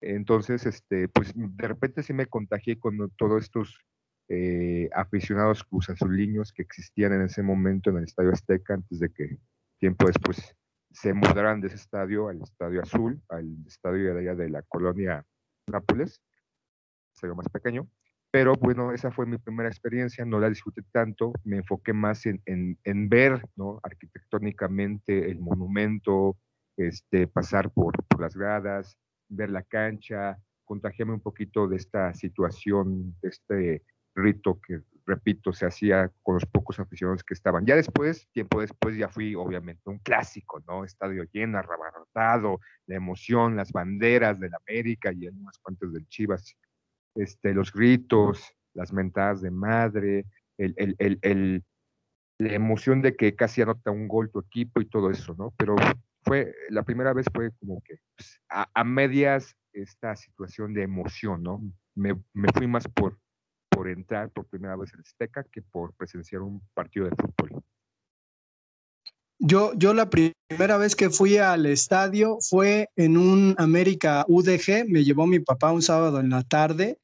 Entonces, 0.00 0.66
este, 0.66 1.08
pues 1.08 1.32
de 1.34 1.68
repente 1.68 2.02
sí 2.02 2.12
me 2.12 2.26
contagié 2.26 2.78
con 2.78 3.10
todos 3.16 3.42
estos 3.42 3.80
eh, 4.28 4.88
aficionados 4.92 5.64
cruzazuliños 5.64 6.52
que 6.52 6.62
existían 6.62 7.14
en 7.14 7.22
ese 7.22 7.42
momento 7.42 7.90
en 7.90 7.98
el 7.98 8.04
Estadio 8.04 8.32
Azteca, 8.32 8.74
antes 8.74 8.98
de 9.00 9.10
que 9.10 9.38
tiempo 9.78 10.06
después 10.06 10.54
se 10.90 11.14
mudaran 11.14 11.60
de 11.60 11.68
ese 11.68 11.76
estadio 11.76 12.28
al 12.28 12.42
Estadio 12.42 12.82
Azul, 12.82 13.22
al 13.28 13.56
estadio 13.66 14.14
de 14.14 14.20
allá 14.20 14.34
de 14.34 14.50
la 14.50 14.62
colonia 14.62 15.24
Nápoles, 15.66 16.20
estadio 17.14 17.34
más 17.34 17.48
pequeño. 17.48 17.88
Pero 18.30 18.54
bueno, 18.54 18.92
esa 18.92 19.10
fue 19.10 19.24
mi 19.24 19.38
primera 19.38 19.68
experiencia, 19.68 20.24
no 20.24 20.38
la 20.38 20.50
disfruté 20.50 20.82
tanto, 20.92 21.32
me 21.44 21.56
enfoqué 21.58 21.94
más 21.94 22.26
en, 22.26 22.42
en, 22.44 22.78
en 22.84 23.08
ver 23.08 23.42
¿no? 23.56 23.80
arquitectónicamente 23.82 25.30
el 25.30 25.40
monumento, 25.40 26.36
este, 26.78 27.26
pasar 27.26 27.70
por, 27.70 27.94
las 28.18 28.34
gradas, 28.34 28.96
ver 29.28 29.50
la 29.50 29.62
cancha, 29.62 30.38
contagiarme 30.64 31.14
un 31.14 31.20
poquito 31.20 31.68
de 31.68 31.76
esta 31.76 32.14
situación, 32.14 33.16
de 33.20 33.28
este 33.28 33.82
rito 34.14 34.60
que, 34.60 34.80
repito, 35.04 35.52
se 35.52 35.66
hacía 35.66 36.10
con 36.22 36.34
los 36.34 36.46
pocos 36.46 36.78
aficionados 36.78 37.24
que 37.24 37.34
estaban. 37.34 37.66
Ya 37.66 37.76
después, 37.76 38.28
tiempo 38.32 38.60
después, 38.60 38.96
ya 38.96 39.08
fui 39.08 39.34
obviamente 39.34 39.82
un 39.90 39.98
clásico, 39.98 40.62
¿no? 40.66 40.84
Estadio 40.84 41.24
lleno, 41.32 41.58
abarrotado, 41.58 42.60
la 42.86 42.96
emoción, 42.96 43.56
las 43.56 43.72
banderas 43.72 44.38
del 44.40 44.52
América 44.54 45.12
y 45.12 45.28
unas 45.28 45.58
cuantas 45.58 45.92
del 45.92 46.06
Chivas 46.08 46.56
este, 47.14 47.52
los 47.52 47.72
gritos, 47.72 48.54
las 48.74 48.92
mentadas 48.92 49.40
de 49.40 49.50
madre, 49.50 50.26
el, 50.56 50.74
el, 50.76 51.18
el, 51.22 51.64
la 52.38 52.52
emoción 52.52 53.02
de 53.02 53.16
que 53.16 53.34
casi 53.34 53.62
anota 53.62 53.90
un 53.90 54.06
gol 54.06 54.30
tu 54.30 54.38
equipo 54.40 54.80
y 54.80 54.86
todo 54.86 55.10
eso, 55.10 55.34
¿no? 55.36 55.52
Pero 55.56 55.74
fue, 56.28 56.54
la 56.68 56.82
primera 56.84 57.12
vez 57.12 57.26
fue 57.34 57.50
como 57.58 57.82
que 57.82 57.98
pues, 58.16 58.40
a, 58.48 58.84
medias 58.84 59.56
esta 59.72 60.14
situación 60.14 60.74
de 60.74 60.82
emoción, 60.82 61.42
¿no? 61.42 61.60
Me, 61.94 62.14
me, 62.32 62.48
fui 62.54 62.66
más 62.66 62.86
por, 62.86 63.18
por 63.68 63.88
entrar 63.88 64.30
por 64.30 64.46
primera 64.46 64.76
vez 64.76 64.92
en 64.94 65.00
Azteca 65.00 65.44
que 65.50 65.62
por 65.62 65.94
presenciar 65.94 66.42
un 66.42 66.62
partido 66.74 67.06
de 67.06 67.16
fútbol. 67.16 67.62
Yo, 69.40 69.72
yo 69.74 69.94
la 69.94 70.10
primera 70.10 70.76
vez 70.76 70.94
que 70.94 71.10
fui 71.10 71.38
al 71.38 71.66
estadio 71.66 72.38
fue 72.40 72.90
en 72.96 73.16
un 73.16 73.54
América 73.58 74.24
UDG, 74.28 74.88
me 74.88 75.04
llevó 75.04 75.26
mi 75.26 75.40
papá 75.40 75.72
un 75.72 75.82
sábado 75.82 76.20
en 76.20 76.30
la 76.30 76.42
tarde 76.42 76.98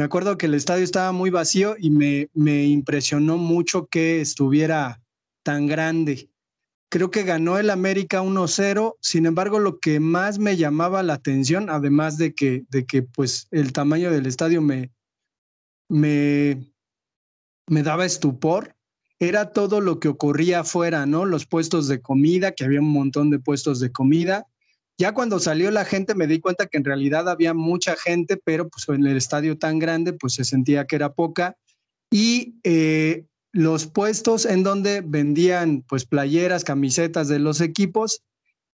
me 0.00 0.04
acuerdo 0.04 0.38
que 0.38 0.46
el 0.46 0.54
estadio 0.54 0.82
estaba 0.82 1.12
muy 1.12 1.28
vacío 1.28 1.76
y 1.78 1.90
me, 1.90 2.30
me 2.32 2.64
impresionó 2.64 3.36
mucho 3.36 3.86
que 3.88 4.22
estuviera 4.22 5.02
tan 5.42 5.66
grande. 5.66 6.30
Creo 6.90 7.10
que 7.10 7.22
ganó 7.22 7.56
el 7.58 7.70
América 7.70 8.20
1-0, 8.20 8.96
sin 9.00 9.26
embargo 9.26 9.60
lo 9.60 9.78
que 9.78 10.00
más 10.00 10.40
me 10.40 10.56
llamaba 10.56 11.04
la 11.04 11.14
atención, 11.14 11.70
además 11.70 12.18
de 12.18 12.34
que, 12.34 12.64
de 12.68 12.84
que 12.84 13.02
pues 13.02 13.46
el 13.52 13.72
tamaño 13.72 14.10
del 14.10 14.26
estadio 14.26 14.60
me, 14.60 14.90
me, 15.88 16.72
me 17.68 17.82
daba 17.84 18.04
estupor, 18.04 18.74
era 19.20 19.52
todo 19.52 19.80
lo 19.80 20.00
que 20.00 20.08
ocurría 20.08 20.60
afuera, 20.60 21.06
¿no? 21.06 21.26
Los 21.26 21.46
puestos 21.46 21.86
de 21.86 22.00
comida, 22.00 22.52
que 22.52 22.64
había 22.64 22.80
un 22.80 22.90
montón 22.90 23.30
de 23.30 23.38
puestos 23.38 23.78
de 23.78 23.92
comida, 23.92 24.46
ya 25.00 25.14
cuando 25.14 25.38
salió 25.38 25.70
la 25.70 25.86
gente 25.86 26.14
me 26.14 26.26
di 26.26 26.40
cuenta 26.40 26.66
que 26.66 26.76
en 26.76 26.84
realidad 26.84 27.26
había 27.30 27.54
mucha 27.54 27.96
gente, 27.96 28.36
pero 28.36 28.68
pues 28.68 28.86
en 28.88 29.06
el 29.06 29.16
estadio 29.16 29.56
tan 29.56 29.78
grande 29.78 30.12
pues 30.12 30.34
se 30.34 30.44
sentía 30.44 30.86
que 30.86 30.96
era 30.96 31.14
poca. 31.14 31.56
Y 32.10 32.56
eh, 32.64 33.24
los 33.52 33.86
puestos 33.86 34.46
en 34.46 34.62
donde 34.62 35.00
vendían 35.00 35.84
pues 35.88 36.04
playeras, 36.04 36.64
camisetas 36.64 37.28
de 37.28 37.38
los 37.38 37.60
equipos, 37.60 38.22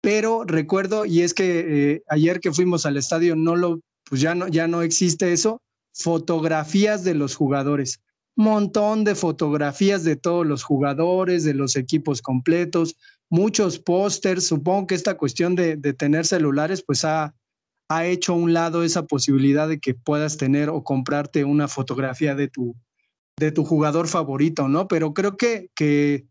pero 0.00 0.44
recuerdo, 0.44 1.06
y 1.06 1.22
es 1.22 1.32
que 1.32 1.92
eh, 1.92 2.02
ayer 2.08 2.40
que 2.40 2.52
fuimos 2.52 2.84
al 2.86 2.96
estadio 2.96 3.36
no 3.36 3.56
lo, 3.56 3.80
pues 4.04 4.20
ya 4.20 4.34
no, 4.34 4.48
ya 4.48 4.66
no 4.66 4.82
existe 4.82 5.32
eso, 5.32 5.62
fotografías 5.92 7.04
de 7.04 7.14
los 7.14 7.36
jugadores 7.36 8.00
montón 8.36 9.04
de 9.04 9.14
fotografías 9.14 10.04
de 10.04 10.16
todos 10.16 10.46
los 10.46 10.62
jugadores, 10.62 11.44
de 11.44 11.54
los 11.54 11.76
equipos 11.76 12.22
completos, 12.22 12.96
muchos 13.30 13.78
pósters. 13.78 14.46
Supongo 14.46 14.88
que 14.88 14.94
esta 14.94 15.16
cuestión 15.16 15.54
de, 15.54 15.76
de 15.76 15.92
tener 15.92 16.26
celulares, 16.26 16.82
pues 16.84 17.04
ha, 17.04 17.34
ha, 17.88 18.06
hecho 18.06 18.32
a 18.32 18.36
un 18.36 18.52
lado 18.52 18.82
esa 18.82 19.06
posibilidad 19.06 19.68
de 19.68 19.78
que 19.78 19.94
puedas 19.94 20.36
tener 20.36 20.68
o 20.68 20.82
comprarte 20.82 21.44
una 21.44 21.68
fotografía 21.68 22.34
de 22.34 22.48
tu, 22.48 22.74
de 23.36 23.52
tu 23.52 23.64
jugador 23.64 24.08
favorito, 24.08 24.68
¿no? 24.68 24.88
Pero 24.88 25.12
creo 25.12 25.36
que, 25.36 25.70
que 25.74 26.26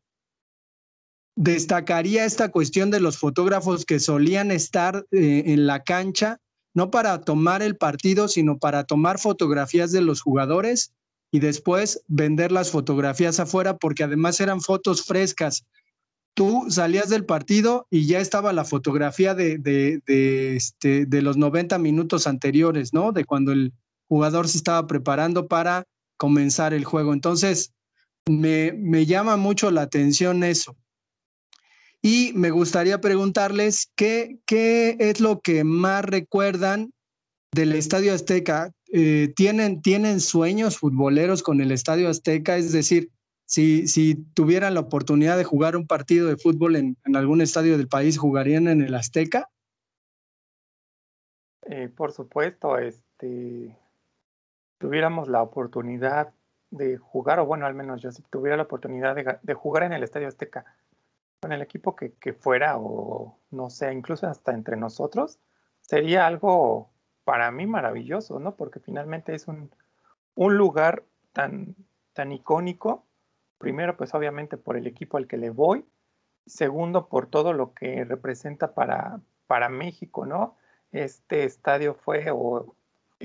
destacaría 1.35 2.25
esta 2.25 2.49
cuestión 2.49 2.91
de 2.91 2.99
los 2.99 3.17
fotógrafos 3.17 3.85
que 3.85 3.99
solían 3.99 4.51
estar 4.51 5.05
eh, 5.11 5.43
en 5.47 5.67
la 5.67 5.83
cancha, 5.83 6.39
no 6.73 6.91
para 6.91 7.21
tomar 7.21 7.61
el 7.61 7.75
partido, 7.75 8.27
sino 8.27 8.57
para 8.57 8.83
tomar 8.83 9.19
fotografías 9.19 9.91
de 9.91 10.01
los 10.01 10.21
jugadores 10.21 10.93
y 11.31 11.39
después 11.39 12.03
vender 12.07 12.51
las 12.51 12.71
fotografías 12.71 13.39
afuera 13.39 13.77
porque 13.77 14.03
además 14.03 14.39
eran 14.39 14.61
fotos 14.61 15.03
frescas. 15.03 15.65
Tú 16.35 16.65
salías 16.69 17.09
del 17.09 17.25
partido 17.25 17.85
y 17.91 18.07
ya 18.07 18.19
estaba 18.19 18.53
la 18.53 18.65
fotografía 18.65 19.35
de, 19.35 19.57
de, 19.59 20.01
de, 20.07 20.55
este, 20.55 21.05
de 21.05 21.21
los 21.21 21.37
90 21.37 21.77
minutos 21.77 22.25
anteriores, 22.25 22.93
¿no? 22.93 23.11
De 23.11 23.25
cuando 23.25 23.51
el 23.51 23.73
jugador 24.07 24.47
se 24.47 24.57
estaba 24.57 24.87
preparando 24.87 25.47
para 25.47 25.85
comenzar 26.23 26.73
el 26.73 26.85
juego. 26.85 27.11
Entonces, 27.11 27.73
me, 28.29 28.71
me 28.71 29.05
llama 29.05 29.35
mucho 29.35 29.71
la 29.71 29.81
atención 29.81 30.45
eso. 30.45 30.77
Y 32.01 32.31
me 32.33 32.49
gustaría 32.49 33.01
preguntarles 33.01 33.91
qué, 33.97 34.39
qué 34.45 34.95
es 34.99 35.19
lo 35.19 35.41
que 35.41 35.65
más 35.65 36.05
recuerdan 36.05 36.93
del 37.51 37.73
Estadio 37.73 38.13
Azteca. 38.13 38.71
Eh, 38.93 39.33
¿tienen, 39.35 39.81
¿Tienen 39.81 40.21
sueños 40.21 40.77
futboleros 40.77 41.43
con 41.43 41.59
el 41.59 41.73
Estadio 41.73 42.07
Azteca? 42.07 42.55
Es 42.55 42.71
decir, 42.71 43.09
si, 43.43 43.89
si 43.89 44.15
tuvieran 44.33 44.75
la 44.75 44.79
oportunidad 44.79 45.35
de 45.35 45.43
jugar 45.43 45.75
un 45.75 45.87
partido 45.87 46.29
de 46.29 46.37
fútbol 46.37 46.77
en, 46.77 46.95
algún 47.15 47.41
estadio 47.41 47.77
del 47.77 47.89
país, 47.89 48.17
¿jugarían 48.17 48.69
en 48.69 48.79
el 48.79 48.95
Azteca? 48.95 49.49
Eh, 51.63 51.89
por 51.89 52.13
supuesto, 52.13 52.77
este, 52.77 53.75
tuviéramos 54.83 55.29
la 55.29 55.41
oportunidad 55.41 56.33
de 56.69 56.97
jugar, 56.97 57.39
o 57.39 57.45
bueno, 57.45 57.65
al 57.65 57.73
menos 57.73 58.01
yo 58.01 58.11
si 58.11 58.21
tuviera 58.23 58.57
la 58.57 58.63
oportunidad 58.63 59.15
de, 59.41 59.53
jugar 59.53 59.83
en 59.83 59.93
el 59.93 60.03
Estadio 60.03 60.27
Azteca 60.27 60.65
con 61.39 61.53
el 61.53 61.61
equipo 61.61 61.95
que, 61.95 62.11
que, 62.15 62.33
fuera, 62.33 62.75
o 62.77 63.39
no 63.49 63.69
sé, 63.69 63.93
incluso 63.93 64.27
hasta 64.27 64.51
entre 64.51 64.75
nosotros, 64.75 65.39
sería 65.79 66.27
algo 66.27 66.89
para 67.23 67.49
mí 67.49 67.65
maravilloso, 67.65 68.41
¿no? 68.41 68.57
Porque 68.57 68.81
finalmente 68.81 69.33
es 69.33 69.47
un, 69.47 69.71
un 70.35 70.57
lugar 70.57 71.05
tan, 71.31 71.77
tan 72.11 72.33
icónico, 72.33 73.05
primero 73.59 73.95
pues 73.95 74.13
obviamente 74.13 74.57
por 74.57 74.75
el 74.75 74.85
equipo 74.85 75.15
al 75.15 75.27
que 75.27 75.37
le 75.37 75.49
voy, 75.49 75.85
segundo 76.45 77.07
por 77.07 77.27
todo 77.27 77.53
lo 77.53 77.73
que 77.73 78.03
representa 78.03 78.73
para, 78.73 79.21
para 79.47 79.69
México, 79.69 80.25
¿no? 80.25 80.57
Este 80.91 81.45
estadio 81.45 81.93
fue 81.93 82.31
o 82.31 82.75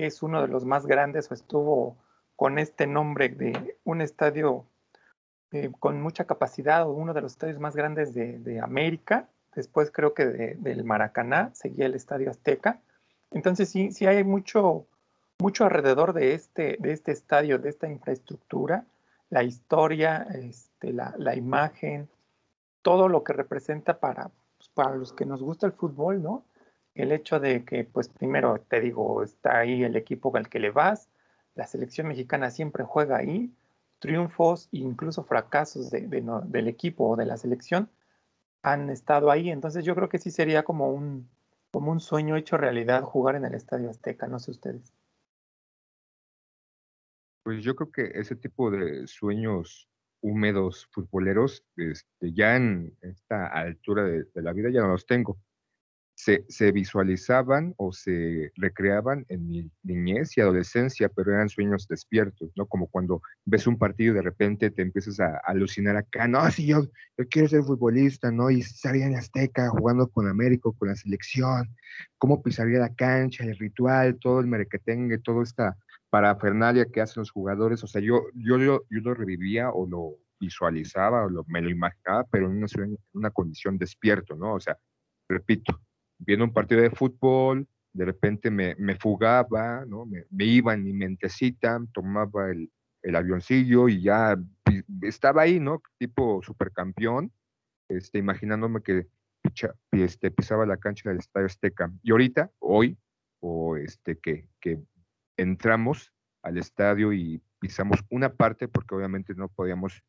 es 0.07 0.23
uno 0.23 0.41
de 0.43 0.49
los 0.49 0.65
más 0.65 0.87
grandes 0.87 1.31
o 1.31 1.35
estuvo 1.35 1.97
con 2.37 2.59
este 2.59 2.87
nombre 2.87 3.29
de 3.29 3.77
un 3.85 4.01
estadio 4.01 4.65
eh, 5.51 5.71
con 5.81 6.01
mucha 6.01 6.25
capacidad, 6.25 6.89
uno 6.89 7.15
de 7.15 7.23
los 7.23 7.33
estadios 7.33 7.59
más 7.59 7.75
grandes 7.75 8.15
de, 8.15 8.61
América. 8.63 9.29
Después 9.55 9.91
creo 9.91 10.15
que 10.15 10.27
de, 10.27 10.55
del 10.57 10.85
Maracaná 10.85 11.51
seguía 11.55 11.87
el 11.87 11.95
Estadio 11.95 12.31
Azteca. 12.31 12.81
Entonces 13.31 13.71
sí, 13.71 13.91
sí 13.93 14.07
hay 14.07 14.25
mucho, 14.25 14.87
mucho 15.39 15.65
alrededor 15.65 16.13
de 16.13 16.35
este, 16.35 16.77
de 16.79 16.93
este 16.93 17.13
estadio, 17.13 17.59
de 17.59 17.71
esta 17.71 17.89
infraestructura, 17.89 18.85
la 19.31 19.43
historia, 19.43 20.27
este, 20.35 20.93
la, 20.93 21.15
la 21.19 21.35
imagen, 21.35 22.09
todo 22.83 23.09
lo 23.09 23.25
que 23.25 23.33
representa 23.33 23.99
para, 23.99 24.31
pues, 24.59 24.69
para 24.75 24.95
los 24.97 25.13
que 25.13 25.27
nos 25.27 25.43
gusta 25.43 25.67
el 25.67 25.73
fútbol, 25.73 26.23
¿no? 26.23 26.45
El 26.99 27.13
hecho 27.13 27.39
de 27.39 27.65
que, 27.65 27.85
pues 27.85 28.09
primero 28.09 28.61
te 28.69 28.81
digo, 28.81 29.23
está 29.23 29.59
ahí 29.59 29.85
el 29.85 29.95
equipo 29.95 30.37
al 30.37 30.49
que 30.49 30.59
le 30.59 30.73
vas, 30.73 31.09
la 31.55 31.65
selección 31.69 32.09
mexicana 32.09 32.51
siempre 32.51 32.83
juega 32.83 33.19
ahí, 33.19 33.53
triunfos 34.01 34.69
e 34.73 34.79
incluso 34.79 35.23
fracasos 35.23 35.93
del 35.93 36.67
equipo 36.67 37.11
o 37.11 37.17
de 37.17 37.25
la 37.25 37.37
selección 37.37 37.89
han 38.63 38.91
estado 38.91 39.31
ahí. 39.31 39.49
Entonces 39.49 39.85
yo 39.85 39.95
creo 39.95 40.09
que 40.09 40.19
sí 40.19 40.33
sería 40.33 40.65
como 40.65 40.91
un, 40.91 41.31
como 41.71 41.93
un 41.93 42.01
sueño 42.01 42.35
hecho 42.35 42.57
realidad 42.57 43.05
jugar 43.05 43.37
en 43.37 43.45
el 43.45 43.55
Estadio 43.55 43.91
Azteca, 43.91 44.27
no 44.27 44.41
sé 44.41 44.51
ustedes. 44.51 44.93
Pues 47.45 47.63
yo 47.63 47.77
creo 47.77 47.93
que 47.93 48.11
ese 48.19 48.35
tipo 48.35 48.73
de 48.73 49.07
sueños 49.07 49.89
húmedos 50.21 50.89
futboleros, 50.91 51.65
este, 51.77 52.33
ya 52.33 52.57
en 52.57 52.99
esta 53.03 53.47
altura 53.47 54.03
de 54.03 54.43
la 54.43 54.53
vida 54.53 54.71
ya 54.73 54.81
no 54.81 54.89
los 54.89 55.07
tengo 55.07 55.39
se, 56.19 56.45
se, 56.49 56.73
visualizaban 56.73 57.75
o 57.77 57.93
se 57.93 58.51
recreaban 58.57 59.25
en 59.29 59.47
mi 59.47 59.71
niñez 59.85 60.37
y 60.37 60.41
adolescencia, 60.41 61.09
pero 61.09 61.33
eran 61.33 61.49
sueños 61.49 61.87
despiertos, 61.87 62.51
¿no? 62.57 62.67
Como 62.67 62.89
cuando 62.89 63.23
ves 63.45 63.69
un 63.69 63.79
partido 63.79 64.13
y 64.13 64.17
de 64.17 64.23
repente 64.23 64.73
te 64.73 64.83
empiezas 64.83 65.21
a, 65.21 65.41
alucinar 65.45 65.97
acá, 65.97 66.27
no, 66.27 66.51
si 66.51 66.67
yo, 66.67 66.83
yo 67.17 67.29
quiero 67.31 67.47
ser 67.47 67.63
futbolista, 67.63 68.33
¿no? 68.33 68.51
Y 68.51 68.61
estaría 68.61 69.07
en 69.07 69.15
Azteca 69.15 69.69
jugando 69.69 70.09
con 70.09 70.27
América, 70.27 70.71
con 70.77 70.89
la 70.89 70.97
selección, 70.97 71.73
cómo 72.19 72.43
pisaría 72.43 72.81
la 72.81 72.93
cancha, 72.93 73.45
el 73.45 73.57
ritual, 73.57 74.19
todo 74.19 74.41
el 74.41 74.49
merequetengue, 74.49 75.19
toda 75.19 75.45
esta 75.45 75.77
parafernalia 76.11 76.87
que 76.87 77.01
hacen 77.01 77.21
los 77.21 77.31
jugadores, 77.31 77.85
o 77.85 77.87
sea, 77.87 78.01
yo, 78.01 78.25
yo, 78.35 78.59
yo, 78.59 78.83
yo 78.91 79.01
lo 79.03 79.15
revivía 79.15 79.71
o 79.71 79.87
lo 79.87 80.17
visualizaba 80.41 81.27
o 81.27 81.31
lo, 81.31 81.45
me 81.47 81.63
lo 81.63 81.71
imaginaba, 81.71 82.25
pero 82.25 82.47
en 82.47 82.57
una, 82.57 82.67
una 83.13 83.31
condición 83.31 83.79
despierto, 83.79 84.35
¿no? 84.35 84.55
O 84.55 84.61
sea, 84.61 84.77
repito, 85.29 85.81
viendo 86.19 86.45
un 86.45 86.53
partido 86.53 86.83
de 86.83 86.91
fútbol, 86.91 87.67
de 87.93 88.05
repente 88.05 88.51
me, 88.51 88.75
me 88.77 88.97
fugaba, 88.97 89.85
¿no? 89.87 90.07
Me, 90.07 90.45
iba 90.45 90.75
en 90.75 90.85
mi 90.85 90.93
mentecita, 90.93 91.81
tomaba 91.93 92.51
el, 92.51 92.71
el, 93.03 93.17
avioncillo 93.17 93.89
y 93.89 94.03
ya 94.03 94.37
estaba 95.03 95.43
ahí, 95.43 95.59
¿no? 95.59 95.83
Tipo 95.99 96.41
supercampeón, 96.43 97.33
este, 97.89 98.19
imaginándome 98.19 98.83
que 98.83 99.07
este, 99.93 100.31
pisaba 100.31 100.67
la 100.67 100.77
cancha 100.77 101.09
del 101.09 101.19
Estadio 101.19 101.47
Azteca. 101.47 101.91
Y 102.03 102.13
ahorita, 102.13 102.51
hoy, 102.59 102.97
o 103.41 103.77
este, 103.77 104.19
que, 104.19 104.47
que 104.61 104.81
entramos 105.37 106.13
al 106.43 106.59
estadio 106.59 107.13
y 107.13 107.43
pisamos 107.59 108.05
una 108.11 108.33
parte, 108.33 108.69
porque 108.69 108.95
obviamente 108.95 109.35
no 109.35 109.49
podíamos 109.49 110.03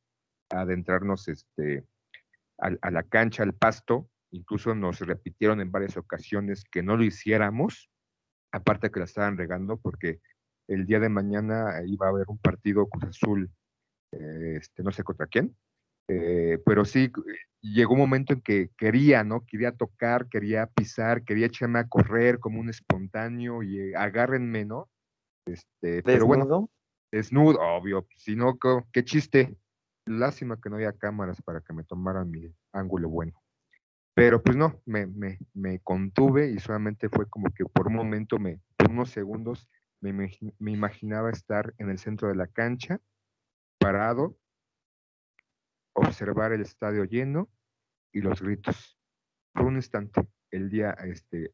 adentrarnos 0.50 1.28
este, 1.28 1.86
a, 2.58 2.72
a 2.82 2.92
la 2.92 3.04
cancha, 3.04 3.44
al 3.44 3.54
pasto, 3.54 4.10
incluso 4.32 4.76
nos 4.76 5.00
repitieron 5.00 5.62
en 5.62 5.72
varias 5.72 5.98
ocasiones 5.98 6.64
que 6.64 6.84
no 6.84 6.98
lo 6.98 7.04
hiciéramos, 7.04 7.90
aparte 8.52 8.92
que 8.92 9.00
la 9.00 9.06
estaban 9.06 9.38
regando, 9.38 9.78
porque 9.78 10.20
el 10.68 10.86
día 10.86 11.00
de 11.00 11.10
mañana 11.10 11.82
iba 11.86 12.08
a 12.08 12.10
haber 12.10 12.26
un 12.28 12.38
partido 12.38 12.88
Cruz 12.88 13.06
Azul, 13.06 13.52
eh, 14.12 14.58
este, 14.58 14.84
no 14.84 14.92
sé 14.92 15.04
contra 15.04 15.28
quién, 15.28 15.56
eh, 16.08 16.60
pero 16.66 16.86
sí 16.86 17.12
llegó 17.62 17.94
un 17.94 18.00
momento 18.00 18.34
en 18.34 18.42
que 18.42 18.70
quería, 18.78 19.24
¿no? 19.24 19.46
Quería 19.46 19.72
tocar, 19.72 20.28
quería 20.28 20.68
pisar, 20.68 21.24
quería 21.24 21.48
echarme 21.48 21.80
a 21.80 21.88
correr 21.88 22.40
como 22.40 22.60
un 22.60 22.70
espontáneo 22.70 23.62
y 23.62 23.80
eh, 23.80 23.96
agárrenme, 23.96 24.66
¿no? 24.66 24.90
Este, 25.46 26.04
pero 26.04 26.26
bueno, 26.26 26.70
desnudo, 27.12 27.60
obvio, 27.60 28.08
si 28.16 28.36
no, 28.36 28.58
qué 28.92 29.04
chiste. 29.04 29.58
Lástima 30.06 30.60
que 30.60 30.70
no 30.70 30.78
había 30.78 30.94
cámaras 30.94 31.40
para 31.44 31.62
que 31.62 31.74
me 31.74 31.84
tomaran 31.84 32.32
mi 32.32 32.52
ángulo 32.72 33.10
bueno. 33.10 33.34
Pero 34.14 34.42
pues 34.44 34.58
no, 34.58 34.82
me, 34.86 35.08
me, 35.08 35.40
me, 35.54 35.80
contuve 35.80 36.50
y 36.50 36.60
solamente 36.60 37.10
fue 37.10 37.30
como 37.30 37.52
que 37.52 37.66
por 37.66 37.88
un 37.88 37.96
momento, 37.96 38.38
me, 38.38 38.60
por 38.76 38.92
unos 38.92 39.12
segundos, 39.12 39.70
me, 40.02 40.14
me, 40.14 40.72
imaginaba 40.72 41.30
estar 41.30 41.74
en 41.78 41.90
el 41.90 42.00
centro 42.00 42.28
de 42.28 42.36
la 42.36 42.48
cancha, 42.48 43.00
parado, 43.78 44.38
observar 45.94 46.54
el 46.54 46.62
estadio 46.62 47.06
lleno 47.06 47.50
y 48.12 48.22
los 48.22 48.42
gritos. 48.42 48.98
Por 49.54 49.66
un 49.66 49.76
instante, 49.76 50.28
el 50.52 50.70
día 50.70 50.92
este, 50.92 51.54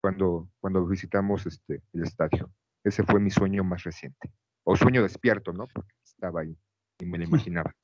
cuando, 0.00 0.50
cuando 0.60 0.86
visitamos 0.86 1.46
este, 1.46 1.82
el 1.92 2.04
estadio. 2.04 2.50
Ese 2.84 3.02
fue 3.02 3.20
mi 3.20 3.30
sueño 3.30 3.64
más 3.64 3.82
reciente. 3.84 4.32
O 4.64 4.76
sueño 4.76 5.02
despierto, 5.02 5.52
¿no? 5.52 5.66
Porque 5.66 5.94
estaba 6.04 6.40
ahí 6.40 6.56
y 7.00 7.06
me 7.06 7.18
lo 7.18 7.24
imaginaba 7.52 7.74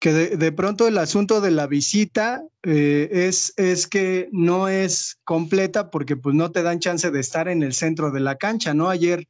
que 0.00 0.14
de, 0.14 0.36
de, 0.38 0.50
pronto 0.50 0.88
el 0.88 0.96
asunto 0.96 1.42
de 1.42 1.50
la 1.50 1.66
visita 1.66 2.42
eh, 2.62 3.08
es, 3.12 3.52
es 3.58 3.86
que 3.86 4.30
no 4.32 4.66
es 4.66 5.20
completa 5.24 5.90
porque 5.90 6.16
pues 6.16 6.34
no 6.34 6.50
te 6.50 6.62
dan 6.62 6.80
chance 6.80 7.10
de 7.10 7.20
estar 7.20 7.48
en 7.48 7.62
el 7.62 7.74
centro 7.74 8.10
de 8.10 8.20
la 8.20 8.36
cancha, 8.36 8.72
¿no? 8.72 8.88
Ayer, 8.88 9.28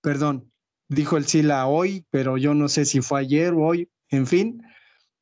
perdón, 0.00 0.50
dijo 0.88 1.18
el 1.18 1.26
Sila 1.26 1.66
hoy, 1.66 2.06
pero 2.10 2.38
yo 2.38 2.54
no 2.54 2.68
sé 2.68 2.86
si 2.86 3.02
fue 3.02 3.20
ayer 3.20 3.52
o 3.52 3.60
hoy, 3.60 3.90
en 4.08 4.26
fin. 4.26 4.62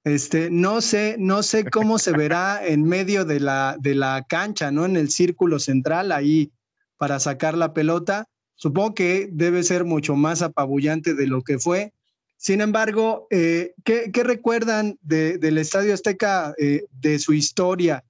Este, 0.05 0.51
no 0.51 0.81
sé, 0.81 1.17
no 1.19 1.43
sé 1.43 1.65
cómo 1.65 1.99
se 1.99 2.13
verá 2.13 2.61
en 2.65 2.85
medio 2.85 3.25
de 3.25 3.41
la, 3.41 3.77
de 3.81 3.97
la 3.97 4.25
cancha, 4.29 4.71
¿no? 4.71 4.85
En 4.85 4.97
el 4.97 5.11
círculo 5.11 5.59
central, 5.59 6.13
ahí 6.13 6.53
para 6.97 7.19
sacar 7.19 7.59
la 7.59 7.75
pelota. 7.75 8.29
Supongo 8.55 8.95
que 8.95 9.29
debe 9.33 9.65
ser 9.65 9.85
mucho 9.85 10.15
más 10.15 10.43
apabullante 10.43 11.15
de 11.15 11.27
lo 11.27 11.43
que 11.43 11.59
fue 11.59 11.93
sin 12.37 12.61
embargo, 12.61 13.27
eh, 13.31 13.73
¿qué, 13.85 14.11
¿qué, 14.13 14.23
recuerdan 14.23 14.99
de, 15.03 15.39
del 15.39 15.59
Estadio 15.59 15.95
Azteca, 15.95 16.55
eh, 16.59 16.85
de 16.93 17.19
su 17.19 17.33
historia? 17.33 18.05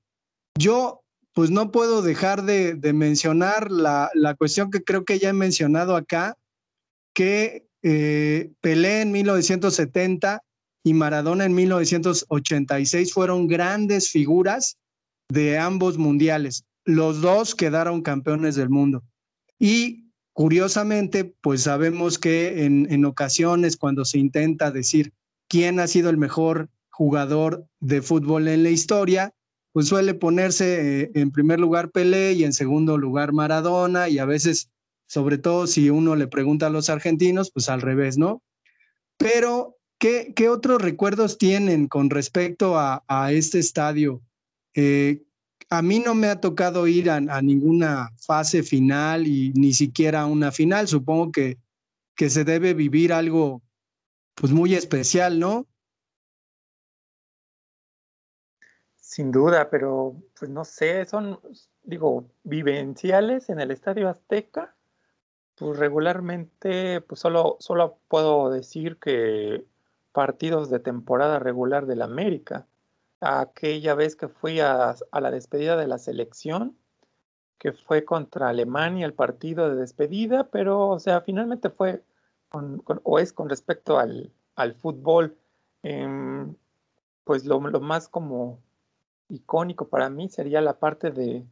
Yo, 0.58 1.02
pues 1.32 1.50
no 1.50 1.70
puedo 1.70 2.02
dejar 2.02 2.42
de, 2.42 2.76
mencionar 2.92 3.70
la, 3.70 4.10
la, 4.14 4.34
cuestión 4.34 4.70
que 4.70 4.82
creo 4.82 5.04
que 5.04 5.18
ya 5.18 5.28
he 5.28 5.32
mencionado 5.32 5.94
acá, 5.96 6.36
que 7.14 7.66
eh, 7.82 8.50
Pelé 8.60 9.02
en 9.02 9.12
1970 9.12 10.42
y 10.82 10.92
Maradona 10.94 11.44
en 11.44 11.54
1986 11.54 13.12
fueron 13.12 13.46
grandes 13.46 14.10
figuras 14.10 14.76
de 15.28 15.58
ambos 15.58 15.98
mundiales. 15.98 16.64
Los 16.84 17.20
dos 17.20 17.54
quedaron 17.54 18.02
campeones 18.02 18.56
del 18.56 18.70
mundo. 18.70 19.04
Y 19.58 20.05
Curiosamente, 20.36 21.24
pues 21.40 21.62
sabemos 21.62 22.18
que 22.18 22.66
en, 22.66 23.04
ocasiones 23.06 23.78
cuando 23.78 24.04
se 24.04 24.18
intenta 24.18 24.70
decir 24.70 25.14
quién 25.48 25.80
ha 25.80 25.86
sido 25.86 26.10
el 26.10 26.18
mejor 26.18 26.68
jugador 26.90 27.66
de 27.80 28.02
fútbol 28.02 28.46
en 28.48 28.62
la 28.62 28.68
historia, 28.68 29.32
pues 29.72 29.88
suele 29.88 30.12
ponerse 30.12 31.04
eh, 31.04 31.10
en 31.14 31.30
primer 31.30 31.58
lugar 31.58 31.90
Pelé 31.90 32.34
y 32.34 32.44
en 32.44 32.52
segundo 32.52 32.98
lugar 32.98 33.32
Maradona 33.32 34.10
y 34.10 34.18
a 34.18 34.26
veces 34.26 34.68
sobre 35.06 35.38
todo 35.38 35.66
si 35.66 35.88
uno 35.88 36.16
le 36.16 36.26
pregunta 36.26 36.66
a 36.66 36.70
los 36.70 36.90
argentinos, 36.90 37.50
pues 37.50 37.70
al 37.70 37.80
revés, 37.80 38.18
¿no? 38.18 38.42
Pero, 39.16 39.78
¿qué, 39.98 40.34
qué 40.36 40.50
otros 40.50 40.82
recuerdos 40.82 41.38
tienen 41.38 41.88
con 41.88 42.10
respecto 42.10 42.78
a, 42.78 43.02
a 43.08 43.32
este 43.32 43.58
estadio? 43.58 44.20
Eh, 44.74 45.22
a 45.68 45.82
mí 45.82 45.98
no 45.98 46.14
me 46.14 46.28
ha 46.28 46.40
tocado 46.40 46.86
ir 46.86 47.10
a, 47.10 47.20
ninguna 47.42 48.10
fase 48.18 48.62
final 48.62 49.26
y 49.26 49.52
ni 49.54 49.72
siquiera 49.72 50.22
a 50.22 50.26
una 50.26 50.52
final. 50.52 50.86
Supongo 50.86 51.32
que, 51.32 51.58
que 52.14 52.30
se 52.30 52.44
debe 52.44 52.74
vivir 52.74 53.12
algo 53.12 53.62
pues 54.34 54.52
muy 54.52 54.74
especial, 54.74 55.40
¿no? 55.40 55.66
Sin 58.96 59.32
duda, 59.32 59.70
pero 59.70 60.14
pues 60.38 60.50
no 60.50 60.64
sé, 60.64 61.04
son, 61.06 61.40
digo, 61.82 62.28
vivenciales 62.44 63.48
en 63.48 63.60
el 63.60 63.70
Estadio 63.70 64.08
Azteca. 64.08 64.74
Pues 65.56 65.78
regularmente, 65.78 67.00
pues 67.00 67.20
solo, 67.20 67.56
solo 67.60 67.98
puedo 68.08 68.50
decir 68.50 68.98
que 68.98 69.64
partidos 70.12 70.68
de 70.70 70.80
temporada 70.80 71.38
regular 71.38 71.86
del 71.86 72.02
América. 72.02 72.66
Aquella 73.20 73.94
vez 73.94 74.16
que 74.16 74.28
fui 74.28 74.60
a, 74.60 74.94
a 75.10 75.20
la 75.20 75.30
despedida 75.30 75.76
de 75.76 75.86
la 75.86 75.98
selección, 75.98 76.76
que 77.58 77.72
fue 77.72 78.04
contra 78.04 78.48
Alemania 78.48 79.06
el 79.06 79.14
partido 79.14 79.70
de 79.70 79.76
despedida, 79.76 80.50
pero, 80.50 80.88
o 80.88 80.98
sea, 80.98 81.22
finalmente 81.22 81.70
fue 81.70 82.02
con, 82.48 82.82
o 83.02 83.18
es 83.18 83.32
con 83.32 83.48
respecto 83.48 83.98
al, 83.98 84.32
al 84.54 84.74
fútbol, 84.74 85.36
eh, 85.82 86.46
pues 87.24 87.44
lo, 87.44 87.60
lo, 87.60 87.80
más 87.80 88.08
como 88.08 88.60
icónico 89.28 89.88
para 89.88 90.10
mí 90.10 90.28
sería 90.28 90.60
la 90.60 90.78
parte 90.78 91.10
de, 91.10 91.44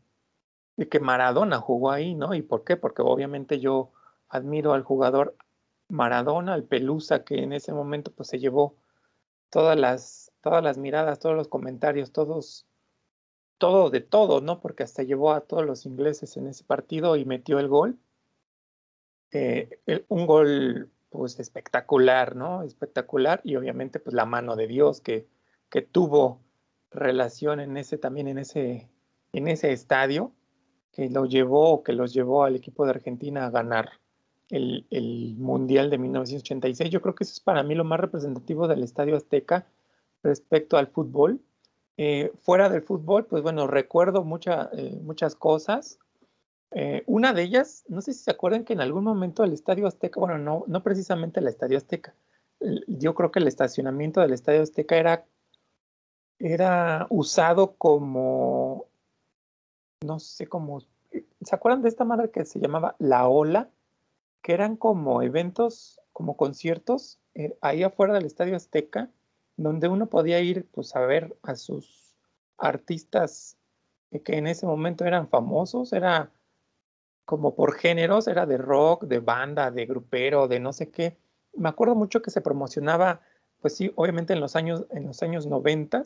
de, 0.76 0.88
que 0.88 1.00
Maradona 1.00 1.58
jugó 1.58 1.90
ahí, 1.90 2.14
¿no? 2.14 2.34
¿Y 2.34 2.42
por 2.42 2.64
qué? 2.64 2.76
Porque 2.76 3.02
obviamente 3.02 3.60
yo 3.60 3.90
admiro 4.28 4.72
al 4.72 4.82
jugador 4.82 5.36
Maradona, 5.88 6.54
al 6.54 6.64
Pelusa, 6.64 7.24
que 7.24 7.42
en 7.42 7.52
ese 7.52 7.72
momento 7.72 8.12
pues 8.12 8.28
se 8.28 8.38
llevó 8.38 8.76
todas 9.54 9.78
las, 9.78 10.32
todas 10.40 10.64
las 10.64 10.78
miradas, 10.78 11.20
todos 11.20 11.36
los 11.36 11.46
comentarios, 11.46 12.10
todos, 12.10 12.66
todo 13.56 13.88
de 13.88 14.00
todo, 14.00 14.40
¿no? 14.40 14.60
Porque 14.60 14.82
hasta 14.82 15.04
llevó 15.04 15.30
a 15.30 15.42
todos 15.42 15.64
los 15.64 15.86
ingleses 15.86 16.36
en 16.36 16.48
ese 16.48 16.64
partido 16.64 17.14
y 17.14 17.24
metió 17.24 17.60
el 17.60 17.68
gol. 17.68 17.96
Eh, 19.30 19.78
un 20.08 20.26
gol 20.26 20.90
pues 21.08 21.38
espectacular, 21.38 22.34
¿no? 22.34 22.64
Espectacular 22.64 23.42
y 23.44 23.54
obviamente 23.54 24.00
pues 24.00 24.12
la 24.12 24.24
mano 24.24 24.56
de 24.56 24.66
Dios 24.66 25.00
que, 25.00 25.28
que 25.70 25.82
tuvo 25.82 26.40
relación 26.90 27.60
en 27.60 27.76
ese 27.76 27.96
también 27.96 28.26
en 28.26 28.38
ese 28.38 28.88
en 29.32 29.46
ese 29.46 29.70
estadio 29.70 30.32
que 30.90 31.08
lo 31.10 31.26
llevó 31.26 31.84
que 31.84 31.92
los 31.92 32.12
llevó 32.12 32.42
al 32.42 32.56
equipo 32.56 32.84
de 32.84 32.90
Argentina 32.90 33.46
a 33.46 33.50
ganar 33.50 34.00
el, 34.50 35.34
Mundial 35.38 35.90
de 35.90 35.98
1986. 35.98 36.90
Yo 36.90 37.00
creo 37.00 37.14
que 37.14 37.24
eso 37.24 37.32
es 37.32 37.40
para 37.40 37.62
mí 37.62 37.74
lo 37.74 37.84
más 37.84 38.00
representativo 38.00 38.68
del 38.68 38.82
Estadio 38.82 39.16
Azteca 39.16 39.66
respecto 40.22 40.76
al 40.76 40.88
fútbol. 40.88 41.40
Eh, 41.96 42.32
fuera 42.42 42.68
del 42.68 42.82
fútbol, 42.82 43.26
pues 43.26 43.42
bueno, 43.42 43.66
recuerdo 43.66 44.24
eh, 44.72 45.00
muchas 45.02 45.36
cosas. 45.36 45.98
Eh, 46.72 47.04
una 47.06 47.32
de 47.32 47.42
ellas, 47.42 47.84
no 47.88 48.00
sé 48.00 48.12
si 48.12 48.24
se 48.24 48.30
acuerdan 48.32 48.64
que 48.64 48.72
en 48.72 48.80
algún 48.80 49.04
momento 49.04 49.44
el 49.44 49.52
Estadio 49.52 49.86
Azteca, 49.86 50.18
bueno, 50.18 50.38
no, 50.38 50.64
no 50.66 50.82
precisamente 50.82 51.38
el 51.38 51.46
Estadio 51.46 51.78
Azteca, 51.78 52.14
yo 52.88 53.14
creo 53.14 53.30
que 53.30 53.38
el 53.38 53.46
estacionamiento 53.46 54.20
del 54.20 54.32
Estadio 54.32 54.62
Azteca 54.62 54.96
era 54.96 55.26
era 56.38 57.06
usado 57.10 57.76
como, 57.76 58.86
no 60.04 60.18
sé 60.18 60.46
cómo, 60.46 60.80
¿se 60.80 61.54
acuerdan 61.54 61.82
de 61.82 61.88
esta 61.88 62.04
madre 62.04 62.30
que 62.30 62.44
se 62.44 62.60
llamaba 62.60 62.96
La 62.98 63.28
Ola? 63.28 63.70
Que 64.44 64.52
eran 64.52 64.76
como 64.76 65.22
eventos, 65.22 66.00
como 66.12 66.36
conciertos, 66.36 67.18
eh, 67.34 67.56
ahí 67.62 67.82
afuera 67.82 68.12
del 68.12 68.26
Estadio 68.26 68.54
Azteca, 68.54 69.10
donde 69.56 69.88
uno 69.88 70.06
podía 70.06 70.38
ir 70.40 70.66
pues 70.70 70.94
a 70.94 71.00
ver 71.00 71.34
a 71.42 71.56
sus 71.56 72.14
artistas 72.58 73.56
eh, 74.10 74.20
que 74.20 74.36
en 74.36 74.46
ese 74.46 74.66
momento 74.66 75.04
eran 75.04 75.28
famosos, 75.28 75.92
era 75.94 76.30
como 77.24 77.54
por 77.54 77.72
géneros, 77.72 78.28
era 78.28 78.44
de 78.44 78.58
rock, 78.58 79.04
de 79.04 79.18
banda, 79.18 79.70
de 79.70 79.86
grupero, 79.86 80.46
de 80.46 80.60
no 80.60 80.74
sé 80.74 80.90
qué. 80.90 81.16
Me 81.54 81.70
acuerdo 81.70 81.94
mucho 81.94 82.20
que 82.20 82.30
se 82.30 82.42
promocionaba 82.42 83.22
pues 83.64 83.78
sí, 83.78 83.90
obviamente 83.96 84.34
en 84.34 84.40
los 84.40 84.56
años, 84.56 84.84
en 84.90 85.06
los 85.06 85.22
años 85.22 85.46
90 85.46 86.02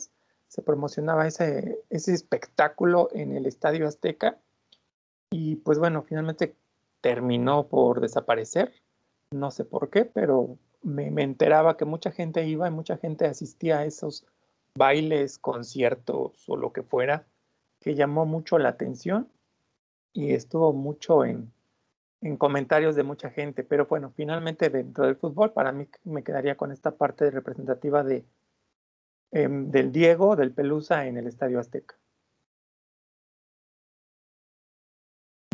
se 0.46 0.62
promocionaba 0.62 1.26
ese, 1.26 1.82
ese 1.90 2.14
espectáculo 2.14 3.08
en 3.12 3.36
el 3.36 3.46
Estadio 3.46 3.88
Azteca 3.88 4.38
y 5.28 5.56
pues 5.56 5.80
bueno, 5.80 6.02
finalmente 6.02 6.54
terminó 7.00 7.68
por 7.68 8.00
desaparecer, 8.00 8.72
no 9.30 9.50
sé 9.50 9.64
por 9.64 9.90
qué, 9.90 10.04
pero 10.04 10.58
me, 10.82 11.10
me 11.10 11.22
enteraba 11.22 11.76
que 11.76 11.84
mucha 11.84 12.10
gente 12.10 12.46
iba 12.46 12.68
y 12.68 12.70
mucha 12.70 12.96
gente 12.96 13.26
asistía 13.26 13.78
a 13.78 13.84
esos 13.84 14.26
bailes, 14.74 15.38
conciertos 15.38 16.48
o 16.48 16.56
lo 16.56 16.72
que 16.72 16.82
fuera, 16.82 17.26
que 17.80 17.94
llamó 17.94 18.26
mucho 18.26 18.58
la 18.58 18.70
atención 18.70 19.28
y 20.12 20.32
estuvo 20.32 20.72
mucho 20.72 21.24
en, 21.24 21.52
en 22.20 22.36
comentarios 22.36 22.96
de 22.96 23.02
mucha 23.02 23.30
gente, 23.30 23.64
pero 23.64 23.86
bueno, 23.86 24.12
finalmente 24.16 24.70
dentro 24.70 25.06
del 25.06 25.16
fútbol 25.16 25.52
para 25.52 25.72
mí 25.72 25.88
me 26.04 26.24
quedaría 26.24 26.56
con 26.56 26.72
esta 26.72 26.92
parte 26.92 27.30
representativa 27.30 28.02
de, 28.02 28.24
eh, 29.32 29.48
del 29.48 29.92
Diego, 29.92 30.36
del 30.36 30.52
Pelusa 30.52 31.06
en 31.06 31.18
el 31.18 31.26
Estadio 31.26 31.60
Azteca. 31.60 31.96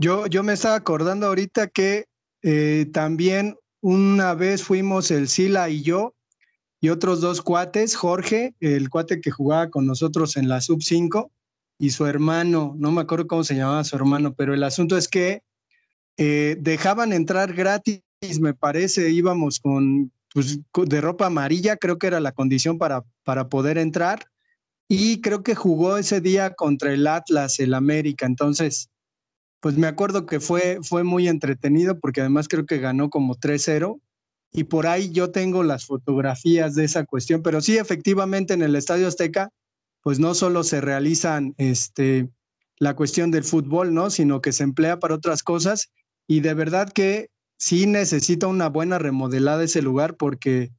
Yo, 0.04 0.26
yo 0.26 0.42
me 0.42 0.52
estaba 0.52 0.74
acordando 0.74 1.28
ahorita 1.28 1.68
que 1.68 2.04
eh, 2.42 2.84
también 2.92 3.56
una 3.80 4.34
vez 4.34 4.62
fuimos 4.62 5.10
el 5.10 5.28
Sila 5.28 5.70
y 5.70 5.80
yo 5.80 6.14
y 6.78 6.90
otros 6.90 7.22
dos 7.22 7.40
cuates, 7.40 7.96
Jorge, 7.96 8.54
el 8.60 8.90
cuate 8.90 9.22
que 9.22 9.30
jugaba 9.30 9.70
con 9.70 9.86
nosotros 9.86 10.36
en 10.36 10.46
la 10.46 10.60
sub 10.60 10.82
5 10.82 11.30
y 11.78 11.88
su 11.88 12.04
hermano, 12.04 12.74
no 12.76 12.92
me 12.92 13.00
acuerdo 13.00 13.26
cómo 13.26 13.44
se 13.44 13.54
llamaba 13.54 13.82
su 13.82 13.96
hermano, 13.96 14.34
pero 14.34 14.52
el 14.52 14.62
asunto 14.64 14.98
es 14.98 15.08
que 15.08 15.42
eh, 16.18 16.58
dejaban 16.60 17.14
entrar 17.14 17.54
gratis, 17.54 18.02
me 18.42 18.52
parece, 18.52 19.08
íbamos 19.08 19.58
con, 19.58 20.12
pues, 20.34 20.60
de 20.84 21.00
ropa 21.00 21.28
amarilla, 21.28 21.78
creo 21.78 21.96
que 21.96 22.08
era 22.08 22.20
la 22.20 22.32
condición 22.32 22.76
para, 22.76 23.04
para 23.22 23.48
poder 23.48 23.78
entrar. 23.78 24.26
Y 24.86 25.22
creo 25.22 25.42
que 25.42 25.54
jugó 25.54 25.96
ese 25.96 26.20
día 26.20 26.52
contra 26.52 26.92
el 26.92 27.06
Atlas, 27.06 27.58
el 27.58 27.72
América. 27.72 28.26
Entonces, 28.26 28.90
pues 29.64 29.78
me 29.78 29.86
acuerdo 29.86 30.26
que 30.26 30.40
fue, 30.40 30.80
fue 30.82 31.04
muy 31.04 31.26
entretenido 31.26 31.98
porque 31.98 32.20
además 32.20 32.48
creo 32.48 32.66
que 32.66 32.80
ganó 32.80 33.08
como 33.08 33.34
3-0. 33.34 33.98
Y 34.52 34.64
por 34.64 34.86
ahí 34.86 35.10
yo 35.10 35.30
tengo 35.30 35.62
las 35.62 35.86
fotografías 35.86 36.74
de 36.74 36.84
esa 36.84 37.06
cuestión. 37.06 37.42
Pero 37.42 37.62
sí, 37.62 37.78
efectivamente, 37.78 38.52
en 38.52 38.60
el 38.60 38.76
Estadio 38.76 39.08
Azteca, 39.08 39.48
pues 40.02 40.20
no 40.20 40.34
solo 40.34 40.64
se 40.64 40.82
realizan 40.82 41.54
este, 41.56 42.28
la 42.76 42.94
cuestión 42.94 43.30
del 43.30 43.42
fútbol, 43.42 43.94
¿no? 43.94 44.10
Sino 44.10 44.42
que 44.42 44.52
se 44.52 44.64
emplea 44.64 44.98
para 44.98 45.14
otras 45.14 45.42
cosas 45.42 45.90
y 46.26 46.40
de 46.40 46.52
verdad 46.52 46.92
que 46.92 47.30
sí 47.56 47.86
necesita 47.86 48.46
una 48.46 48.68
buena 48.68 48.98
remodelada 48.98 49.64
ese 49.64 49.80
lugar 49.80 50.16
porque 50.18 50.72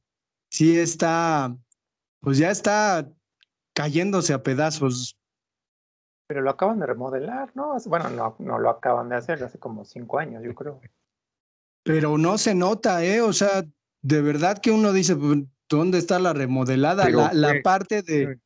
sí 0.48 0.78
está, 0.78 1.56
pues 2.20 2.38
ya 2.38 2.52
está 2.52 3.10
cayéndose 3.74 4.32
a 4.32 4.44
pedazos. 4.44 5.16
Pero 6.26 6.40
lo 6.40 6.50
acaban 6.50 6.80
de 6.80 6.86
remodelar, 6.86 7.50
¿no? 7.54 7.76
Bueno, 7.86 8.10
no, 8.10 8.36
no 8.38 8.58
lo 8.58 8.70
acaban 8.70 9.08
de 9.08 9.16
hacer 9.16 9.42
hace 9.44 9.58
como 9.58 9.84
cinco 9.84 10.18
años, 10.18 10.42
yo 10.42 10.54
creo. 10.54 10.80
Pero 11.84 12.18
no 12.18 12.36
se 12.36 12.54
nota, 12.54 13.04
¿eh? 13.04 13.20
O 13.20 13.32
sea, 13.32 13.64
de 14.02 14.22
verdad 14.22 14.58
que 14.58 14.72
uno 14.72 14.92
dice, 14.92 15.14
pues, 15.14 15.44
¿dónde 15.68 15.98
está 15.98 16.18
la 16.18 16.32
remodelada? 16.32 17.08
la, 17.08 17.28
fue, 17.30 17.38
la 17.38 17.54
parte 17.62 18.02
de... 18.02 18.40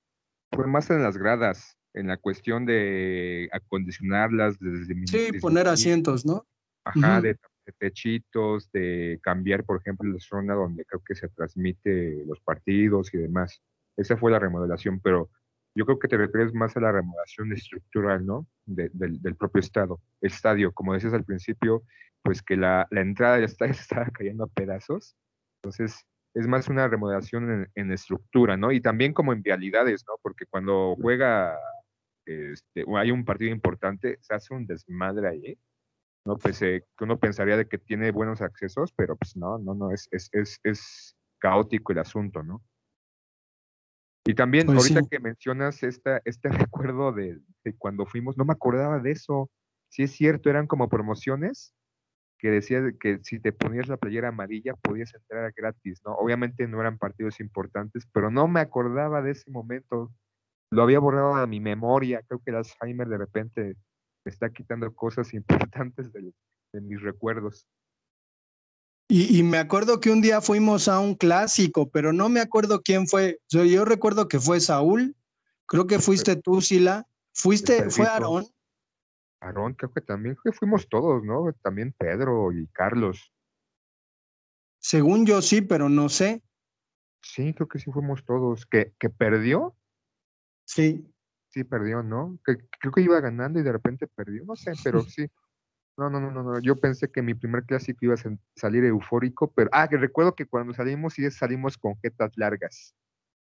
Fue 0.52 0.66
más 0.66 0.90
en 0.90 1.02
las 1.02 1.16
gradas, 1.16 1.78
en 1.94 2.08
la 2.08 2.18
cuestión 2.18 2.66
de 2.66 3.48
acondicionarlas 3.52 4.58
desde... 4.58 4.94
Sí, 5.06 5.18
desde 5.18 5.40
poner 5.40 5.66
asientos, 5.68 6.26
¿no? 6.26 6.46
Ajá, 6.84 6.98
uh 6.98 7.02
-huh. 7.02 7.22
de, 7.22 7.28
de, 7.28 7.72
techitos, 7.78 8.70
de 8.72 9.18
cambiar, 9.22 9.64
por 9.64 9.78
ejemplo, 9.78 10.10
la 10.12 10.18
zona 10.18 10.54
donde 10.54 10.84
creo 10.84 11.02
que 11.06 11.14
se 11.14 11.28
transmite 11.28 12.24
los 12.26 12.40
partidos 12.40 13.14
y 13.14 13.18
demás. 13.18 13.62
Esa 13.96 14.16
fue 14.16 14.30
la 14.30 14.38
remodelación, 14.38 15.00
pero 15.00 15.30
yo 15.74 15.84
creo 15.86 15.98
que 15.98 16.08
te 16.08 16.16
refieres 16.16 16.52
más 16.54 16.76
a 16.76 16.80
la 16.80 16.92
remodelación 16.92 17.52
estructural, 17.52 18.26
¿no? 18.26 18.46
De, 18.66 18.90
del, 18.92 19.20
del, 19.22 19.36
propio 19.36 19.60
estado, 19.60 20.00
estadio. 20.20 20.72
Como 20.72 20.94
decías 20.94 21.14
al 21.14 21.24
principio, 21.24 21.82
pues 22.22 22.42
que 22.42 22.56
la, 22.56 22.86
la 22.90 23.00
entrada 23.00 23.36
del 23.36 23.44
estadio 23.44 23.72
estaba 23.80 24.06
cayendo 24.06 24.44
a 24.44 24.48
pedazos. 24.48 25.16
Entonces, 25.62 26.04
es 26.34 26.46
más 26.46 26.68
una 26.68 26.88
remodelación 26.88 27.50
en, 27.50 27.70
en, 27.74 27.92
estructura, 27.92 28.56
¿no? 28.56 28.72
Y 28.72 28.80
también 28.80 29.12
como 29.12 29.32
en 29.32 29.42
vialidades, 29.42 30.04
¿no? 30.06 30.14
Porque 30.22 30.46
cuando 30.46 30.96
juega, 31.00 31.56
este, 32.26 32.84
o 32.86 32.96
hay 32.96 33.10
un 33.10 33.24
partido 33.24 33.52
importante, 33.52 34.18
se 34.20 34.34
hace 34.34 34.54
un 34.54 34.66
desmadre 34.66 35.28
ahí 35.28 35.58
no 36.24 36.36
pues 36.36 36.60
eh, 36.62 36.84
uno 37.00 37.18
pensaría 37.18 37.56
de 37.56 37.66
que 37.66 37.78
tiene 37.78 38.10
buenos 38.10 38.40
accesos 38.42 38.92
pero 38.92 39.16
pues 39.16 39.36
no 39.36 39.58
no 39.58 39.74
no 39.74 39.92
es 39.92 40.08
es 40.10 40.28
es, 40.32 40.60
es 40.64 41.16
caótico 41.38 41.92
el 41.92 41.98
asunto 41.98 42.42
no 42.42 42.62
y 44.24 44.34
también 44.34 44.66
pues 44.66 44.78
ahorita 44.78 45.00
sí. 45.00 45.08
que 45.10 45.20
mencionas 45.20 45.82
esta 45.82 46.20
este 46.24 46.48
recuerdo 46.70 47.12
de, 47.12 47.38
de, 47.64 47.74
cuando 47.76 48.06
fuimos 48.06 48.36
no 48.36 48.44
me 48.44 48.52
acordaba 48.52 48.98
de 48.98 49.12
eso 49.12 49.50
sí 49.88 50.02
es 50.02 50.12
cierto 50.12 50.50
eran 50.50 50.66
como 50.66 50.88
promociones 50.88 51.74
que 52.40 52.50
decía 52.50 52.80
de 52.80 52.96
que 52.96 53.18
si 53.22 53.38
te 53.38 53.52
ponías 53.52 53.88
la 53.88 53.98
playera 53.98 54.28
amarilla 54.28 54.74
podías 54.74 55.14
entrar 55.14 55.52
gratis, 55.54 56.00
¿no? 56.04 56.14
Obviamente 56.14 56.66
no 56.66 56.80
eran 56.80 56.96
partidos 56.98 57.38
importantes, 57.38 58.08
pero 58.12 58.30
no 58.30 58.48
me 58.48 58.60
acordaba 58.60 59.20
de 59.20 59.32
ese 59.32 59.50
momento. 59.50 60.10
Lo 60.72 60.82
había 60.82 61.00
borrado 61.00 61.36
de 61.38 61.46
mi 61.46 61.60
memoria. 61.60 62.22
Creo 62.26 62.40
que 62.42 62.50
el 62.50 62.56
Alzheimer 62.56 63.08
de 63.08 63.18
repente 63.18 63.76
me 64.24 64.30
está 64.30 64.50
quitando 64.50 64.92
cosas 64.94 65.34
importantes 65.74 66.12
de, 66.12 66.32
de 66.72 66.80
mis 66.80 67.02
recuerdos. 67.02 67.66
Y, 69.10 69.36
y 69.36 69.42
me 69.42 69.58
acuerdo 69.58 69.98
que 69.98 70.10
un 70.10 70.20
día 70.20 70.40
fuimos 70.40 70.86
a 70.86 71.00
un 71.00 71.16
clásico, 71.16 71.90
pero 71.90 72.12
no 72.12 72.28
me 72.28 72.38
acuerdo 72.38 72.80
quién 72.80 73.08
fue. 73.08 73.40
Yo, 73.48 73.64
yo 73.64 73.84
recuerdo 73.84 74.28
que 74.28 74.38
fue 74.38 74.60
Saúl, 74.60 75.16
creo 75.66 75.88
que 75.88 75.98
fuiste 75.98 76.36
tú, 76.36 76.60
Sila. 76.60 77.08
Fuiste, 77.32 77.90
fue 77.90 78.04
Pedrito. 78.04 78.10
Aarón. 78.12 78.46
Aarón, 79.40 79.74
creo 79.74 79.92
que 79.92 80.00
también 80.00 80.36
que 80.44 80.52
fuimos 80.52 80.88
todos, 80.88 81.24
¿no? 81.24 81.52
También 81.60 81.92
Pedro 81.98 82.52
y 82.52 82.68
Carlos. 82.68 83.32
Según 84.78 85.26
yo 85.26 85.42
sí, 85.42 85.60
pero 85.60 85.88
no 85.88 86.08
sé. 86.08 86.40
Sí, 87.20 87.52
creo 87.52 87.66
que 87.66 87.80
sí 87.80 87.90
fuimos 87.90 88.24
todos. 88.24 88.64
¿Que, 88.64 88.94
que 88.96 89.10
perdió? 89.10 89.74
Sí. 90.64 91.12
Sí, 91.48 91.64
perdió, 91.64 92.04
¿no? 92.04 92.38
Que, 92.46 92.58
creo 92.78 92.92
que 92.92 93.00
iba 93.02 93.20
ganando 93.20 93.58
y 93.58 93.64
de 93.64 93.72
repente 93.72 94.06
perdió. 94.06 94.44
No 94.44 94.54
sé, 94.54 94.72
pero 94.84 95.00
sí. 95.02 95.26
No, 95.96 96.08
no, 96.08 96.20
no, 96.20 96.30
no, 96.30 96.42
no. 96.42 96.60
Yo 96.60 96.76
pensé 96.76 97.10
que 97.10 97.20
mi 97.22 97.34
primer 97.34 97.64
clásico 97.64 97.98
iba 98.04 98.14
a 98.14 98.36
salir 98.56 98.84
eufórico, 98.84 99.52
pero. 99.52 99.68
Ah, 99.72 99.88
que 99.88 99.96
recuerdo 99.96 100.34
que 100.34 100.46
cuando 100.46 100.72
salimos, 100.72 101.14
sí 101.14 101.30
salimos 101.30 101.76
con 101.76 101.96
jetas 102.00 102.30
largas. 102.36 102.94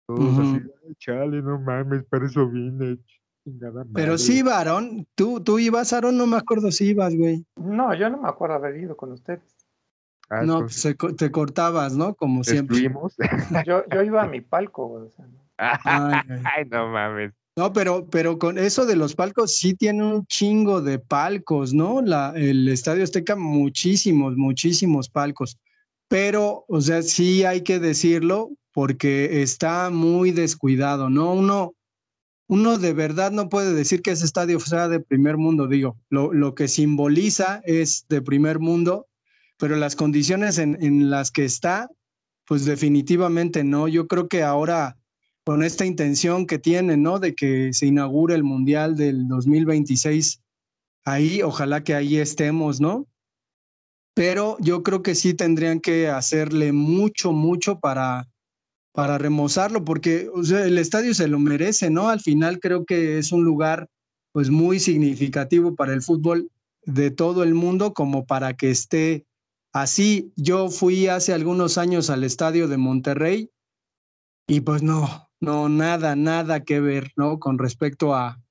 Todos 0.07 0.37
así, 0.39 0.57
Ujú. 0.57 0.73
"Ay, 0.87 0.95
chale, 0.97 1.41
no 1.41 1.59
mames, 1.59 2.03
para 2.05 2.25
eso 2.25 2.49
vine. 2.49 2.97
chingada 3.45 3.85
Pero 3.93 4.11
madre". 4.13 4.17
sí 4.17 4.39
iba 4.39 4.57
Aarón. 4.57 5.07
Tú, 5.15 5.41
tú 5.41 5.59
ibas, 5.59 5.93
Aarón, 5.93 6.17
no 6.17 6.27
me 6.27 6.37
acuerdo 6.37 6.71
si 6.71 6.89
ibas, 6.89 7.15
güey. 7.15 7.45
No, 7.55 7.93
yo 7.93 8.09
no 8.09 8.17
me 8.21 8.27
acuerdo 8.29 8.55
haber 8.55 8.77
ido 8.77 8.97
con 8.97 9.11
ustedes. 9.11 9.41
Ah, 10.29 10.43
No, 10.43 10.59
pues 10.59 10.75
se 10.75 10.95
co- 10.95 11.13
te 11.15 11.31
cortabas, 11.31 11.95
¿no? 11.95 12.15
Como 12.15 12.43
siempre. 12.43 12.77
Yo, 13.65 13.83
yo 13.89 14.01
iba 14.01 14.23
a 14.23 14.27
mi 14.27 14.41
palco, 14.41 14.87
güey, 14.87 15.03
o 15.05 15.09
sea, 15.11 15.25
¿no? 15.27 15.39
Ay, 15.57 16.21
ay. 16.29 16.41
Ay, 16.45 16.65
no 16.69 16.89
mames. 16.89 17.33
No, 17.55 17.71
pero, 17.71 18.07
pero 18.09 18.39
con 18.39 18.57
eso 18.57 18.85
de 18.87 18.95
los 18.95 19.13
palcos, 19.13 19.55
sí 19.55 19.75
tiene 19.75 20.03
un 20.03 20.25
chingo 20.25 20.81
de 20.81 20.97
palcos, 20.97 21.71
¿no? 21.71 21.99
El 22.35 22.67
Estadio 22.67 23.03
Azteca, 23.03 23.35
muchísimos, 23.35 24.35
muchísimos 24.35 25.07
palcos. 25.07 25.57
Pero, 26.07 26.65
o 26.67 26.81
sea, 26.81 27.03
sí 27.03 27.43
hay 27.43 27.61
que 27.61 27.79
decirlo 27.79 28.49
porque 28.71 29.43
está 29.43 29.91
muy 29.91 30.31
descuidado, 30.31 31.11
¿no? 31.11 31.31
Uno, 31.33 31.75
uno 32.47 32.79
de 32.79 32.93
verdad 32.93 33.31
no 33.31 33.49
puede 33.49 33.73
decir 33.73 34.01
que 34.01 34.11
ese 34.11 34.25
estadio 34.25 34.59
sea 34.59 34.87
de 34.87 34.99
primer 34.99 35.37
mundo, 35.37 35.67
digo, 35.67 35.99
lo, 36.09 36.55
que 36.55 36.67
simboliza 36.67 37.61
es 37.65 38.07
de 38.09 38.23
primer 38.23 38.57
mundo, 38.57 39.07
pero 39.59 39.75
las 39.75 39.95
condiciones 39.95 40.57
en 40.57 41.11
las 41.11 41.29
que 41.29 41.45
está, 41.45 41.87
pues 42.47 42.65
definitivamente 42.65 43.63
no. 43.63 43.87
Yo 43.87 44.07
creo 44.07 44.27
que 44.27 44.41
ahora 44.41 44.97
con 45.45 45.63
esta 45.63 45.85
intención 45.85 46.45
que 46.45 46.59
tienen, 46.59 47.03
¿no? 47.03 47.19
De 47.19 47.35
que 47.35 47.73
se 47.73 47.87
inaugure 47.87 48.35
el 48.35 48.43
Mundial 48.43 48.95
del 48.95 49.27
2026. 49.27 50.41
Ahí, 51.05 51.41
ojalá 51.41 51.83
que 51.83 51.95
ahí 51.95 52.17
estemos, 52.17 52.79
¿no? 52.79 53.07
Pero 54.15 54.57
yo 54.59 54.83
creo 54.83 55.01
que 55.01 55.15
sí 55.15 55.33
tendrían 55.33 55.79
que 55.79 56.07
hacerle 56.07 56.71
mucho, 56.71 57.33
mucho 57.33 57.79
para, 57.79 58.29
para 58.93 59.17
remozarlo, 59.17 59.83
porque 59.83 60.29
el 60.63 60.77
estadio 60.77 61.13
se 61.13 61.27
lo 61.27 61.39
merece, 61.39 61.89
¿no? 61.89 62.09
Al 62.09 62.21
final 62.21 62.59
creo 62.59 62.85
que 62.85 63.17
es 63.17 63.31
un 63.31 63.43
lugar 63.43 63.89
pues 64.31 64.49
muy 64.49 64.79
significativo 64.79 65.75
para 65.75 65.93
el 65.93 66.01
fútbol 66.01 66.49
de 66.85 67.11
todo 67.11 67.43
el 67.43 67.53
mundo 67.53 67.93
como 67.93 68.25
para 68.25 68.53
que 68.55 68.71
esté 68.71 69.25
así. 69.73 70.31
Yo 70.35 70.69
fui 70.69 71.07
hace 71.07 71.33
algunos 71.33 71.77
años 71.77 72.09
al 72.09 72.23
estadio 72.23 72.67
de 72.67 72.77
Monterrey 72.77 73.49
y 74.47 74.61
pues 74.61 74.83
no, 74.83 75.29
no, 75.43 75.67
nada, 75.67 76.15
nada 76.15 76.63
que 76.63 76.79
ver, 76.79 77.11
¿no? 77.17 77.37
Con 77.37 77.57
respecto 77.59 78.15
a, 78.15 78.41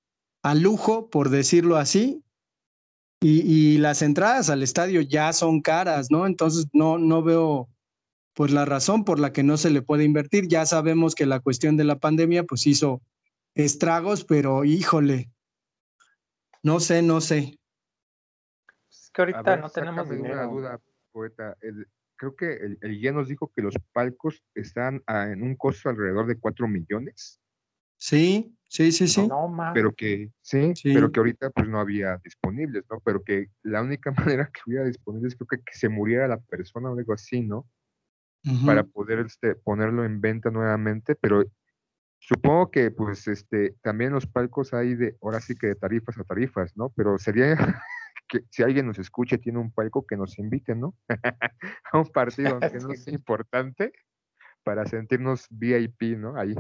a 0.43 0.55
lujo, 0.55 1.09
por 1.09 1.31
decirlo 1.31 1.77
así. 1.79 2.23
Y, 3.23 3.41
y 3.41 3.79
las 3.79 4.03
entradas 4.03 4.51
al 4.51 4.63
estadio 4.63 5.01
ya 5.01 5.33
son 5.33 5.63
caras, 5.63 6.11
¿no? 6.11 6.27
Entonces 6.27 6.67
no, 6.73 6.99
no 6.99 7.23
veo 7.23 7.69
pues 8.35 8.51
la 8.51 8.65
razón 8.65 9.05
por 9.05 9.19
la 9.19 9.33
que 9.33 9.43
no 9.43 9.57
se 9.57 9.71
le 9.71 9.81
puede 9.81 10.05
invertir. 10.05 10.49
Ya 10.49 10.67
sabemos 10.67 11.15
que 11.15 11.25
la 11.25 11.41
cuestión 11.41 11.77
de 11.77 11.85
la 11.85 11.99
pandemia 11.99 12.45
pues 12.45 12.67
hizo 12.67 13.01
estragos, 13.55 14.25
pero 14.25 14.65
híjole, 14.65 15.31
no 16.63 16.79
sé, 16.79 17.01
no 17.03 17.21
sé. 17.21 17.59
Es 18.91 19.11
que 19.15 19.23
ahorita 19.23 19.43
ver, 19.43 19.61
no 19.61 19.71
tenemos 19.71 20.09
sácame 20.09 20.21
una 20.21 20.43
dinero. 20.43 20.51
duda, 20.51 20.81
poeta. 21.13 21.57
El- 21.61 21.87
creo 22.23 22.37
que 22.37 22.53
el, 22.65 22.79
el 22.83 23.01
guía 23.01 23.11
nos 23.11 23.27
dijo 23.27 23.51
que 23.55 23.63
los 23.63 23.75
palcos 23.93 24.45
están 24.55 25.03
a- 25.09 25.27
en 25.33 25.43
un 25.43 25.57
costo 25.57 25.89
alrededor 25.89 26.27
de 26.29 26.39
4 26.39 26.69
millones, 26.69 27.41
Sí, 27.97 28.57
sí, 28.65 28.91
sí, 28.93 29.07
sí. 29.09 29.27
No 29.29 29.49
pero 29.75 29.93
que 29.93 30.31
sí, 30.41 30.73
Sí. 30.75 30.93
pero 30.95 31.11
que 31.13 31.21
ahorita 31.21 31.51
pues 31.51 31.69
no 31.69 31.79
había 31.81 32.19
disponibles, 32.25 32.85
¿no? 32.91 33.01
Pero 33.01 33.23
que 33.23 33.47
la 33.63 33.81
única 33.83 34.11
manera 34.37 34.51
que 34.53 34.61
hubiera 34.67 34.85
disponibles 34.85 35.35
creo 35.37 35.47
que, 35.49 35.59
que 35.59 35.75
se 35.75 35.89
muriera 35.89 36.27
la 36.29 36.39
persona 36.39 36.91
o 36.91 36.97
algo 36.99 37.13
así, 37.13 37.43
¿no? 37.43 37.69
Para 38.67 38.83
poder 38.85 39.21
este, 39.21 39.55
ponerlo 39.55 40.05
en 40.05 40.21
venta 40.21 40.51
nuevamente, 40.51 41.15
pero 41.15 41.45
supongo 42.19 42.71
que 42.71 42.91
pues 42.91 43.27
este 43.29 43.75
también 43.83 44.13
los 44.13 44.27
palcos 44.27 44.75
hay 44.75 44.95
de, 44.95 45.17
ahora 45.23 45.41
sí 45.41 45.55
que 45.55 45.69
de 45.69 45.75
tarifas 45.77 46.19
a 46.19 46.25
tarifas, 46.25 46.77
¿no? 46.77 46.91
Pero 46.97 47.19
sería 47.19 47.57
que 48.33 48.47
si 48.51 48.63
alguien 48.63 48.87
nos 48.87 48.99
escucha 48.99 49.37
tiene 49.37 49.59
un 49.59 49.71
palco 49.71 50.07
que 50.07 50.17
nos 50.17 50.39
invite, 50.39 50.75
¿no? 50.75 50.95
a 51.93 51.99
un 51.99 52.07
partido, 52.07 52.59
aunque 52.63 52.79
no 52.79 52.95
sea 52.95 53.13
importante, 53.13 53.93
para 54.65 54.87
sentirnos 54.87 55.47
VIP, 55.51 56.17
¿no? 56.17 56.39
Ahí. 56.39 56.55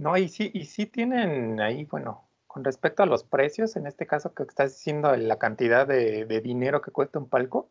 No, 0.00 0.16
y 0.16 0.28
sí, 0.28 0.50
y 0.54 0.66
sí 0.66 0.86
tienen 0.86 1.60
ahí, 1.60 1.86
bueno, 1.86 2.28
con 2.46 2.62
respecto 2.62 3.02
a 3.02 3.06
los 3.06 3.24
precios, 3.24 3.74
en 3.74 3.88
este 3.88 4.06
caso 4.06 4.32
que 4.32 4.44
estás 4.44 4.74
diciendo 4.74 5.14
la 5.16 5.38
cantidad 5.38 5.88
de, 5.88 6.24
de 6.24 6.40
dinero 6.40 6.80
que 6.80 6.92
cuesta 6.92 7.18
un 7.18 7.28
palco, 7.28 7.70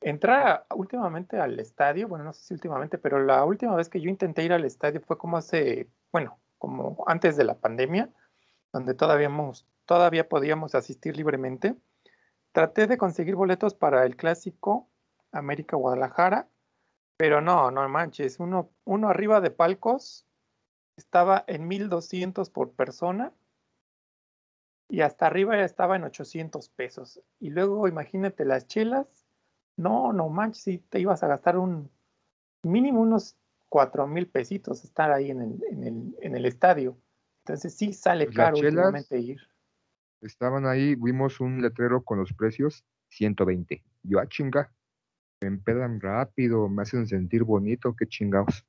entrar 0.00 0.66
últimamente 0.74 1.36
al 1.38 1.58
estadio, 1.58 2.06
bueno, 2.06 2.24
no 2.24 2.32
sé 2.32 2.44
si 2.44 2.54
últimamente, 2.54 2.96
pero 2.96 3.22
la 3.22 3.44
última 3.44 3.74
vez 3.74 3.88
que 3.88 4.00
yo 4.00 4.08
intenté 4.08 4.44
ir 4.44 4.52
al 4.52 4.64
estadio 4.64 5.00
fue 5.00 5.18
como 5.18 5.36
hace, 5.36 5.88
bueno, 6.12 6.38
como 6.58 7.02
antes 7.08 7.36
de 7.36 7.44
la 7.44 7.58
pandemia, 7.58 8.08
donde 8.72 8.94
todavía, 8.94 9.26
hemos- 9.26 9.66
todavía 9.90 10.28
podíamos 10.28 10.76
asistir 10.76 11.16
libremente. 11.16 11.74
Traté 12.52 12.86
de 12.86 12.96
conseguir 12.96 13.34
boletos 13.34 13.74
para 13.74 14.06
el 14.06 14.14
clásico 14.14 14.88
América 15.32 15.76
Guadalajara, 15.76 16.46
pero 17.16 17.40
no, 17.40 17.72
no 17.72 17.88
manches, 17.88 18.38
uno, 18.38 18.70
uno 18.84 19.08
arriba 19.08 19.40
de 19.40 19.50
palcos 19.50 20.24
estaba 20.96 21.42
en 21.48 21.66
1200 21.66 22.50
por 22.50 22.70
persona 22.70 23.32
y 24.88 25.00
hasta 25.00 25.26
arriba 25.26 25.56
ya 25.56 25.64
estaba 25.64 25.96
en 25.96 26.04
800 26.04 26.68
pesos. 26.68 27.20
Y 27.40 27.50
luego 27.50 27.88
imagínate 27.88 28.44
las 28.44 28.68
chelas, 28.68 29.26
no, 29.76 30.12
no 30.12 30.28
manches, 30.28 30.62
si 30.62 30.78
te 30.78 31.00
ibas 31.00 31.24
a 31.24 31.26
gastar 31.26 31.58
un 31.58 31.90
mínimo 32.62 33.00
unos 33.00 33.36
4 33.68 34.06
mil 34.06 34.28
pesitos 34.28 34.84
estar 34.84 35.10
ahí 35.10 35.32
en 35.32 35.42
el, 35.42 35.64
en 35.68 35.82
el, 35.84 36.16
en 36.20 36.36
el 36.36 36.46
estadio. 36.46 36.96
Entonces 37.44 37.74
sí 37.74 37.92
sale 37.92 38.26
Pues 38.26 38.36
caro 38.36 38.56
chelas- 38.56 38.66
últimamente 38.74 39.18
ir. 39.18 39.49
Estaban 40.22 40.66
ahí, 40.66 40.94
vimos 40.96 41.40
un 41.40 41.62
letrero 41.62 42.02
con 42.02 42.18
los 42.18 42.32
precios, 42.32 42.84
120. 43.10 43.82
Yo, 44.02 44.18
ah, 44.20 44.26
chinga, 44.28 44.72
me 45.40 45.48
empedan 45.48 46.00
rápido, 46.00 46.68
me 46.68 46.82
hacen 46.82 47.06
sentir 47.06 47.44
bonito, 47.44 47.94
qué 47.96 48.06
chingados. 48.06 48.64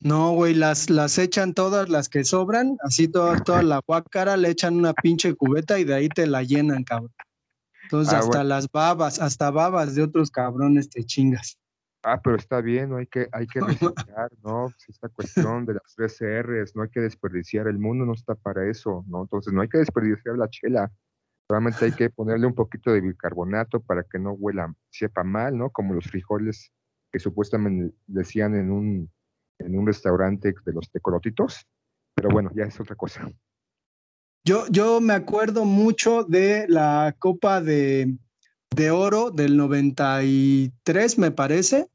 No, 0.00 0.32
güey, 0.32 0.54
las, 0.54 0.90
las 0.90 1.18
echan 1.18 1.54
todas 1.54 1.88
las 1.88 2.08
que 2.08 2.24
sobran, 2.24 2.76
así 2.82 3.08
toda, 3.08 3.36
toda 3.42 3.62
la 3.62 3.80
guácara, 3.86 4.36
le 4.36 4.50
echan 4.50 4.76
una 4.76 4.92
pinche 4.92 5.34
cubeta 5.34 5.78
y 5.78 5.84
de 5.84 5.94
ahí 5.94 6.08
te 6.08 6.26
la 6.26 6.42
llenan, 6.42 6.84
cabrón. 6.84 7.12
Entonces, 7.84 8.12
Ah, 8.14 8.18
hasta 8.18 8.28
bueno. 8.38 8.44
las 8.44 8.68
babas, 8.70 9.20
hasta 9.20 9.50
babas 9.50 9.94
de 9.94 10.02
otros 10.02 10.30
cabrones 10.30 10.88
te 10.90 11.04
chingas. 11.04 11.58
Ah, 12.04 12.20
pero 12.22 12.36
está 12.36 12.60
bien, 12.60 12.90
no 12.90 12.98
hay 12.98 13.06
que, 13.06 13.28
hay 13.32 13.46
que 13.46 13.60
reciclar, 14.06 14.30
¿no? 14.42 14.66
Pues 14.68 14.88
esta 14.88 15.08
cuestión 15.08 15.64
de 15.64 15.74
las 15.74 15.94
tres 15.96 16.18
R's, 16.20 16.76
no 16.76 16.82
hay 16.82 16.90
que 16.90 17.00
desperdiciar, 17.00 17.66
el 17.66 17.78
mundo 17.78 18.04
no 18.04 18.12
está 18.12 18.34
para 18.34 18.68
eso, 18.68 19.04
¿no? 19.08 19.22
Entonces 19.22 19.54
no 19.54 19.62
hay 19.62 19.68
que 19.68 19.78
desperdiciar 19.78 20.36
la 20.36 20.48
chela, 20.50 20.92
solamente 21.48 21.86
hay 21.86 21.92
que 21.92 22.10
ponerle 22.10 22.46
un 22.46 22.54
poquito 22.54 22.92
de 22.92 23.00
bicarbonato 23.00 23.80
para 23.80 24.02
que 24.04 24.18
no 24.18 24.32
huela, 24.32 24.72
sepa 24.90 25.24
mal, 25.24 25.56
¿no? 25.56 25.70
Como 25.70 25.94
los 25.94 26.04
frijoles 26.04 26.72
que 27.10 27.18
supuestamente 27.18 27.94
decían 28.06 28.54
en 28.54 28.70
un, 28.70 29.10
en 29.58 29.78
un 29.78 29.86
restaurante 29.86 30.54
de 30.64 30.72
los 30.72 30.90
tecolotitos, 30.90 31.66
pero 32.14 32.28
bueno, 32.28 32.50
ya 32.54 32.64
es 32.64 32.78
otra 32.78 32.96
cosa. 32.96 33.30
Yo, 34.44 34.66
yo 34.68 35.00
me 35.00 35.14
acuerdo 35.14 35.64
mucho 35.64 36.24
de 36.24 36.66
la 36.68 37.16
Copa 37.18 37.62
de, 37.62 38.18
de 38.76 38.90
Oro 38.90 39.30
del 39.30 39.56
93, 39.56 41.18
me 41.18 41.30
parece, 41.30 41.88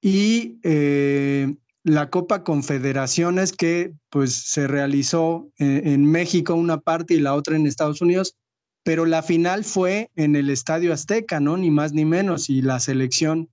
y 0.00 0.58
eh, 0.62 1.54
la 1.84 2.10
Copa 2.10 2.44
Confederaciones 2.44 3.52
que 3.52 3.92
pues 4.10 4.34
se 4.34 4.66
realizó 4.66 5.48
en, 5.58 5.86
en 5.86 6.10
México 6.10 6.54
una 6.54 6.80
parte 6.80 7.14
y 7.14 7.20
la 7.20 7.34
otra 7.34 7.56
en 7.56 7.66
Estados 7.66 8.00
Unidos, 8.00 8.36
pero 8.82 9.04
la 9.04 9.22
final 9.22 9.64
fue 9.64 10.10
en 10.14 10.36
el 10.36 10.50
Estadio 10.50 10.92
Azteca, 10.92 11.40
¿no? 11.40 11.56
Ni 11.56 11.70
más 11.70 11.92
ni 11.92 12.04
menos, 12.04 12.48
y 12.48 12.62
la 12.62 12.78
selección, 12.78 13.48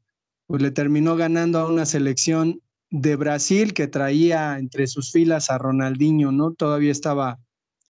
pues 0.48 0.62
le 0.62 0.72
terminó 0.72 1.16
ganando 1.16 1.60
a 1.60 1.68
una 1.68 1.86
selección 1.86 2.62
de 2.92 3.16
Brasil 3.16 3.74
que 3.74 3.88
traía 3.88 4.60
entre 4.60 4.86
sus 4.86 5.12
filas 5.12 5.50
a 5.50 5.58
Ronaldinho, 5.58 6.32
¿no? 6.32 6.54
Todavía 6.54 6.92
estaba 6.92 7.40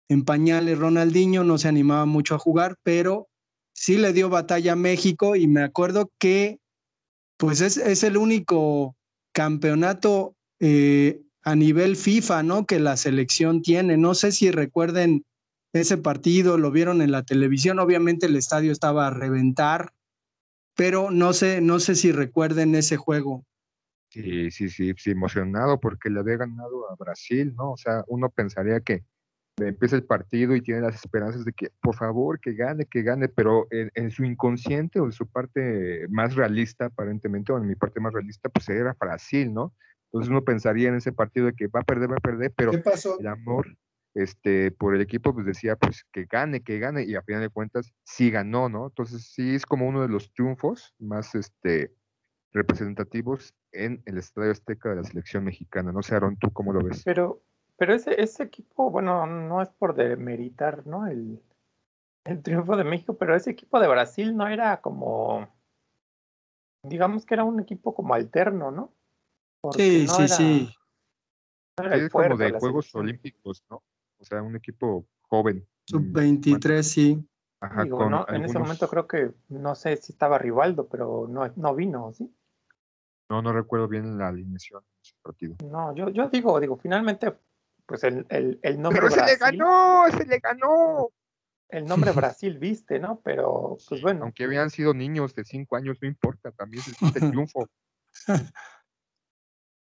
en 0.09 0.25
pañales 0.25 0.79
Ronaldinho, 0.79 1.43
no 1.43 1.59
se 1.59 1.67
animaba 1.67 2.07
mucho 2.07 2.37
a 2.37 2.39
jugar, 2.39 2.77
pero 2.85 3.29
sí 3.73 3.99
le 3.99 4.13
dio 4.13 4.29
batalla 4.29 4.75
a 4.75 4.77
México 4.77 5.35
y 5.35 5.49
me 5.49 5.63
acuerdo 5.63 6.13
que 6.19 6.61
pues 7.37 7.61
es, 7.61 7.77
es 7.77 8.03
el 8.05 8.17
único 8.17 8.97
campeonato 9.33 10.37
eh, 10.61 11.21
a 11.43 11.55
nivel 11.55 11.97
FIFA, 11.97 12.43
¿no? 12.43 12.67
Que 12.67 12.81
la 12.81 12.97
selección 12.97 13.63
tiene. 13.63 13.97
No 13.97 14.15
sé 14.15 14.33
si 14.33 14.51
recuerden 14.51 15.25
ese 15.73 15.99
partido, 15.99 16.57
lo 16.57 16.71
vieron 16.71 17.03
en 17.03 17.11
la 17.11 17.25
televisión, 17.25 17.81
obviamente 17.81 18.27
el 18.27 18.37
estadio 18.37 18.71
estaba 18.71 19.09
a 19.09 19.11
reventar, 19.11 19.93
pero 20.77 21.11
no 21.11 21.33
sé, 21.33 21.61
no 21.61 21.81
sé 21.81 21.97
si 21.97 22.13
recuerden 22.13 22.75
ese 22.77 22.97
juego. 22.97 23.45
Sí, 24.09 24.53
sí, 24.53 24.69
sí, 24.69 24.95
sí, 24.97 25.11
emocionado 25.11 25.81
porque 25.81 26.11
le 26.11 26.21
había 26.21 26.37
ganado 26.37 26.89
a 26.89 26.95
Brasil, 26.95 27.53
¿no? 27.57 27.73
O 27.73 27.77
sea, 27.77 28.05
uno 28.07 28.31
pensaría 28.31 28.79
que 28.81 29.03
empieza 29.59 29.97
el 29.97 30.05
partido 30.05 30.55
y 30.57 30.61
tiene 30.61 30.81
las 30.81 30.97
esperanzas 30.97 31.45
de 31.45 31.53
que, 31.53 31.71
por 31.81 31.95
favor, 31.95 32.41
que 32.41 32.55
gane, 32.55 32.87
que 32.87 33.03
gane, 33.03 33.29
pero 33.29 33.67
en, 33.71 34.11
su 34.11 34.25
inconsciente 34.25 35.01
o 35.01 35.05
en 35.05 35.13
su 35.13 35.27
parte 35.27 36.07
más 36.09 36.35
realista, 36.35 36.87
aparentemente, 36.87 37.53
o 37.53 37.59
en 37.59 37.67
mi 37.67 37.75
parte 37.75 38.01
más 38.01 38.13
realista, 38.13 38.49
pues 38.49 38.69
era 38.69 38.97
Brasil, 38.99 39.53
¿no? 39.53 39.73
Entonces 40.07 40.31
uno 40.31 40.45
pensaría 40.45 40.89
en 40.89 40.97
ese 40.97 41.13
partido 41.13 41.47
de 41.47 41.55
que 41.55 41.67
va 41.69 41.81
a 41.81 41.85
perder, 41.85 42.11
va 42.11 42.17
a 42.17 42.21
perder, 42.21 42.53
pero 42.57 42.73
el 42.73 43.27
amor 43.27 43.77
este, 44.15 44.71
por 44.71 44.95
el 44.95 45.01
equipo, 45.01 45.35
pues 45.35 45.45
decía, 45.45 45.77
pues 45.77 46.05
que 46.13 46.25
gane, 46.25 46.63
que 46.63 46.79
gane, 46.79 47.05
y 47.05 47.17
a 47.17 47.23
final 47.23 47.43
de 47.43 47.49
cuentas 47.49 47.93
sí 48.05 48.31
ganó, 48.31 48.69
¿no? 48.69 48.87
Entonces 48.87 49.33
sí 49.33 49.55
es 49.57 49.67
como 49.67 49.89
uno 49.89 50.03
de 50.03 50.09
los 50.09 50.33
triunfos 50.33 50.95
más, 50.99 51.35
este, 51.35 51.93
representativos 52.55 53.53
en 53.73 54.03
el 54.07 54.17
Estadio 54.17 54.53
Azteca 54.53 54.91
de 54.91 54.97
la 54.97 55.05
selección 55.05 55.45
mexicana. 55.45 55.93
No 55.93 56.03
sé, 56.03 56.15
Aaron, 56.15 56.37
¿tú 56.37 56.51
cómo 56.53 56.73
lo 56.73 56.81
ves? 56.81 57.03
Pero, 57.05 57.43
pero 57.77 57.95
ese, 57.95 58.21
ese 58.21 58.45
equipo, 58.45 58.91
bueno, 58.91 59.27
no 59.27 59.63
es 59.63 59.69
por 59.69 59.95
demeritar, 59.95 60.87
¿no? 60.87 61.07
El, 61.07 61.43
el 62.25 62.43
triunfo 62.43 62.77
de 62.77 62.85
México, 62.85 63.15
pero 63.15 63.35
ese 63.35 63.51
equipo 63.51 63.81
de 63.81 63.89
Brasil 63.89 64.37
no 64.37 64.47
era 64.47 64.81
como, 64.81 65.49
digamos 66.83 67.27
que 67.27 67.35
era 67.35 67.45
un 67.45 67.61
equipo 67.61 67.95
como 67.95 68.15
alterno, 68.15 68.71
¿no? 68.71 68.93
sí, 69.73 70.07
sí, 70.07 70.29
sí. 70.29 70.75
es 71.79 72.11
como 72.11 72.37
de 72.37 72.53
Juegos 72.53 72.95
Olímpicos, 72.95 73.65
¿no? 73.71 73.83
O 74.19 74.25
sea, 74.25 74.43
un 74.43 74.57
equipo 74.57 75.07
joven. 75.23 75.67
Sub-23, 75.87 76.83
sí. 76.83 77.29
Ajá, 77.61 77.85
En 78.29 78.45
ese 78.45 78.59
momento 78.59 78.89
creo 78.89 79.07
que, 79.07 79.33
no 79.49 79.75
sé 79.75 79.97
si 79.97 80.13
estaba 80.13 80.39
Rivaldo, 80.39 80.87
pero 80.87 81.27
no, 81.29 81.51
no 81.57 81.75
vino, 81.75 82.13
¿sí? 82.13 82.31
No, 83.31 83.41
no 83.41 83.53
recuerdo 83.53 83.89
bien 83.89 84.19
la 84.19 84.29
alineación 84.29 84.83
de 84.83 85.01
ese 85.03 85.15
partido. 85.23 85.57
No, 85.71 85.95
yo, 85.95 86.11
yo 86.11 86.29
digo, 86.29 86.61
digo, 86.61 86.77
finalmente, 86.77 87.35
pues 87.87 88.05
el, 88.05 88.27
el, 88.29 88.59
el 88.63 88.81
nombre 88.81 89.03
Pero 89.03 89.15
se 89.15 89.25
le 89.25 89.37
ganó, 89.37 90.05
se 90.11 90.25
le 90.25 90.39
ganó. 90.39 91.11
El 91.69 91.87
nombre 91.87 92.13
Brasil, 92.37 92.59
viste, 92.59 92.99
¿no? 92.99 93.21
Pero, 93.25 93.77
pues 93.89 94.03
bueno. 94.03 94.25
Aunque 94.25 94.45
habían 94.45 94.71
sido 94.71 94.95
niños 94.95 95.35
de 95.35 95.45
cinco 95.45 95.77
años, 95.77 95.99
no 96.01 96.09
importa, 96.09 96.51
también 96.53 96.83
es 96.87 97.17
el 97.17 97.33
triunfo. 97.33 97.69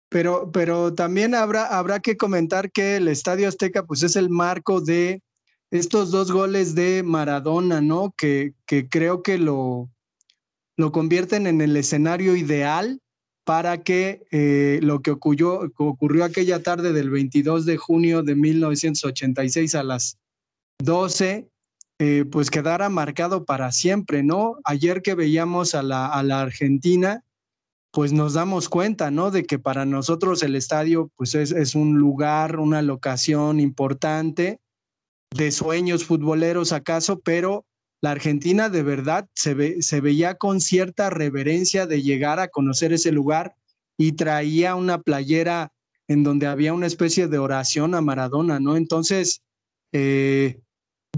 Pero, 0.09 0.51
pero 0.53 0.95
también 0.95 1.35
habrá, 1.35 1.67
habrá 1.67 2.01
que 2.01 2.17
comentar 2.17 2.71
que 2.71 2.97
el 2.97 3.09
Estadio 3.09 3.49
Azteca, 3.49 3.85
pues 3.85 4.03
es 4.03 4.17
el 4.17 4.31
marco 4.31 4.81
de 4.81 5.23
estos 5.71 6.11
dos 6.11 6.33
goles 6.33 6.75
de 6.75 7.03
Maradona, 7.03 7.81
¿no? 7.81 8.15
Que, 8.17 8.55
que 8.65 8.89
creo 8.89 9.23
que 9.23 9.37
lo, 9.37 9.91
lo 10.77 10.93
convierten 10.93 11.47
en 11.47 11.61
el 11.61 11.77
escenario 11.77 12.37
ideal 12.37 13.01
para 13.49 13.79
que 13.79 14.27
eh, 14.31 14.79
lo 14.83 15.01
que 15.01 15.11
ocurrió, 15.11 15.73
ocurrió 15.79 16.27
aquella 16.27 16.63
tarde 16.63 16.93
del 16.93 17.09
22 17.09 17.65
de 17.65 17.79
junio 17.79 18.23
de 18.23 18.35
1986 18.35 19.75
a 19.75 19.83
las 19.83 20.19
12, 20.81 21.49
eh, 21.99 22.27
pues 22.31 22.51
quedara 22.51 22.91
marcado 22.91 23.47
para 23.47 23.73
siempre, 23.73 24.23
¿no? 24.23 24.59
Ayer 24.65 25.01
que 25.01 25.15
veíamos 25.15 25.75
a 25.75 25.83
la, 25.83 26.09
a 26.09 26.23
la 26.23 26.43
Argentina, 26.43 27.25
pues 27.91 28.13
nos 28.13 28.35
damos 28.35 28.69
cuenta, 28.69 29.11
¿no? 29.11 29.31
De 29.31 29.45
que 29.45 29.59
para 29.59 29.87
nosotros 29.87 30.43
el 30.43 30.55
estadio, 30.55 31.11
pues 31.17 31.35
es, 31.35 31.51
es 31.51 31.75
un 31.75 31.97
lugar, 31.97 32.61
una 32.61 32.83
locación 32.83 33.61
importante 33.61 34.61
de 35.35 35.51
sueños 35.53 36.05
futboleros 36.05 36.73
acaso, 36.73 37.21
pero 37.21 37.65
la 38.01 38.13
Argentina 38.13 38.69
de 38.69 38.83
verdad 38.83 39.29
se, 39.35 39.55
ve, 39.55 39.83
se 39.83 40.01
veía 40.01 40.37
con 40.37 40.61
cierta 40.61 41.11
reverencia 41.11 41.87
de 41.87 42.03
llegar 42.03 42.39
a 42.39 42.49
conocer 42.49 42.93
ese 42.93 43.13
lugar 43.13 43.55
y 43.97 44.13
traía 44.13 44.77
una 44.77 45.03
playera 45.03 45.73
en 46.07 46.23
donde 46.23 46.47
había 46.47 46.73
una 46.73 46.87
especie 46.87 47.27
de 47.29 47.39
oración 47.39 47.95
a 47.95 48.01
Maradona, 48.01 48.61
¿no? 48.61 48.77
Entonces, 48.77 49.43
eh, 49.93 50.61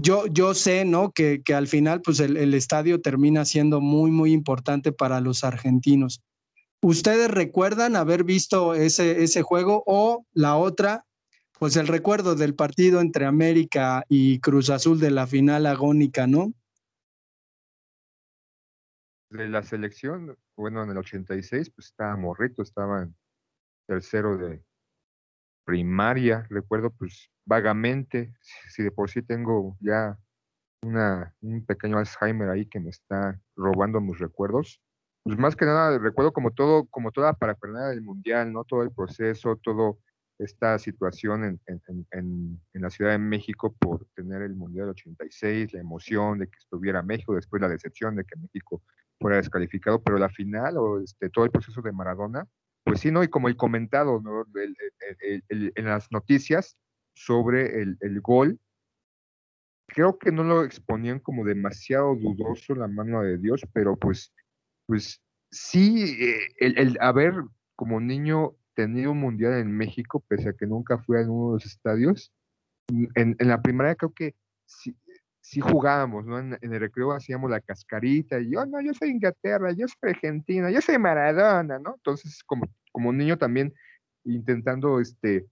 yo, 0.01 0.25
yo 0.27 0.53
sé, 0.53 0.83
¿no? 0.83 1.11
Que, 1.11 1.41
que 1.43 1.53
al 1.53 1.67
final, 1.67 2.01
pues 2.01 2.19
el, 2.19 2.35
el, 2.35 2.53
estadio 2.53 2.99
termina 2.99 3.45
siendo 3.45 3.79
muy, 3.79 4.09
muy 4.09 4.33
importante 4.33 4.91
para 4.91 5.21
los 5.21 5.43
argentinos. 5.43 6.21
¿Ustedes 6.81 7.29
recuerdan 7.29 7.95
haber 7.95 8.23
visto 8.23 8.73
ese, 8.73 9.23
ese 9.23 9.43
juego 9.43 9.83
o 9.85 10.25
la 10.33 10.57
otra, 10.57 11.05
pues 11.59 11.75
el 11.75 11.87
recuerdo 11.87 12.33
del 12.33 12.55
partido 12.55 13.01
entre 13.01 13.25
América 13.25 14.03
y 14.09 14.39
Cruz 14.39 14.71
Azul 14.71 14.99
de 14.99 15.11
la 15.11 15.27
final 15.27 15.67
agónica, 15.67 16.25
¿no? 16.25 16.53
De 19.31 19.47
la 19.47 19.63
selección, 19.63 20.37
bueno, 20.55 20.83
en 20.83 20.91
el 20.91 20.97
86, 20.97 21.71
pues 21.71 21.87
estaba 21.87 22.15
morrito, 22.17 22.61
estaba 22.61 23.03
en 23.03 23.15
tercero 23.87 24.37
de 24.37 24.63
primaria, 25.65 26.45
recuerdo 26.49 26.91
pues 26.91 27.31
vagamente, 27.45 28.33
si 28.69 28.83
de 28.83 28.91
por 28.91 29.09
sí 29.09 29.21
tengo 29.21 29.77
ya 29.79 30.17
una, 30.83 31.33
un 31.41 31.65
pequeño 31.65 31.97
Alzheimer 31.97 32.49
ahí 32.49 32.65
que 32.65 32.79
me 32.79 32.89
está 32.89 33.39
robando 33.55 34.01
mis 34.01 34.19
recuerdos, 34.19 34.81
pues 35.23 35.37
más 35.37 35.55
que 35.55 35.65
nada 35.65 35.97
recuerdo 35.97 36.33
como 36.33 36.51
todo, 36.51 36.85
como 36.87 37.11
toda 37.11 37.33
parafernalia 37.33 37.89
del 37.89 38.01
mundial, 38.01 38.51
¿no? 38.51 38.65
Todo 38.65 38.83
el 38.83 38.91
proceso, 38.91 39.55
todo 39.57 39.99
esta 40.39 40.79
situación 40.79 41.45
en, 41.45 41.61
en, 41.67 42.07
en, 42.11 42.61
en, 42.73 42.81
la 42.81 42.89
Ciudad 42.89 43.11
de 43.11 43.19
México 43.19 43.73
por 43.77 44.07
tener 44.15 44.41
el 44.41 44.55
Mundial 44.55 44.89
86, 44.89 45.73
la 45.73 45.79
emoción 45.79 46.39
de 46.39 46.47
que 46.47 46.57
estuviera 46.57 47.03
México, 47.03 47.35
después 47.35 47.61
la 47.61 47.69
decepción 47.69 48.15
de 48.15 48.25
que 48.25 48.35
México 48.37 48.81
fuera 49.21 49.37
descalificado, 49.37 50.01
pero 50.01 50.17
la 50.17 50.29
final 50.29 50.77
o 50.77 50.99
este, 50.99 51.29
todo 51.29 51.45
el 51.45 51.51
proceso 51.51 51.81
de 51.81 51.91
Maradona, 51.91 52.47
pues 52.83 52.99
sí, 52.99 53.11
¿no? 53.11 53.23
Y 53.23 53.29
como 53.29 53.47
el 53.47 53.55
comentado 53.55 54.19
¿no? 54.21 54.45
en 55.47 55.85
las 55.85 56.11
noticias 56.11 56.75
sobre 57.13 57.81
el, 57.81 57.97
el, 58.01 58.19
gol, 58.21 58.59
creo 59.87 60.17
que 60.17 60.31
no 60.31 60.43
lo 60.43 60.63
exponían 60.63 61.19
como 61.19 61.45
demasiado 61.45 62.15
dudoso 62.15 62.73
la 62.73 62.87
mano 62.87 63.21
de 63.21 63.37
Dios, 63.37 63.61
pero 63.71 63.95
pues, 63.95 64.33
pues 64.87 65.21
sí, 65.51 66.17
eh, 66.19 66.47
el, 66.57 66.77
el 66.79 66.97
haber 66.99 67.33
como 67.75 67.99
niño 67.99 68.55
tenido 68.73 69.11
un 69.11 69.19
mundial 69.19 69.53
en 69.53 69.71
México, 69.71 70.23
pese 70.27 70.49
a 70.49 70.53
que 70.53 70.65
nunca 70.65 70.97
fui 70.97 71.17
a 71.17 71.21
uno 71.21 71.49
de 71.49 71.53
los 71.57 71.65
estadios, 71.65 72.33
en, 72.89 73.35
en 73.37 73.47
la 73.47 73.61
primaria 73.61 73.95
creo 73.95 74.13
que 74.13 74.35
sí, 74.65 74.95
sí 75.41 75.59
jugábamos, 75.59 76.25
¿no? 76.25 76.39
En, 76.39 76.57
el 76.61 76.79
recreo 76.79 77.11
hacíamos 77.11 77.49
la 77.49 77.59
cascarita 77.59 78.39
y 78.39 78.51
yo, 78.51 78.65
no, 78.65 78.81
yo 78.81 78.93
soy 78.93 79.09
Inglaterra, 79.09 79.71
yo 79.71 79.87
soy 79.87 80.11
Argentina, 80.11 80.71
yo 80.71 80.81
soy 80.81 80.97
Maradona, 80.97 81.79
¿no? 81.79 81.95
Entonces, 81.95 82.43
como, 82.45 82.67
como 82.91 83.11
niño 83.11 83.37
también 83.37 83.73
intentando 84.23 84.99
este, 84.99 85.47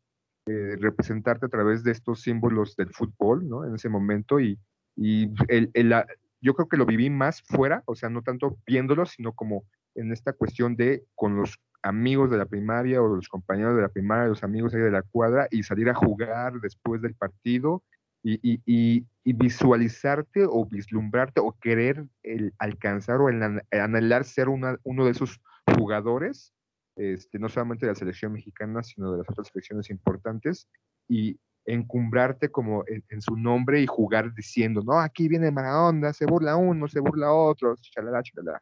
eh, 0.45 0.75
representarte 0.79 1.47
a 1.47 1.49
través 1.49 1.83
de 1.83 1.91
estos 1.91 2.21
símbolos 2.21 2.75
del 2.75 2.91
fútbol, 2.91 3.47
¿no? 3.47 3.65
En 3.65 3.75
ese 3.75 3.89
momento 3.89 4.39
y, 4.39 4.57
y 4.95 5.31
el, 5.47 5.71
el, 5.73 5.89
la, 5.89 6.05
yo 6.39 6.53
creo 6.53 6.69
que 6.69 6.77
lo 6.77 6.85
viví 6.85 7.09
más 7.09 7.41
fuera, 7.41 7.83
o 7.85 7.95
sea, 7.95 8.09
no 8.09 8.21
tanto 8.21 8.57
viéndolo, 8.65 9.05
sino 9.05 9.33
como 9.33 9.65
en 9.95 10.11
esta 10.11 10.33
cuestión 10.33 10.75
de 10.75 11.03
con 11.15 11.35
los 11.35 11.59
amigos 11.81 12.29
de 12.29 12.37
la 12.37 12.45
primaria 12.45 13.01
o 13.01 13.15
los 13.15 13.27
compañeros 13.27 13.75
de 13.75 13.81
la 13.81 13.89
primaria, 13.89 14.27
los 14.27 14.43
amigos 14.43 14.73
ahí 14.73 14.81
de 14.81 14.91
la 14.91 15.01
cuadra 15.01 15.47
y 15.49 15.63
salir 15.63 15.89
a 15.89 15.95
jugar 15.95 16.59
después 16.61 17.01
del 17.01 17.15
partido 17.15 17.83
y, 18.23 18.61
y, 18.65 19.05
y, 19.23 19.33
visualizarte 19.33 20.45
o 20.45 20.65
vislumbrarte 20.65 21.39
o 21.39 21.55
querer 21.59 22.05
el 22.23 22.53
alcanzar 22.59 23.21
o 23.21 23.29
el, 23.29 23.61
anhelar 23.71 24.25
ser 24.25 24.49
una, 24.49 24.77
uno 24.83 25.05
de 25.05 25.11
esos 25.11 25.39
jugadores, 25.77 26.53
este, 26.95 27.39
no 27.39 27.47
solamente 27.47 27.85
de 27.85 27.93
la 27.93 27.95
selección 27.95 28.33
mexicana, 28.33 28.83
sino 28.83 29.11
de 29.11 29.19
las 29.19 29.29
otras 29.29 29.47
selecciones 29.47 29.89
importantes, 29.89 30.67
y 31.07 31.39
encumbrarte 31.65 32.49
como 32.49 32.83
en, 32.87 33.21
su 33.21 33.35
nombre 33.35 33.81
y 33.81 33.85
jugar 33.85 34.33
diciendo, 34.33 34.81
no, 34.83 34.99
aquí 34.99 35.27
viene 35.27 35.51
Maradona, 35.51 36.13
se 36.13 36.25
burla 36.25 36.55
uno, 36.55 36.87
se 36.87 36.99
burla 36.99 37.31
otro, 37.31 37.75
chalala, 37.75 38.23
chalala. 38.23 38.61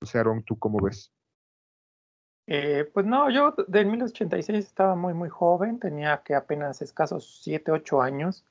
O 0.00 0.06
sea, 0.06 0.20
Aaron, 0.20 0.42
¿tú 0.44 0.58
cómo 0.58 0.78
ves? 0.82 1.12
Eh, 2.46 2.88
pues 2.92 3.06
no, 3.06 3.30
yo 3.30 3.54
de 3.68 3.84
1986 3.84 4.66
estaba 4.66 4.94
muy, 4.94 5.14
muy 5.14 5.30
joven, 5.30 5.80
tenía 5.80 6.22
que 6.22 6.34
apenas 6.34 6.82
escasos 6.82 7.40
7, 7.42 7.72
8 7.72 8.02
años. 8.02 8.44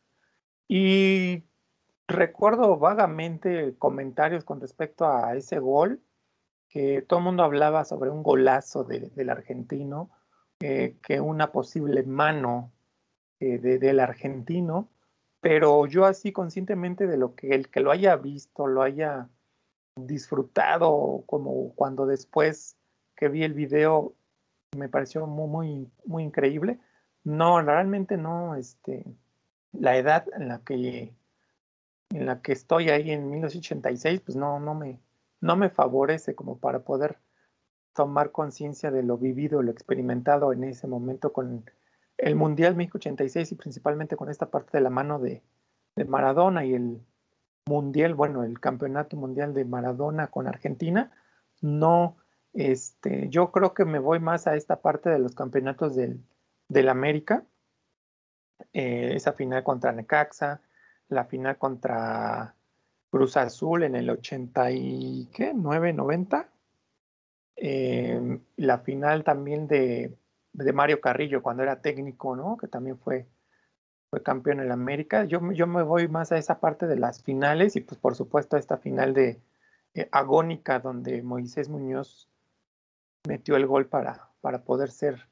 Y 0.68 1.44
recuerdo 2.08 2.78
vagamente 2.78 3.76
comentarios 3.78 4.44
con 4.44 4.62
respecto 4.62 5.06
a 5.06 5.36
ese 5.36 5.60
gol, 5.60 6.02
que 6.70 7.02
todo 7.02 7.20
el 7.20 7.26
mundo 7.26 7.44
hablaba 7.44 7.86
sobre 7.86 8.10
un 8.10 8.24
golazo 8.24 8.84
del 8.84 9.30
argentino, 9.30 10.10
eh, 10.60 10.98
que 11.04 11.20
una 11.20 11.52
posible 11.52 12.04
mano 12.04 12.72
eh, 13.40 13.60
del 13.60 14.00
argentino, 14.00 14.90
pero 15.42 15.86
yo 15.86 16.06
así 16.06 16.32
conscientemente 16.32 17.06
de 17.06 17.18
lo 17.18 17.36
que 17.36 17.50
el 17.50 17.70
que 17.70 17.82
lo 17.82 17.92
haya 17.92 18.16
visto, 18.16 18.66
lo 18.66 18.82
haya 18.82 19.28
disfrutado, 19.96 21.24
como 21.26 21.74
cuando 21.76 22.06
después 22.06 22.78
que 23.16 23.28
vi 23.28 23.44
el 23.44 23.54
video 23.54 24.16
me 24.78 24.90
pareció 24.90 25.28
muy, 25.28 25.48
muy, 25.48 25.92
muy 26.06 26.24
increíble. 26.24 26.80
No, 27.24 27.62
realmente 27.62 28.18
no, 28.18 28.56
este, 28.56 29.06
la 29.74 29.98
edad 29.98 30.26
en 30.36 30.48
la 30.48 30.60
que 30.60 31.14
en 32.10 32.28
la 32.28 32.42
que 32.42 32.52
estoy 32.52 32.90
ahí 32.90 33.12
en 33.12 33.30
1986, 33.30 34.22
pues 34.22 34.38
no, 34.38 34.60
no 34.60 34.76
me, 34.76 35.00
no 35.42 35.56
me 35.56 35.70
favorece 35.70 36.36
como 36.36 36.60
para 36.60 36.84
poder 36.84 37.18
tomar 37.94 38.32
conciencia 38.32 38.92
de 38.92 39.04
lo 39.04 39.18
vivido, 39.18 39.62
lo 39.62 39.72
experimentado 39.72 40.54
en 40.54 40.64
ese 40.64 40.88
momento 40.88 41.34
con 41.34 41.66
el 42.18 42.36
Mundial 42.36 42.76
México 42.76 42.98
86 42.98 43.52
y 43.52 43.56
principalmente 43.56 44.16
con 44.16 44.30
esta 44.30 44.50
parte 44.50 44.78
de 44.78 44.84
la 44.84 44.90
mano 44.90 45.20
de, 45.20 45.42
de 45.96 46.06
Maradona 46.06 46.66
y 46.66 46.74
el 46.74 47.02
Mundial, 47.66 48.14
bueno, 48.14 48.44
el 48.44 48.60
Campeonato 48.60 49.18
Mundial 49.18 49.54
de 49.54 49.66
Maradona 49.66 50.28
con 50.28 50.48
Argentina, 50.48 51.12
no, 51.62 52.18
este, 52.54 53.30
yo 53.30 53.52
creo 53.52 53.74
que 53.74 53.86
me 53.86 54.00
voy 54.00 54.20
más 54.20 54.48
a 54.48 54.56
esta 54.56 54.82
parte 54.82 55.10
de 55.10 55.20
los 55.20 55.34
campeonatos 55.34 55.96
del, 55.96 56.24
del 56.68 56.90
América, 56.90 57.46
eh, 58.74 59.12
esa 59.16 59.34
final 59.34 59.64
contra 59.64 59.92
Necaxa, 59.92 60.62
la 61.10 61.26
final 61.26 61.58
contra 61.58 62.56
Cruz 63.10 63.38
Azul 63.38 63.84
en 63.84 63.96
el 63.96 64.10
80 64.10 64.72
y 64.72 65.30
¿qué? 65.34 65.54
9, 65.54 65.94
90. 65.94 66.50
Eh, 67.56 68.40
la 68.58 68.80
final 68.80 69.24
también 69.24 69.68
de, 69.68 70.18
Mario 70.74 71.00
Carrillo 71.00 71.44
cuando 71.44 71.64
era 71.64 71.82
técnico, 71.82 72.36
¿no? 72.36 72.58
Que 72.58 72.68
también 72.68 72.98
fue, 72.98 73.28
campeón 74.24 74.60
en 74.60 74.72
América. 74.72 75.26
Yo, 75.26 75.40
yo 75.52 75.68
me 75.68 75.84
voy 75.84 76.08
más 76.08 76.32
a 76.32 76.38
esa 76.38 76.60
parte 76.60 76.88
de 76.88 76.98
las 76.98 77.24
finales 77.24 77.76
y 77.76 77.82
pues 77.82 78.00
por 78.00 78.16
supuesto 78.16 78.56
a 78.56 78.60
esta 78.60 78.78
final 78.78 79.14
de 79.14 79.42
eh, 79.96 80.10
agónica 80.12 80.80
donde 80.80 81.22
Moisés 81.24 81.70
Muñoz 81.70 82.30
metió 83.28 83.56
el 83.56 83.66
gol 83.66 83.88
para, 83.88 84.30
para 84.42 84.64
poder 84.64 84.92
ser 84.92 85.28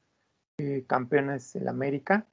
eh, 0.58 0.86
campeones 0.88 1.56
en 1.56 1.68
América. 1.68 2.28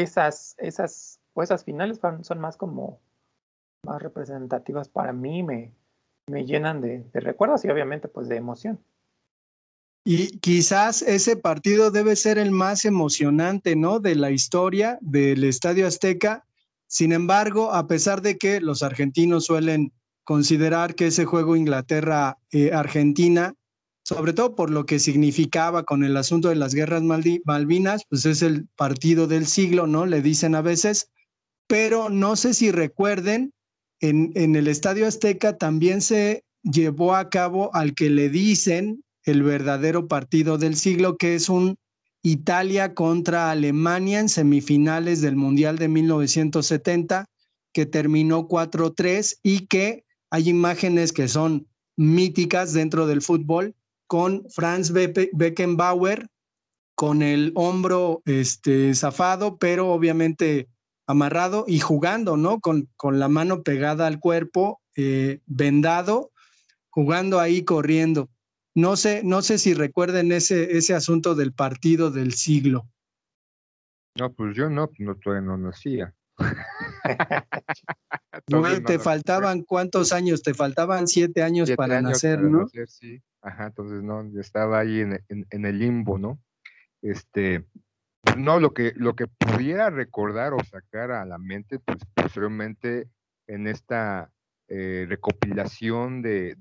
Esas, 0.00 0.54
esas 0.58 1.20
pues 1.34 1.50
esas 1.50 1.64
finales 1.64 2.00
son, 2.22 2.40
más 2.40 2.56
como 2.56 3.00
más 3.84 4.00
representativas 4.00 4.88
para 4.88 5.12
mí, 5.12 5.42
me, 5.42 5.74
me 6.26 6.46
llenan 6.46 6.80
de, 6.80 7.04
recuerdos 7.12 7.64
y 7.64 7.68
obviamente 7.68 8.08
pues 8.08 8.28
de 8.28 8.36
emoción. 8.36 8.80
Y 10.04 10.38
quizás 10.38 11.02
ese 11.02 11.36
partido 11.36 11.90
debe 11.90 12.16
ser 12.16 12.38
el 12.38 12.50
más 12.50 12.84
emocionante, 12.84 13.76
¿no? 13.76 14.00
De 14.00 14.14
la 14.14 14.30
historia 14.30 14.98
del 15.00 15.44
Estadio 15.44 15.86
Azteca. 15.86 16.44
Sin 16.86 17.12
embargo, 17.12 17.72
a 17.72 17.86
pesar 17.86 18.20
de 18.20 18.36
que 18.36 18.60
los 18.60 18.82
argentinos 18.82 19.44
suelen 19.44 19.92
considerar 20.24 20.94
que 20.94 21.08
ese 21.08 21.24
juego 21.24 21.54
Inglaterra-Argentina, 21.54 23.54
sobre 24.14 24.32
todo 24.32 24.54
por 24.54 24.70
lo 24.70 24.86
que 24.86 24.98
significaba 24.98 25.84
con 25.84 26.04
el 26.04 26.16
asunto 26.16 26.48
de 26.48 26.56
las 26.56 26.74
guerras 26.74 27.02
Malvinas, 27.02 28.02
pues 28.08 28.26
es 28.26 28.42
el 28.42 28.68
partido 28.76 29.26
del 29.26 29.46
siglo, 29.46 29.86
¿no? 29.86 30.06
Le 30.06 30.22
dicen 30.22 30.54
a 30.54 30.62
veces 30.62 31.08
pero 31.72 32.10
no 32.10 32.36
sé 32.36 32.52
si 32.52 32.70
recuerden, 32.70 33.54
en, 34.00 34.32
en 34.34 34.56
el 34.56 34.68
Estadio 34.68 35.06
Azteca 35.06 35.56
también 35.56 36.02
se 36.02 36.44
llevó 36.62 37.14
a 37.14 37.30
cabo 37.30 37.74
al 37.74 37.94
que 37.94 38.10
le 38.10 38.28
dicen 38.28 39.02
el 39.24 39.42
verdadero 39.42 40.06
partido 40.06 40.58
del 40.58 40.76
siglo, 40.76 41.16
que 41.16 41.34
es 41.34 41.48
un 41.48 41.76
Italia 42.22 42.92
contra 42.92 43.50
Alemania 43.50 44.20
en 44.20 44.28
semifinales 44.28 45.22
del 45.22 45.36
Mundial 45.36 45.78
de 45.78 45.88
1970, 45.88 47.24
que 47.72 47.86
terminó 47.86 48.48
4-3 48.48 49.38
y 49.42 49.66
que 49.66 50.04
hay 50.28 50.50
imágenes 50.50 51.12
que 51.14 51.26
son 51.26 51.68
míticas 51.96 52.74
dentro 52.74 53.06
del 53.06 53.22
fútbol 53.22 53.74
con 54.12 54.44
Franz 54.50 54.92
Beckenbauer 54.92 56.28
con 56.94 57.22
el 57.22 57.50
hombro 57.54 58.20
este, 58.26 58.94
zafado, 58.94 59.56
pero 59.56 59.88
obviamente 59.88 60.68
amarrado 61.06 61.64
y 61.66 61.80
jugando, 61.80 62.36
¿no? 62.36 62.60
Con, 62.60 62.90
con 62.96 63.18
la 63.18 63.28
mano 63.28 63.62
pegada 63.62 64.06
al 64.06 64.20
cuerpo, 64.20 64.82
eh, 64.96 65.40
vendado, 65.46 66.30
jugando 66.90 67.40
ahí, 67.40 67.64
corriendo. 67.64 68.28
No 68.74 68.96
sé, 68.96 69.22
no 69.24 69.40
sé 69.40 69.56
si 69.56 69.72
recuerden 69.72 70.30
ese, 70.30 70.76
ese 70.76 70.92
asunto 70.92 71.34
del 71.34 71.54
partido 71.54 72.10
del 72.10 72.34
siglo. 72.34 72.86
No, 74.18 74.30
pues 74.30 74.54
yo 74.54 74.68
no, 74.68 74.90
no 74.98 75.16
todavía 75.16 75.46
no 75.46 75.56
nacía. 75.56 76.14
te 78.86 78.98
faltaban 78.98 79.62
cuántos 79.62 80.12
años, 80.12 80.42
te 80.42 80.54
faltaban 80.54 81.06
siete 81.06 81.42
años 81.42 81.70
para 81.76 82.00
nacer, 82.00 82.42
¿no? 82.42 82.66
sí, 82.86 83.22
ajá, 83.40 83.66
entonces 83.66 84.02
no, 84.02 84.28
yo 84.30 84.40
estaba 84.40 84.80
ahí 84.80 85.00
en, 85.00 85.24
en, 85.28 85.64
el 85.64 85.78
limbo, 85.78 86.18
¿no? 86.18 86.40
Este, 87.02 87.64
no, 88.36 88.60
lo 88.60 88.72
que, 88.72 88.92
lo 88.96 89.14
que 89.14 89.26
pudiera 89.26 89.90
recordar 89.90 90.54
o 90.54 90.62
sacar 90.64 91.10
a 91.10 91.24
la 91.24 91.38
mente, 91.38 91.78
pues 91.78 91.98
posteriormente 92.14 93.08
en 93.46 93.66
esta 93.66 94.30
eh, 94.74 95.04
recopilación 95.06 96.22
de, 96.22 96.56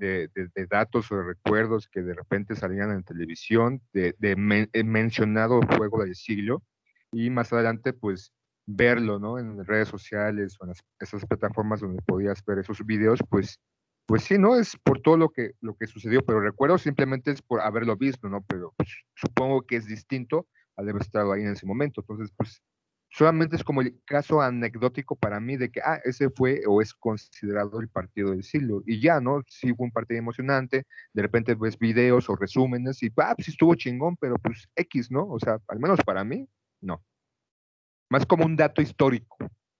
datos 0.70 1.12
o 1.12 1.16
de 1.16 1.24
recuerdos 1.24 1.88
que 1.88 2.02
de 2.02 2.14
repente 2.14 2.56
salían 2.56 2.92
en 2.92 3.04
televisión 3.04 3.82
de, 3.94 4.36
mencionado 4.84 5.62
juego 5.78 6.04
del 6.04 6.16
siglo 6.16 6.62
y 7.14 7.30
más 7.30 7.54
adelante 7.54 7.94
pues 7.94 8.34
verlo, 8.66 9.20
¿no? 9.20 9.39
En 9.39 9.66
redes 9.66 9.88
sociales 9.88 10.57
o 10.59 10.66
en 10.66 10.74
esas 10.99 11.26
plataformas 11.26 11.82
donde 11.82 12.01
podías 12.03 12.43
ver 12.45 12.59
esos 12.59 12.86
videos, 12.86 13.20
pues, 13.30 13.59
pues 14.05 14.24
sí, 14.24 14.38
¿no? 14.38 14.55
Es 14.55 14.78
por 14.84 15.01
todo 15.01 15.18
lo 15.18 15.30
que, 15.30 15.51
lo 15.62 15.76
que 15.76 15.88
sucedió, 15.88 16.22
pero 16.26 16.39
recuerdo 16.41 16.78
simplemente 16.78 17.32
es 17.32 17.41
por 17.41 17.62
haberlo 17.62 17.95
visto, 17.97 18.30
¿no? 18.30 18.43
Pero 18.47 18.74
pues, 18.78 18.89
supongo 19.16 19.64
que 19.64 19.78
es 19.78 19.88
distinto 19.88 20.47
al 20.78 20.89
haber 20.89 21.01
estado 21.01 21.34
ahí 21.34 21.41
en 21.41 21.53
ese 21.53 21.66
momento. 21.66 22.01
Entonces, 22.01 22.32
pues 22.36 22.62
solamente 23.12 23.55
es 23.57 23.64
como 23.64 23.82
el 23.82 23.99
caso 24.05 24.41
anecdótico 24.41 25.16
para 25.16 25.39
mí 25.39 25.57
de 25.57 25.70
que, 25.70 25.82
ah, 25.82 25.99
ese 26.03 26.30
fue 26.30 26.62
o 26.68 26.82
es 26.82 26.93
considerado 26.93 27.80
el 27.82 27.89
partido 27.89 28.32
del 28.32 28.43
siglo. 28.43 28.82
Y 28.86 29.01
ya, 29.01 29.20
¿no? 29.20 29.41
Sí 29.47 29.74
fue 29.74 29.86
un 29.86 29.91
partido 29.91 30.20
emocionante, 30.20 30.86
de 31.14 31.22
repente 31.22 31.55
ves 31.55 31.78
videos 31.78 32.30
o 32.30 32.36
resúmenes 32.36 33.03
y, 33.03 33.12
ah, 33.18 33.34
pues 33.36 33.49
estuvo 33.49 33.76
chingón, 33.76 34.18
pero 34.18 34.36
pues 34.38 34.68
X, 34.76 35.12
¿no? 35.12 35.28
O 35.28 35.39
sea, 35.39 35.59
al 35.68 35.80
menos 35.80 35.99
para 36.05 36.24
mí, 36.24 36.47
no. 36.82 37.03
Más 38.12 38.26
como 38.26 38.45
un 38.45 38.57
dato 38.57 38.82
histórico 38.82 39.38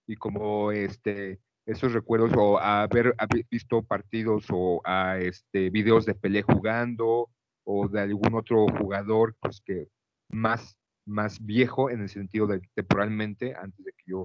y 0.08 0.16
como 0.16 0.72
este 0.72 1.42
esos 1.66 1.92
recuerdos 1.92 2.32
o 2.36 2.58
haber, 2.58 3.14
visto 3.50 3.84
partidos 3.84 4.46
o 4.50 4.82
a 4.86 5.20
este 5.20 5.70
videos 5.70 6.06
de 6.06 6.16
Pelé 6.16 6.42
jugando 6.42 7.30
o 7.66 7.90
de 7.90 8.00
algún 8.00 8.34
otro 8.34 8.68
jugador 8.80 9.36
pues 9.42 9.60
que 9.60 9.90
más 10.30 10.78
más 11.06 11.46
viejo 11.46 11.90
en 11.90 12.04
el 12.04 12.10
sentido 12.10 12.48
de 12.48 12.62
temporalmente, 12.74 13.54
antes 13.54 13.84
de 13.84 13.92
que 13.92 14.04
yo 14.06 14.24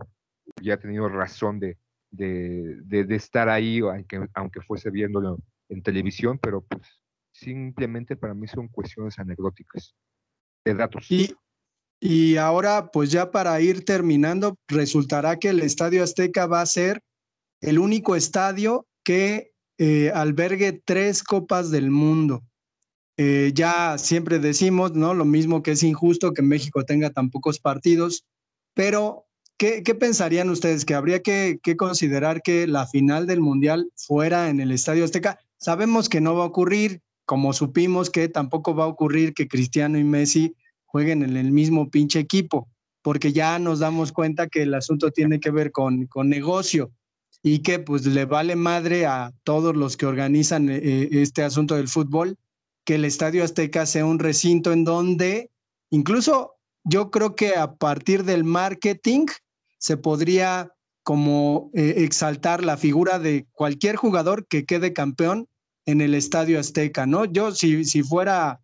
hubiera 0.60 0.78
tenido 0.78 1.08
razón 1.08 1.58
de, 1.58 1.76
de, 2.12 3.16
estar 3.16 3.48
ahí, 3.48 3.80
aunque, 3.80 4.24
aunque 4.34 4.60
fuese 4.60 4.90
viéndolo 4.90 5.38
en 5.68 5.82
televisión, 5.82 6.38
pero 6.38 6.60
pues 6.60 7.02
simplemente 7.32 8.14
para 8.14 8.34
mí 8.34 8.46
son 8.46 8.68
cuestiones 8.68 9.18
anecdóticas 9.18 9.96
de 10.64 10.74
datos. 10.74 11.10
Y, 11.10 11.34
y 12.08 12.36
ahora, 12.36 12.92
pues 12.92 13.10
ya 13.10 13.32
para 13.32 13.60
ir 13.60 13.84
terminando, 13.84 14.56
resultará 14.68 15.40
que 15.40 15.48
el 15.48 15.58
Estadio 15.58 16.04
Azteca 16.04 16.46
va 16.46 16.60
a 16.60 16.66
ser 16.66 17.02
el 17.60 17.80
único 17.80 18.14
estadio 18.14 18.86
que 19.02 19.50
eh, 19.78 20.12
albergue 20.14 20.80
tres 20.84 21.24
copas 21.24 21.72
del 21.72 21.90
mundo. 21.90 22.44
Eh, 23.16 23.50
ya 23.56 23.98
siempre 23.98 24.38
decimos, 24.38 24.92
¿no? 24.92 25.14
Lo 25.14 25.24
mismo 25.24 25.64
que 25.64 25.72
es 25.72 25.82
injusto 25.82 26.32
que 26.32 26.42
México 26.42 26.84
tenga 26.84 27.10
tan 27.10 27.28
pocos 27.28 27.58
partidos, 27.58 28.24
pero 28.72 29.26
¿qué, 29.58 29.82
pensarían 29.98 30.48
ustedes? 30.48 30.84
¿Que 30.84 30.94
habría 30.94 31.22
que, 31.22 31.58
considerar 31.76 32.40
que 32.40 32.68
la 32.68 32.86
final 32.86 33.26
del 33.26 33.40
Mundial 33.40 33.90
fuera 33.96 34.48
en 34.48 34.60
el 34.60 34.70
Estadio 34.70 35.04
Azteca? 35.04 35.40
Sabemos 35.58 36.08
que 36.08 36.20
no 36.20 36.36
va 36.36 36.44
a 36.44 36.46
ocurrir, 36.46 37.00
como 37.24 37.52
supimos 37.52 38.10
que 38.10 38.28
tampoco 38.28 38.76
va 38.76 38.84
a 38.84 38.88
ocurrir 38.94 39.34
que 39.34 39.48
Cristiano 39.48 39.98
y 39.98 40.04
Messi 40.04 40.54
jueguen 40.86 41.22
en 41.22 41.36
el 41.36 41.52
mismo 41.52 41.90
pinche 41.90 42.18
equipo, 42.18 42.68
porque 43.02 43.32
ya 43.32 43.58
nos 43.58 43.80
damos 43.80 44.12
cuenta 44.12 44.48
que 44.48 44.62
el 44.62 44.74
asunto 44.74 45.10
tiene 45.10 45.38
que 45.40 45.50
ver 45.50 45.70
con, 45.70 46.06
con 46.06 46.28
negocio 46.28 46.90
y 47.42 47.60
que 47.60 47.78
pues 47.78 48.06
le 48.06 48.24
vale 48.24 48.56
madre 48.56 49.06
a 49.06 49.32
todos 49.44 49.76
los 49.76 49.96
que 49.96 50.06
organizan 50.06 50.68
eh, 50.68 51.08
este 51.12 51.42
asunto 51.42 51.76
del 51.76 51.88
fútbol 51.88 52.36
que 52.84 52.94
el 52.94 53.04
Estadio 53.04 53.44
Azteca 53.44 53.84
sea 53.84 54.06
un 54.06 54.18
recinto 54.18 54.72
en 54.72 54.84
donde 54.84 55.50
incluso 55.90 56.54
yo 56.84 57.10
creo 57.10 57.34
que 57.34 57.56
a 57.56 57.74
partir 57.74 58.24
del 58.24 58.44
marketing 58.44 59.26
se 59.78 59.96
podría 59.96 60.72
como 61.02 61.70
eh, 61.74 61.94
exaltar 61.98 62.64
la 62.64 62.76
figura 62.76 63.18
de 63.18 63.46
cualquier 63.52 63.96
jugador 63.96 64.46
que 64.46 64.64
quede 64.64 64.92
campeón 64.92 65.48
en 65.84 66.00
el 66.00 66.14
Estadio 66.14 66.58
Azteca, 66.58 67.06
¿no? 67.06 67.24
Yo 67.24 67.52
si, 67.52 67.84
si 67.84 68.02
fuera 68.02 68.60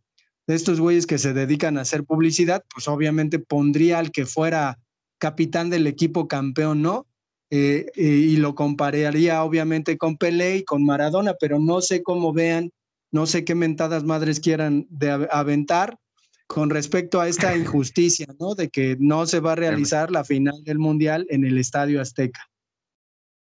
de 0.47 0.55
estos 0.55 0.81
güeyes 0.81 1.07
que 1.07 1.19
se 1.19 1.33
dedican 1.33 1.79
a 1.79 1.83
hacer 1.83 2.05
publicidad, 2.05 2.65
pues 2.73 2.89
obviamente 2.89 3.39
pondría 3.39 3.99
al 3.99 4.11
que 4.11 4.27
fuera 4.27 4.79
capitán 5.19 5.71
del 5.71 5.87
equipo 5.87 6.27
campeón, 6.27 6.83
¿no? 6.83 7.07
Eh, 7.51 7.87
eh, 7.97 8.03
y 8.03 8.37
lo 8.39 8.55
compararía 8.55 9.45
obviamente 9.45 9.99
con 9.99 10.17
Pelé 10.17 10.57
y 10.57 10.65
con 10.65 10.85
Maradona, 10.85 11.35
pero 11.39 11.59
no 11.59 11.83
sé 11.83 12.03
cómo 12.03 12.33
vean, 12.33 12.73
no 13.11 13.27
sé 13.27 13.45
qué 13.45 13.55
mentadas 13.55 14.05
madres 14.05 14.41
quieran 14.41 14.87
de 14.89 15.29
aventar 15.31 15.99
con 16.47 16.71
respecto 16.71 17.21
a 17.21 17.29
esta 17.29 17.55
injusticia, 17.57 18.27
¿no? 18.41 18.55
De 18.55 18.69
que 18.69 18.97
no 18.99 19.27
se 19.27 19.41
va 19.41 19.53
a 19.53 19.57
realizar 19.57 20.11
la 20.11 20.25
final 20.25 20.65
del 20.65 20.79
Mundial 20.79 21.27
en 21.29 21.45
el 21.45 21.59
Estadio 21.59 22.01
Azteca. 22.01 22.41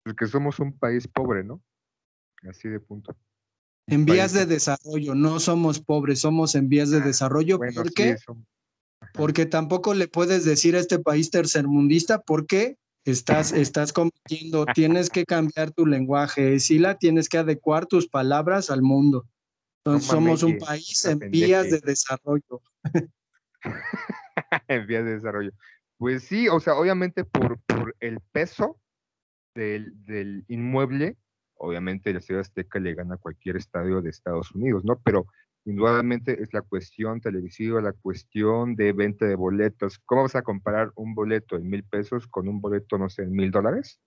Porque 0.05 0.27
somos 0.27 0.59
un 0.61 0.79
país 0.79 1.07
pobre, 1.09 1.45
¿no? 1.45 1.61
Así 2.49 2.69
de 2.69 2.81
punto. 2.81 3.17
En 3.89 4.05
vías 4.05 4.33
de 4.33 4.47
desarrollo, 4.47 5.15
no 5.15 5.41
somos 5.41 5.81
pobres, 5.81 6.21
somos 6.21 6.55
en 6.55 6.69
vías 6.69 6.91
de 6.91 6.99
ah, 6.99 7.05
desarrollo. 7.05 7.59
¿Por 7.59 7.93
qué? 7.93 8.17
porque 9.15 9.47
tampoco 9.47 9.95
le 9.95 10.09
puedes 10.09 10.45
decir 10.45 10.77
a 10.77 10.81
este 10.81 10.99
país 10.99 11.31
tercermundista 11.31 12.21
porque 12.21 12.77
estás, 13.05 13.53
estás 13.53 13.93
cometiendo, 13.93 14.67
tienes 14.75 15.11
que 15.11 15.25
cambiar 15.25 15.73
tu 15.73 15.87
lenguaje, 15.87 16.59
Sila, 16.61 16.97
tienes 16.97 17.29
que 17.29 17.39
adecuar 17.39 17.87
tus 17.87 18.09
palabras 18.09 18.71
al 18.71 18.83
mundo. 18.83 19.27
Entonces 19.85 20.11
somos 20.11 20.43
un 20.43 20.59
país 20.59 21.05
en 21.05 21.19
vías 21.31 21.71
de 21.71 21.81
desarrollo. 21.81 22.63
en 24.69 24.87
vías 24.87 25.05
de 25.05 25.15
desarrollo. 25.15 25.53
Pues 25.97 26.25
sí, 26.25 26.49
o 26.49 26.61
sea, 26.61 26.75
obviamente 26.75 27.25
por, 27.25 27.59
por 27.63 27.97
el 28.01 28.21
peso 28.33 28.79
del, 29.55 29.93
del 30.05 30.45
inmueble, 30.49 31.17
obviamente 31.59 32.13
la 32.13 32.21
Ciudad 32.21 32.41
Azteca 32.41 32.79
le 32.79 32.95
gana 32.95 33.15
a 33.15 33.19
cualquier 33.19 33.57
estadio 33.57 34.01
de 34.01 34.11
Estados 34.11 34.53
Unidos, 34.53 34.85
¿no? 34.85 34.99
Pero 35.01 35.27
indudablemente 35.65 36.43
es 36.43 36.53
la 36.55 36.63
cuestión 36.63 37.21
televisiva, 37.21 37.81
la 37.81 37.93
cuestión 37.93 38.75
de 38.75 38.93
venta 38.93 39.27
de 39.27 39.35
boletos. 39.35 39.99
¿Cómo 40.07 40.23
vas 40.23 40.37
a 40.37 40.43
comparar 40.43 40.93
un 40.97 41.15
boleto 41.15 41.57
en 41.57 41.69
mil 41.69 41.85
pesos 41.85 42.27
con 42.27 42.49
un 42.49 42.61
boleto, 42.61 42.97
no 42.97 43.09
sé, 43.09 43.23
en 43.23 43.33
mil 43.33 43.51
dólares? 43.51 44.01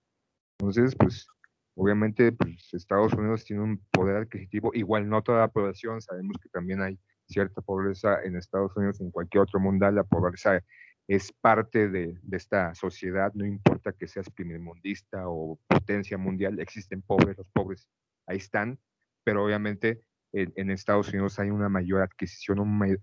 Entonces, 0.58 0.96
pues, 0.96 1.26
obviamente, 1.74 2.32
pues, 2.32 2.68
Estados 2.72 3.12
Unidos 3.14 3.44
tiene 3.44 3.62
un 3.62 3.78
poder 3.90 4.16
adquisitivo, 4.16 4.72
igual 4.74 5.08
no 5.08 5.22
toda 5.22 5.40
la 5.40 5.48
población, 5.48 6.00
sabemos 6.00 6.36
que 6.42 6.48
también 6.48 6.82
hay 6.82 6.98
cierta 7.28 7.60
pobreza 7.62 8.22
en 8.22 8.36
Estados 8.36 8.76
Unidos, 8.76 9.00
en 9.00 9.10
cualquier 9.10 9.42
otro 9.42 9.60
mundial, 9.60 9.94
la 9.94 10.04
pobreza 10.04 10.62
es 11.08 11.32
parte 11.32 11.88
de, 11.88 12.18
de, 12.22 12.36
esta 12.36 12.74
sociedad, 12.74 13.32
no 13.34 13.44
importa 13.44 13.92
que 13.92 14.06
seas 14.06 14.30
primermundista 14.30 15.28
o 15.28 15.58
potencia 15.66 16.16
mundial, 16.16 16.60
existen 16.60 17.02
pobres, 17.02 17.36
los 17.36 17.48
pobres 17.48 17.88
ahí 18.26 18.38
están, 18.38 18.78
pero 19.24 19.44
obviamente 19.44 20.02
en, 20.32 20.70
Estados 20.70 21.08
Unidos 21.10 21.38
hay 21.38 21.50
una 21.50 21.68
mayor 21.68 22.00
adquisición 22.00 22.58
o 22.58 22.62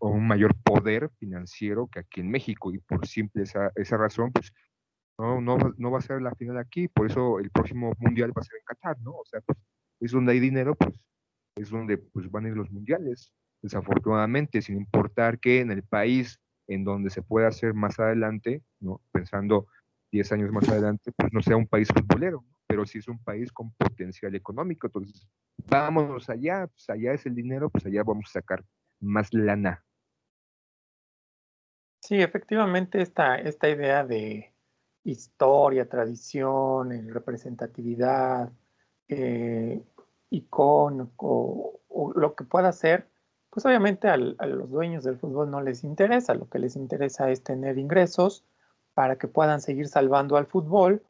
un, 0.09 0.27
mayor 0.27 0.55
poder 0.63 1.09
financiero 1.19 1.87
que 1.87 1.99
aquí 1.99 2.21
en 2.21 2.31
México 2.31 2.73
y 2.73 2.79
por 2.79 3.05
simple 3.07 3.43
esa, 3.43 3.71
esa 3.75 3.97
razón, 3.97 4.31
pues 4.31 4.51
no, 5.17 5.39
no, 5.39 5.57
no, 5.77 5.91
va 5.91 5.99
a 5.99 6.01
ser 6.01 6.21
la 6.21 6.33
final 6.33 6.57
aquí, 6.57 6.87
por 6.87 7.05
eso 7.05 7.39
el 7.39 7.51
próximo 7.51 7.93
mundial 7.99 8.31
va 8.31 8.41
a 8.41 8.45
ser 8.45 8.57
en 8.57 8.65
Qatar, 8.65 8.99
¿no? 9.01 9.11
O 9.11 9.25
sea, 9.25 9.41
pues 9.41 9.59
es 9.99 10.11
donde 10.11 10.31
hay 10.31 10.39
dinero, 10.39 10.75
pues 10.75 10.95
es 11.55 11.69
donde 11.69 11.97
pues 11.97 12.31
van 12.31 12.45
a 12.45 12.49
ir 12.49 12.55
los 12.55 12.71
mundiales, 12.71 13.31
desafortunadamente, 13.61 14.61
sin 14.61 14.77
importar 14.77 15.39
que 15.39 15.59
en 15.59 15.71
el 15.71 15.83
país 15.83 16.39
en 16.69 16.83
donde 16.83 17.09
se 17.09 17.21
pueda 17.21 17.47
hacer 17.47 17.73
más 17.73 17.99
adelante, 17.99 18.63
¿no? 18.79 19.01
Pensando 19.11 19.67
10 20.11 20.31
años 20.31 20.51
más 20.51 20.69
adelante, 20.69 21.11
pues 21.11 21.33
no 21.33 21.41
sea 21.41 21.57
un 21.57 21.67
país 21.67 21.89
futbolero, 21.89 22.45
pero 22.67 22.85
sí 22.85 22.99
es 22.99 23.07
un 23.07 23.21
país 23.21 23.51
con 23.51 23.71
potencial 23.71 24.35
económico, 24.35 24.87
entonces 24.87 25.27
vámonos 25.67 26.29
allá, 26.29 26.67
pues 26.67 26.89
allá 26.89 27.13
es 27.13 27.25
el 27.25 27.35
dinero, 27.35 27.69
pues 27.69 27.85
allá 27.85 28.03
vamos 28.03 28.29
a 28.29 28.39
sacar 28.39 28.63
más 28.99 29.33
lana. 29.33 29.83
Sí, 32.01 32.21
efectivamente 32.21 33.01
esta, 33.01 33.35
esta 33.35 33.67
idea 33.69 34.05
de 34.05 34.53
historia, 35.03 35.89
tradición, 35.89 36.91
eh, 36.91 37.03
representatividad, 37.07 38.51
eh, 39.07 39.81
icono 40.29 41.11
o, 41.17 41.81
lo 42.15 42.35
que 42.35 42.43
pueda 42.43 42.71
ser, 42.71 43.08
pues 43.49 43.65
obviamente 43.65 44.07
a 44.07 44.17
los 44.17 44.69
dueños 44.69 45.03
del 45.03 45.17
fútbol 45.17 45.49
no 45.49 45.61
les 45.61 45.83
interesa, 45.83 46.33
lo 46.33 46.49
que 46.49 46.59
les 46.59 46.75
interesa 46.75 47.31
es 47.31 47.43
tener 47.43 47.77
ingresos 47.77 48.45
para 48.93 49.17
que 49.17 49.27
puedan 49.27 49.61
seguir 49.61 49.87
salvando 49.87 50.37
al 50.37 50.45
fútbol 50.45 51.03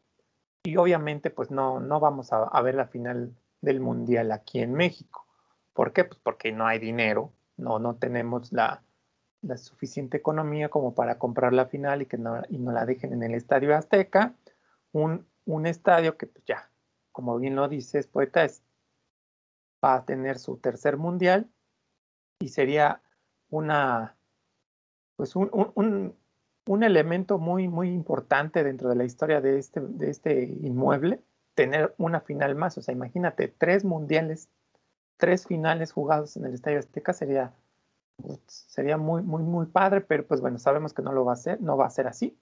y 0.64 0.78
obviamente 0.78 1.30
pues 1.30 1.52
no, 1.52 1.80
no 1.80 2.00
vamos 2.00 2.32
a 2.32 2.62
ver 2.62 2.76
la 2.76 2.88
final 2.88 3.34
del 3.62 3.80
Mundial 3.80 4.32
aquí 4.32 4.60
en 4.60 4.74
México. 4.74 5.26
¿Por 5.74 5.94
qué? 5.94 6.04
Pues 6.04 6.20
porque 6.22 6.52
no 6.52 6.68
hay 6.68 6.80
dinero, 6.80 7.32
no, 7.58 7.80
no 7.80 7.96
tenemos 7.96 8.52
la, 8.52 8.84
suficiente 9.56 10.18
economía 10.18 10.68
como 10.68 10.94
para 10.94 11.18
comprar 11.18 11.54
la 11.54 11.66
final 11.66 12.02
y 12.02 12.06
que 12.06 12.18
no, 12.18 12.42
y 12.50 12.58
no 12.58 12.74
la 12.74 12.86
dejen 12.86 13.14
en 13.14 13.24
el 13.24 13.36
Estadio 13.36 13.74
Azteca, 13.74 14.36
un, 14.92 15.26
un 15.46 15.66
estadio 15.66 16.18
que 16.18 16.28
pues 16.28 16.44
ya, 16.46 16.70
como 17.14 17.38
bien 17.38 17.56
lo 17.56 17.70
dices, 17.70 18.08
poeta, 18.08 18.44
es, 18.44 18.62
va 19.84 19.96
a 19.96 20.06
tener 20.06 20.38
su 20.38 20.58
tercer 20.58 20.98
mundial 20.98 21.50
y 22.40 22.48
sería 22.50 23.02
una, 23.50 24.16
pues 25.16 25.36
un, 25.36 25.50
un, 25.76 26.16
un, 26.66 26.84
elemento 26.84 27.38
muy, 27.38 27.68
muy 27.68 27.90
importante 27.90 28.64
dentro 28.64 28.90
de 28.90 28.96
la 28.96 29.04
historia 29.04 29.42
de 29.42 29.60
este, 29.60 29.82
de 29.82 30.10
este 30.10 30.44
inmueble 30.44 31.22
tener 31.54 31.94
una 31.98 32.22
final 32.22 32.56
más. 32.56 32.78
O 32.78 32.82
sea, 32.82 32.94
imagínate, 32.94 33.50
tres 33.50 33.84
mundiales, 33.84 34.50
tres 35.18 35.46
finales 35.46 35.92
jugados 35.92 36.38
en 36.38 36.46
el 36.46 36.54
Estadio 36.54 36.80
Azteca 36.80 37.12
sería, 37.12 37.54
sería 38.48 38.98
muy, 38.98 39.22
muy, 39.22 39.44
muy 39.44 39.66
padre, 39.66 40.02
pero 40.02 40.26
pues 40.26 40.40
bueno, 40.40 40.58
sabemos 40.58 40.94
que 40.94 41.02
no 41.02 41.12
lo 41.12 41.26
va 41.26 41.34
a 41.34 41.36
hacer, 41.36 41.62
no 41.62 41.76
va 41.76 41.86
a 41.86 41.90
ser 41.90 42.08
así, 42.08 42.38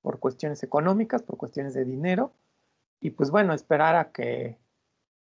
por 0.00 0.18
cuestiones 0.18 0.62
económicas, 0.62 1.22
por 1.22 1.36
cuestiones 1.36 1.74
de 1.74 1.84
dinero, 1.84 2.32
y 3.00 3.10
pues 3.10 3.30
bueno, 3.30 3.52
esperar 3.52 3.96
a 3.96 4.12
que 4.12 4.56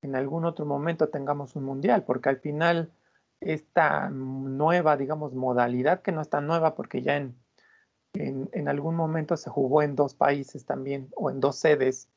en 0.01 0.15
algún 0.15 0.43
otro 0.43 0.65
momento 0.65 1.07
tengamos 1.07 1.55
un 1.55 1.63
mundial, 1.63 2.03
porque 2.03 2.27
al 2.27 2.37
final 2.37 2.91
esta 3.41 4.09
nueva, 4.09 4.97
digamos, 4.97 5.33
modalidad, 5.33 6.01
que 6.01 6.11
no 6.11 6.21
es 6.21 6.29
tan 6.29 6.47
nueva 6.47 6.75
porque 6.75 7.01
ya 7.01 7.17
en, 7.17 7.35
en, 8.13 8.49
en 8.53 8.67
algún 8.67 8.95
momento 8.95 9.37
se 9.37 9.49
jugó 9.49 9.81
en 9.81 9.95
dos 9.95 10.13
países 10.13 10.65
también, 10.65 11.09
o 11.15 11.29
en 11.29 11.39
dos 11.39 11.57
sedes, 11.57 12.09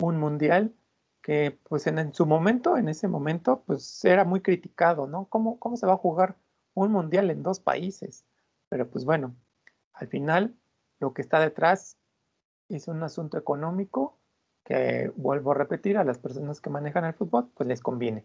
un 0.00 0.18
mundial 0.18 0.74
que 1.22 1.58
pues 1.68 1.86
en, 1.86 2.14
su 2.14 2.26
momento, 2.26 2.76
en 2.76 2.88
ese 2.88 3.08
momento, 3.08 3.62
pues 3.66 4.04
era 4.04 4.24
muy 4.24 4.40
criticado, 4.40 5.06
¿no? 5.06 5.26
¿Cómo, 5.26 5.58
¿Cómo 5.58 5.76
se 5.76 5.86
va 5.86 5.94
a 5.94 5.98
jugar 5.98 6.36
un 6.74 6.92
mundial 6.92 7.30
en 7.30 7.42
dos 7.42 7.60
países? 7.60 8.24
Pero 8.68 8.88
pues 8.88 9.04
bueno, 9.04 9.34
al 9.92 10.08
final 10.08 10.54
lo 10.98 11.12
que 11.12 11.22
está 11.22 11.40
detrás 11.40 11.96
es 12.68 12.88
un 12.88 13.02
asunto 13.02 13.36
económico 13.36 14.16
que, 14.64 15.12
vuelvo 15.16 15.52
a 15.52 15.56
repetir, 15.56 15.98
a 15.98 16.04
las 16.04 16.18
personas 16.18 16.60
que 16.60 16.70
manejan 16.70 17.04
el 17.04 17.14
fútbol, 17.14 17.50
pues 17.54 17.68
les 17.68 17.80
conviene, 17.80 18.24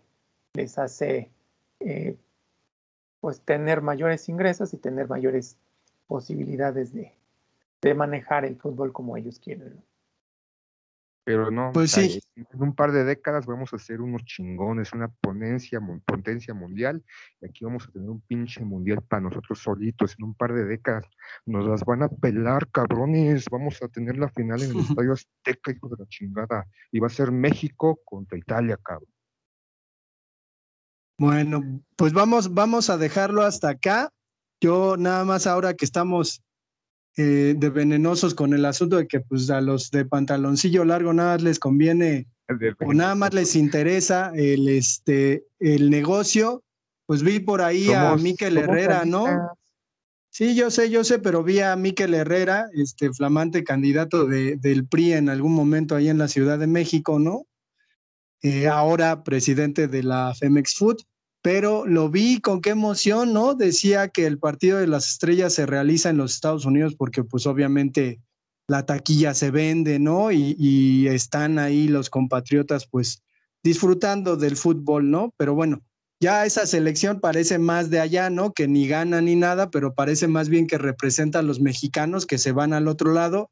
les 0.53 0.77
hace 0.77 1.31
eh, 1.79 2.17
pues 3.25 3.41
tener 3.41 3.81
mayores 3.81 4.29
ingresos 4.29 4.71
y 4.75 4.77
tener 4.77 5.09
mayores 5.09 5.57
posibilidades 6.05 6.93
de, 6.93 7.11
de 7.81 7.95
manejar 7.95 8.45
el 8.45 8.55
fútbol 8.55 8.93
como 8.93 9.17
ellos 9.17 9.39
quieren. 9.39 9.77
¿no? 9.77 9.81
Pero 11.23 11.49
no, 11.49 11.71
pues 11.73 11.89
sí. 11.89 12.19
en 12.35 12.61
un 12.61 12.75
par 12.75 12.91
de 12.91 13.03
décadas 13.03 13.47
vamos 13.47 13.73
a 13.73 13.79
ser 13.79 13.99
unos 14.01 14.23
chingones, 14.25 14.93
una 14.93 15.07
ponencia, 15.07 15.79
potencia 16.05 16.53
mundial, 16.53 17.03
y 17.41 17.47
aquí 17.47 17.65
vamos 17.65 17.87
a 17.87 17.91
tener 17.91 18.11
un 18.11 18.21
pinche 18.21 18.63
mundial 18.63 19.01
para 19.01 19.23
nosotros 19.23 19.57
solitos, 19.57 20.15
en 20.19 20.25
un 20.25 20.35
par 20.35 20.53
de 20.53 20.65
décadas 20.65 21.05
nos 21.47 21.65
las 21.65 21.83
van 21.83 22.03
a 22.03 22.09
pelar, 22.09 22.69
cabrones, 22.69 23.45
vamos 23.49 23.81
a 23.81 23.87
tener 23.87 24.19
la 24.19 24.29
final 24.29 24.61
en 24.61 24.69
el 24.69 24.77
Estadio 24.99 25.13
Azteca, 25.13 25.71
hijo 25.71 25.89
de 25.89 25.95
la 25.97 26.05
chingada, 26.09 26.67
y 26.91 26.99
va 26.99 27.07
a 27.07 27.09
ser 27.09 27.31
México 27.31 27.99
contra 28.05 28.37
Italia, 28.37 28.77
cabrón. 28.83 29.14
Bueno, 31.17 31.81
pues 31.95 32.13
vamos, 32.13 32.53
vamos 32.53 32.89
a 32.89 32.97
dejarlo 32.97 33.43
hasta 33.43 33.69
acá. 33.69 34.11
Yo 34.61 34.97
nada 34.97 35.23
más 35.23 35.47
ahora 35.47 35.73
que 35.73 35.85
estamos 35.85 36.41
eh, 37.17 37.55
de 37.57 37.69
venenosos 37.69 38.33
con 38.33 38.53
el 38.53 38.65
asunto 38.65 38.97
de 38.97 39.07
que 39.07 39.21
pues 39.21 39.49
a 39.49 39.61
los 39.61 39.91
de 39.91 40.05
pantaloncillo 40.05 40.83
largo 40.83 41.13
nada 41.13 41.37
les 41.37 41.59
conviene 41.59 42.27
o 42.85 42.93
nada 42.93 43.15
más 43.15 43.33
les 43.33 43.55
interesa 43.55 44.31
el 44.35 44.67
este 44.67 45.45
el 45.59 45.89
negocio, 45.89 46.63
pues 47.05 47.23
vi 47.23 47.39
por 47.39 47.61
ahí 47.61 47.91
a 47.91 48.15
Miquel 48.17 48.57
Herrera, 48.57 49.05
¿no? 49.05 49.25
Sí, 50.29 50.53
yo 50.53 50.69
sé, 50.69 50.89
yo 50.89 51.05
sé, 51.05 51.19
pero 51.19 51.43
vi 51.43 51.61
a 51.61 51.77
Miquel 51.77 52.13
Herrera, 52.13 52.65
este 52.73 53.13
flamante 53.13 53.63
candidato 53.63 54.25
de, 54.25 54.57
del 54.57 54.85
PRI 54.85 55.13
en 55.13 55.29
algún 55.29 55.53
momento 55.53 55.95
ahí 55.95 56.09
en 56.09 56.17
la 56.17 56.27
Ciudad 56.27 56.59
de 56.59 56.67
México, 56.67 57.19
¿no? 57.19 57.45
Eh, 58.45 58.67
ahora 58.67 59.23
presidente 59.23 59.87
de 59.87 60.03
la 60.03 60.35
Femex 60.35 60.75
Food 60.75 60.97
pero 61.41 61.85
lo 61.87 62.09
vi 62.09 62.41
con 62.41 62.61
qué 62.61 62.71
emoción, 62.71 63.33
¿no? 63.33 63.55
Decía 63.55 64.09
que 64.09 64.27
el 64.27 64.37
partido 64.37 64.77
de 64.77 64.85
las 64.85 65.09
estrellas 65.09 65.53
se 65.53 65.65
realiza 65.65 66.11
en 66.11 66.17
los 66.17 66.33
Estados 66.33 66.65
Unidos 66.65 66.95
porque 66.95 67.23
pues 67.23 67.47
obviamente 67.47 68.19
la 68.67 68.85
taquilla 68.85 69.33
se 69.33 69.49
vende, 69.49 69.97
¿no? 69.97 70.31
Y, 70.31 70.55
y 70.59 71.07
están 71.07 71.57
ahí 71.57 71.87
los 71.87 72.09
compatriotas, 72.11 72.87
pues, 72.87 73.23
disfrutando 73.63 74.37
del 74.37 74.57
fútbol, 74.57 75.09
¿no? 75.09 75.33
Pero 75.37 75.53
bueno, 75.53 75.83
ya 76.19 76.47
esa 76.47 76.65
selección 76.65 77.19
parece 77.19 77.59
más 77.59 77.91
de 77.91 77.99
allá, 77.99 78.31
¿no? 78.31 78.53
Que 78.53 78.67
ni 78.67 78.87
gana 78.87 79.21
ni 79.21 79.35
nada, 79.35 79.69
pero 79.69 79.93
parece 79.93 80.27
más 80.27 80.49
bien 80.49 80.65
que 80.65 80.79
representa 80.79 81.39
a 81.39 81.43
los 81.43 81.59
mexicanos 81.59 82.25
que 82.25 82.39
se 82.39 82.51
van 82.51 82.73
al 82.73 82.87
otro 82.87 83.11
lado 83.11 83.51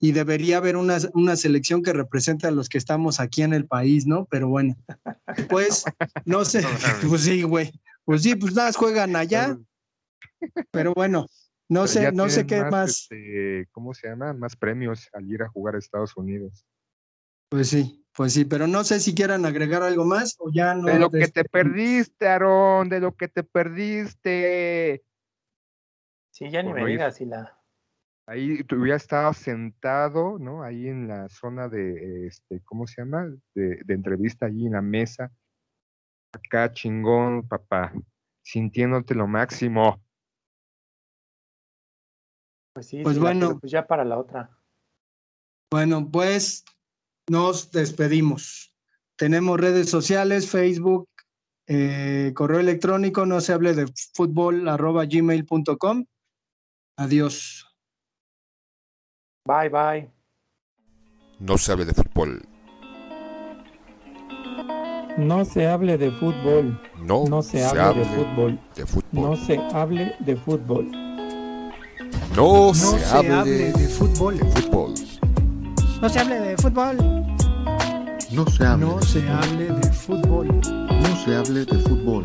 y 0.00 0.12
debería 0.12 0.56
haber 0.56 0.76
una, 0.76 0.96
una 1.12 1.36
selección 1.36 1.82
que 1.82 1.92
represente 1.92 2.46
a 2.46 2.50
los 2.50 2.70
que 2.70 2.78
estamos 2.78 3.20
aquí 3.20 3.42
en 3.42 3.52
el 3.52 3.66
país, 3.66 4.06
¿no? 4.06 4.24
Pero 4.24 4.48
bueno, 4.48 4.74
pues 5.48 5.84
no 6.24 6.44
sé, 6.46 6.62
pues 7.08 7.22
sí, 7.22 7.42
güey, 7.42 7.70
pues 8.04 8.22
sí, 8.22 8.34
pues 8.34 8.54
nada, 8.54 8.72
juegan 8.72 9.14
allá, 9.14 9.58
pero 10.70 10.94
bueno, 10.94 11.26
no 11.68 11.82
Pero 11.82 11.86
sé, 11.86 12.12
no 12.12 12.28
sé 12.30 12.46
qué 12.46 12.64
más, 12.64 13.02
este, 13.02 13.68
¿Cómo 13.72 13.92
se 13.92 14.08
llama? 14.08 14.32
Más 14.32 14.56
premios 14.56 15.08
al 15.12 15.30
ir 15.30 15.42
a 15.42 15.48
jugar 15.48 15.74
a 15.74 15.78
Estados 15.78 16.16
Unidos. 16.16 16.66
pues 17.50 17.68
sí, 17.68 18.02
pues 18.12 18.32
sí, 18.32 18.46
pero 18.46 18.66
no 18.66 18.82
sé 18.84 19.00
si 19.00 19.14
quieran 19.14 19.44
agregar 19.44 19.82
algo 19.82 20.06
más 20.06 20.34
o 20.38 20.50
ya 20.50 20.74
no. 20.74 20.86
de 20.86 20.98
lo 20.98 21.10
que 21.10 21.28
te 21.28 21.44
perdiste, 21.44 22.26
Aarón, 22.26 22.88
de 22.88 23.00
lo 23.00 23.14
que 23.14 23.28
te 23.28 23.44
perdiste. 23.44 25.04
Sí, 26.30 26.50
ya 26.50 26.62
ni 26.62 26.70
Por 26.70 26.82
me 26.82 26.90
digas 26.90 27.16
si 27.16 27.26
la. 27.26 27.59
Ahí 28.30 28.62
tú 28.62 28.76
hubieras 28.76 29.02
estado 29.02 29.32
sentado, 29.32 30.38
¿no? 30.38 30.62
Ahí 30.62 30.86
en 30.86 31.08
la 31.08 31.28
zona 31.28 31.68
de, 31.68 32.28
este, 32.28 32.60
¿cómo 32.60 32.86
se 32.86 33.02
llama? 33.02 33.26
De, 33.56 33.82
de 33.84 33.94
entrevista, 33.94 34.46
ahí 34.46 34.66
en 34.66 34.72
la 34.74 34.82
mesa. 34.82 35.32
Acá 36.32 36.72
chingón, 36.72 37.48
papá. 37.48 37.92
Sintiéndote 38.44 39.16
lo 39.16 39.26
máximo. 39.26 40.00
Pues 42.72 42.86
sí, 42.86 43.02
Pues 43.02 43.16
sí, 43.16 43.20
bueno. 43.20 43.58
pues 43.58 43.72
ya 43.72 43.84
para 43.84 44.04
la 44.04 44.16
otra. 44.16 44.56
Bueno, 45.72 46.08
pues 46.08 46.64
nos 47.28 47.72
despedimos. 47.72 48.72
Tenemos 49.16 49.58
redes 49.58 49.90
sociales, 49.90 50.48
Facebook, 50.48 51.08
eh, 51.66 52.30
correo 52.36 52.60
electrónico, 52.60 53.26
no 53.26 53.40
se 53.40 53.54
hable 53.54 53.74
de 53.74 53.92
fútbol, 54.14 54.68
arroba 54.68 55.04
gmail.com. 55.04 56.04
Adiós. 56.96 57.69
Bye, 59.46 59.68
bye. 59.68 60.10
No 61.38 61.56
se 61.56 61.72
hable 61.72 61.84
de 61.86 61.94
fútbol. 61.94 62.42
No 65.16 65.44
se 65.44 65.66
hable 65.66 65.98
de 65.98 66.10
fútbol. 66.12 66.80
No, 66.98 67.24
No 67.26 67.42
se 67.42 67.64
hable 67.64 68.00
de 68.00 68.04
fútbol. 68.04 68.60
de 68.76 68.86
fútbol. 68.86 69.22
No 69.30 69.36
se 69.36 69.58
hable 69.72 70.14
de 70.20 70.36
fútbol. 70.36 70.90
No, 72.36 72.66
No 72.68 72.74
se, 72.74 72.98
se 72.98 73.16
hable, 73.16 73.32
hable 73.34 73.72
de 73.72 73.88
fútbol. 73.88 74.38
de 74.38 74.44
fútbol. 74.44 74.94
No 76.00 76.08
se 76.08 76.18
hable 76.20 76.40
de 76.40 76.56
fútbol. 76.56 76.96
No 78.30 78.46
se 78.46 78.64
hable. 78.66 78.86
No 78.86 79.02
se 79.02 79.28
hable 79.28 79.64
de 79.72 79.92
fútbol. 79.92 80.46
No 80.46 81.16
se 81.24 81.36
hable 81.36 81.64
de 81.64 81.78
fútbol. 81.78 82.24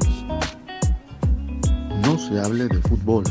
No 2.05 2.17
se 2.19 2.39
hable 2.39 2.67
de 2.67 2.81
fútbol. 2.81 3.23